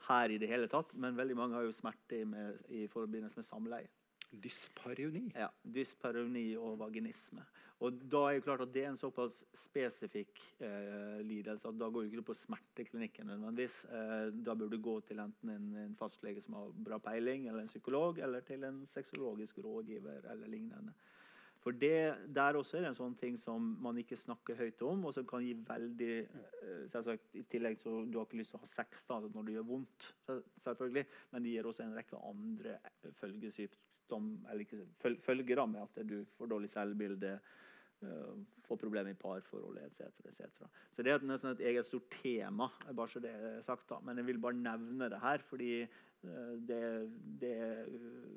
[0.07, 3.45] her i det hele tatt, men veldig mange har jo smerte med, i forbindelse med
[3.45, 3.89] samleie.
[4.33, 5.33] Dysparoni.
[5.35, 7.45] Ja, Dysparoni og vaginisme.
[7.85, 11.91] Og da er jo klart at Det er en såpass spesifikk eh, lidelse at da
[11.93, 13.27] går jo ikke du på smerteklinikken.
[13.27, 13.85] nødvendigvis.
[13.93, 17.61] Eh, da bør du gå til enten en, en fastlege som har bra peiling, eller
[17.67, 20.95] en psykolog, eller til en sexologisk rådgiver eller lignende.
[21.61, 25.05] For det, Der også er det en sånn ting som man ikke snakker høyt om,
[25.05, 28.61] og som kan gi veldig eh, selvsagt, I tillegg så Du har ikke lyst til
[28.61, 30.13] å ha sex da når det gjør vondt,
[30.65, 32.79] selvfølgelig, men det gir også en rekke andre
[33.21, 37.39] følgesykdom, eller ikke føl- følger da med at du får dårlig selvbilde,
[38.03, 38.35] eh,
[38.67, 40.01] får problemer i parforholdet etc.
[40.27, 40.67] etc.
[40.97, 43.89] Så det er nesten et eget stort tema, bare så det er sagt.
[43.89, 44.01] da.
[44.03, 46.83] Men jeg vil bare nevne det her, fordi eh, det,
[47.41, 47.85] det er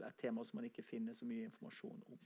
[0.07, 2.19] et tema som man ikke finner så mye informasjon om.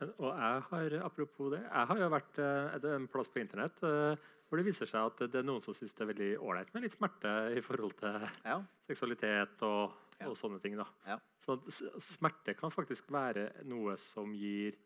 [0.00, 3.40] Men, og jeg har, apropos det, jeg har jo vært det er en plass på
[3.42, 6.28] internett eh, hvor det viser seg at det er noen som syns det er veldig
[6.40, 8.14] ålreit med litt smerte i forhold til
[8.46, 10.26] Ja, seksualitet og, Ja.
[10.30, 10.74] og sånne ting.
[10.78, 10.86] da.
[11.06, 11.18] Ja.
[11.42, 11.58] Så
[12.00, 14.78] smerte kan faktisk være noe som gir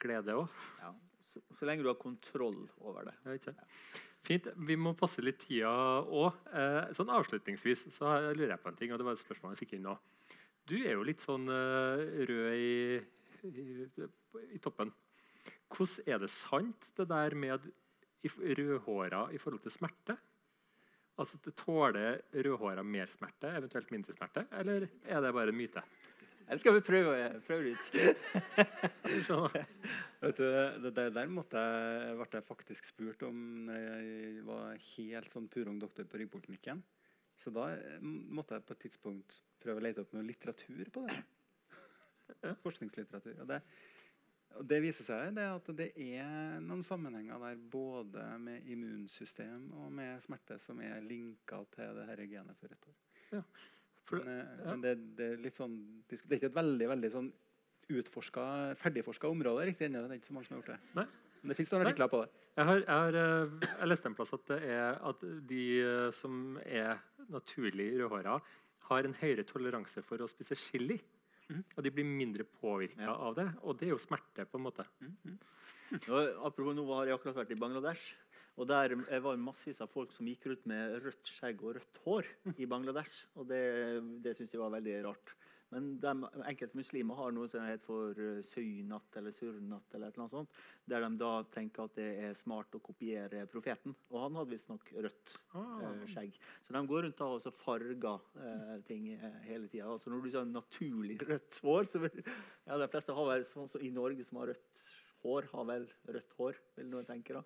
[0.00, 0.48] glede òg.
[0.80, 0.94] ja.
[1.34, 3.14] Så, så lenge du har kontroll over det.
[4.24, 4.46] Fint.
[4.56, 6.36] Vi må passe litt tida òg.
[6.54, 9.64] Eh, sånn avslutningsvis så lurer jeg på en ting, og det var et spørsmål jeg
[9.64, 9.96] fikk inn nå.
[10.64, 13.00] Du er jo litt sånn eh, rød i,
[13.50, 13.66] i,
[14.56, 14.94] i toppen.
[15.74, 17.66] Hvordan er det sant, det der med
[18.24, 20.16] rødhåra i forhold til smerte?
[21.20, 25.82] Altså, Tåler rødhåra mer smerte, eventuelt mindre smerte, eller er det bare en myte?
[26.44, 27.12] Eller skal vi prøve,
[27.46, 27.86] prøve det ut?
[30.24, 30.44] Vet du,
[30.84, 33.38] det, det der måtte jeg, ble jeg faktisk spurt om
[33.68, 36.78] når jeg var helt sånn purung doktor på ryggpoliklinikken.
[37.40, 41.04] Så da eh, måtte jeg på et tidspunkt prøve å lete opp noe litteratur på
[41.08, 41.18] det.
[42.62, 43.40] Forskningslitteratur.
[43.42, 43.60] Og det,
[44.54, 49.90] og det viser seg det at det er noen sammenhenger der både med immunsystem og
[49.96, 53.00] med smerte som er linka til det her genet for et år.
[53.32, 53.64] hår.
[54.04, 54.70] For, Men, eh, ja.
[54.70, 55.74] men det, det er litt sånn
[56.08, 57.30] Det er ikke et veldig veldig sånn
[57.94, 58.42] utforska,
[58.80, 60.02] ferdigforska område riktig ennå.
[60.08, 60.78] Det er ikke så mange som har gjort det.
[60.96, 61.06] Nei.
[61.42, 62.30] Men det fins noen artikler på det.
[62.56, 66.10] Jeg har, jeg har eh, jeg leste en plass at det er at de eh,
[66.16, 68.38] som er naturlig rødhåra,
[68.88, 70.96] har en høyere toleranse for å spise chili.
[71.50, 71.62] Mhm.
[71.76, 73.12] Og de blir mindre påvirka Ja.
[73.28, 73.48] av det.
[73.68, 74.86] Og det er jo smerte, på en måte.
[76.08, 78.14] Nå, apropos, nå har jeg akkurat vært i Bangladesh.
[78.54, 82.02] Og der eh, var massevis av folk som gikk rundt med rødt skjegg og rødt
[82.04, 83.24] hår i Bangladesh.
[83.34, 83.64] Og det,
[84.22, 85.34] det syntes jeg var veldig rart.
[85.74, 86.10] Men de,
[86.46, 88.14] enkelte muslimer har noe som heter for
[88.46, 92.06] søynatt søynat eller surnat, eller et eller annet sånt, der de da tenker at det
[92.28, 93.96] er smart å kopiere profeten.
[94.12, 95.80] Og han hadde visstnok rødt Ah.
[95.88, 96.38] eh, skjegg.
[96.62, 99.90] Så de går rundt da og farger eh, ting eh, hele tida.
[99.90, 103.70] Altså når du sier naturlig rødt hår så vil, ja, De fleste har vel sånn
[103.74, 104.86] som i Norge som har rødt
[105.24, 107.34] hår, har vel rødt hår, vil noen tenke.
[107.34, 107.42] da.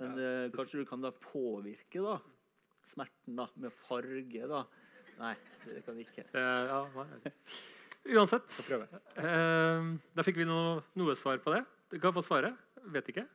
[0.00, 2.18] Men eh, kanskje du kan da påvirke da
[2.90, 4.64] smerten da med farge, da.
[5.20, 5.34] Nei,
[5.66, 6.24] det kan vi ikke.
[6.32, 7.34] Uh, ja, nei.
[8.16, 8.56] Uansett.
[9.20, 11.60] Uh, da fikk vi noe, noe svar på det.
[11.92, 12.56] Du kan få svaret.
[12.94, 13.26] Vet ikke.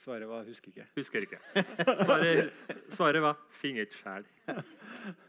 [0.00, 0.86] Svaret var 'husker ikke'.
[0.96, 1.38] Husker ikke.
[2.00, 2.52] Svaret,
[2.88, 4.24] svaret var 'finner it sjæl'.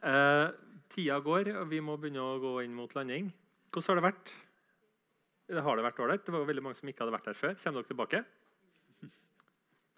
[0.02, 0.52] Eh,
[0.90, 3.34] tida går, og vi må begynne å gå inn mot landing.
[3.72, 4.34] Hvordan har det vært?
[5.48, 6.26] Det har det vært ålreit?
[6.26, 7.54] Det var veldig mange som ikke hadde vært her før.
[7.62, 8.24] Kommer dere tilbake?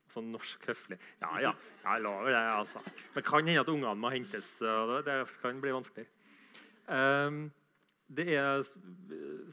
[0.10, 0.98] Sånn norsk høflig.
[1.22, 1.54] Ja, ja.
[1.84, 2.82] Jeg lover det, altså.
[3.14, 4.56] Men kan hende at ungene må hentes.
[4.62, 6.08] Det, det kan bli vanskelig.
[6.90, 7.44] Um,
[8.10, 8.64] det er,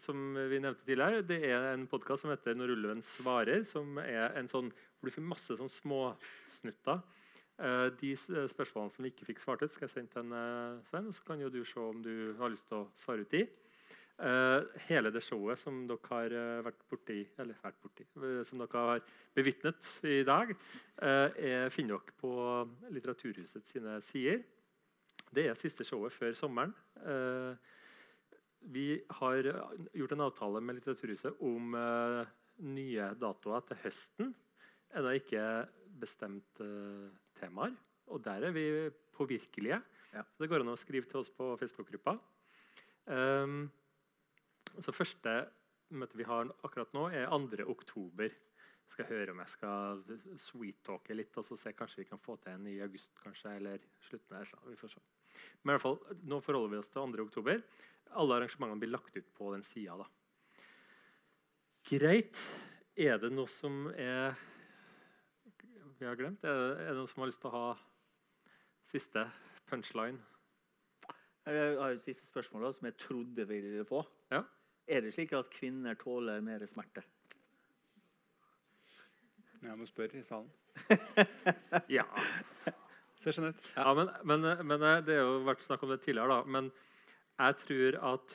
[0.01, 4.33] som vi nevnte tidligere, det er en podkast som heter 'Når ulven svarer', som er
[4.33, 7.03] en sånn hvor du får masse sånn småsnutter.
[7.57, 10.83] Uh, de spørsmålene som vi ikke fikk svart ut, skal jeg sende til en, eh,
[10.89, 11.13] Sven.
[11.13, 13.47] Så kan jo du se om du har lyst til å svare ut de.
[14.17, 18.63] Eh, hele det showet som dere har eh, vært borti, eller vært borti, eh, som
[18.63, 19.03] dere har
[19.37, 20.55] bevitnet i dag,
[21.75, 22.33] finner dere på
[22.97, 24.41] Litteraturhuset sine sider.
[25.37, 26.73] Det er siste showet før sommeren.
[28.73, 28.87] Vi
[29.19, 29.51] har
[29.93, 31.77] gjort en avtale med Litteraturhuset om
[32.73, 34.33] nye datoer til høsten.
[34.97, 35.45] Ennå ikke
[36.01, 36.65] bestemt
[37.37, 37.77] temaer.
[38.09, 38.69] Og der er vi
[39.13, 39.83] påvirkelige.
[40.15, 40.25] Ja.
[40.25, 42.17] Så det går an å skrive til oss på Facebook-gruppa.
[43.07, 43.67] Um,
[44.85, 45.37] så første
[45.97, 47.67] møte vi har akkurat nå, er 2.
[47.71, 48.31] oktober.
[48.87, 50.03] Jeg Skal høre om jeg skal
[50.39, 53.11] sweet-talke litt og så se kanskje vi kan få til en i august.
[53.19, 55.01] kanskje, eller slutten av vi får se.
[55.63, 57.25] Men i hvert fall, nå forholder vi oss til 2.
[57.27, 57.63] oktober.
[58.15, 60.07] Alle arrangementene blir lagt ut på den sida.
[61.87, 62.39] Greit.
[62.97, 64.39] Er det noe som er
[65.99, 66.45] vi har glemt?
[66.45, 67.69] Er det, er det noen som har lyst til å ha
[68.87, 69.27] siste
[69.69, 70.21] punchline?
[71.47, 74.03] Jeg har jo siste spørsmål da, som jeg trodde vi ville få.
[74.33, 74.43] Ja.
[74.87, 77.03] Er det slik at kvinner tåler mer smerte?
[79.67, 80.51] Jeg må spørre i salen.
[81.97, 82.05] Ja.
[83.19, 83.69] Ser sånn ut.
[83.75, 86.51] Ja, men, men, men eh, Det har jo vært snakk om det tidligere, da.
[86.53, 86.69] Men
[87.41, 88.35] jeg tror at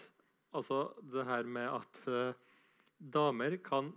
[0.58, 0.80] altså,
[1.14, 2.34] det her med at uh,
[3.00, 3.94] damer kan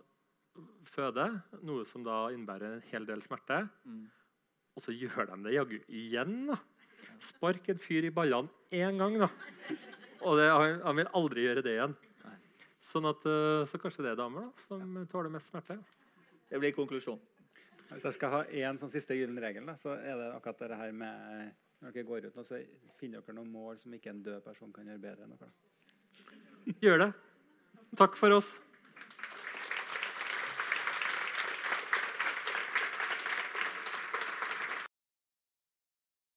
[0.87, 1.25] føde,
[1.67, 4.05] noe som da innebærer en hel del smerte, Mm.
[4.77, 6.37] og så gjør de det jaggu igjen.
[6.53, 6.61] da.
[7.21, 9.29] Spark en fyr i ballene én gang, da.
[10.23, 11.97] Og det, han, han vil aldri gjøre det igjen.
[12.85, 15.79] Sånn at, eh, så kanskje det er damer da, som tåler mest smerte.
[16.51, 17.21] Det blir konklusjon.
[17.89, 20.81] Hvis jeg skal ha én sånn siste gyllen regel, da, så er det akkurat det
[20.81, 21.53] her med
[21.85, 22.59] Når dere går ut nå, så
[22.97, 25.51] finner dere noen mål som ikke en død person kan gjøre bedre enn dere.
[26.81, 27.09] Gjør det.
[28.01, 28.55] Takk for oss.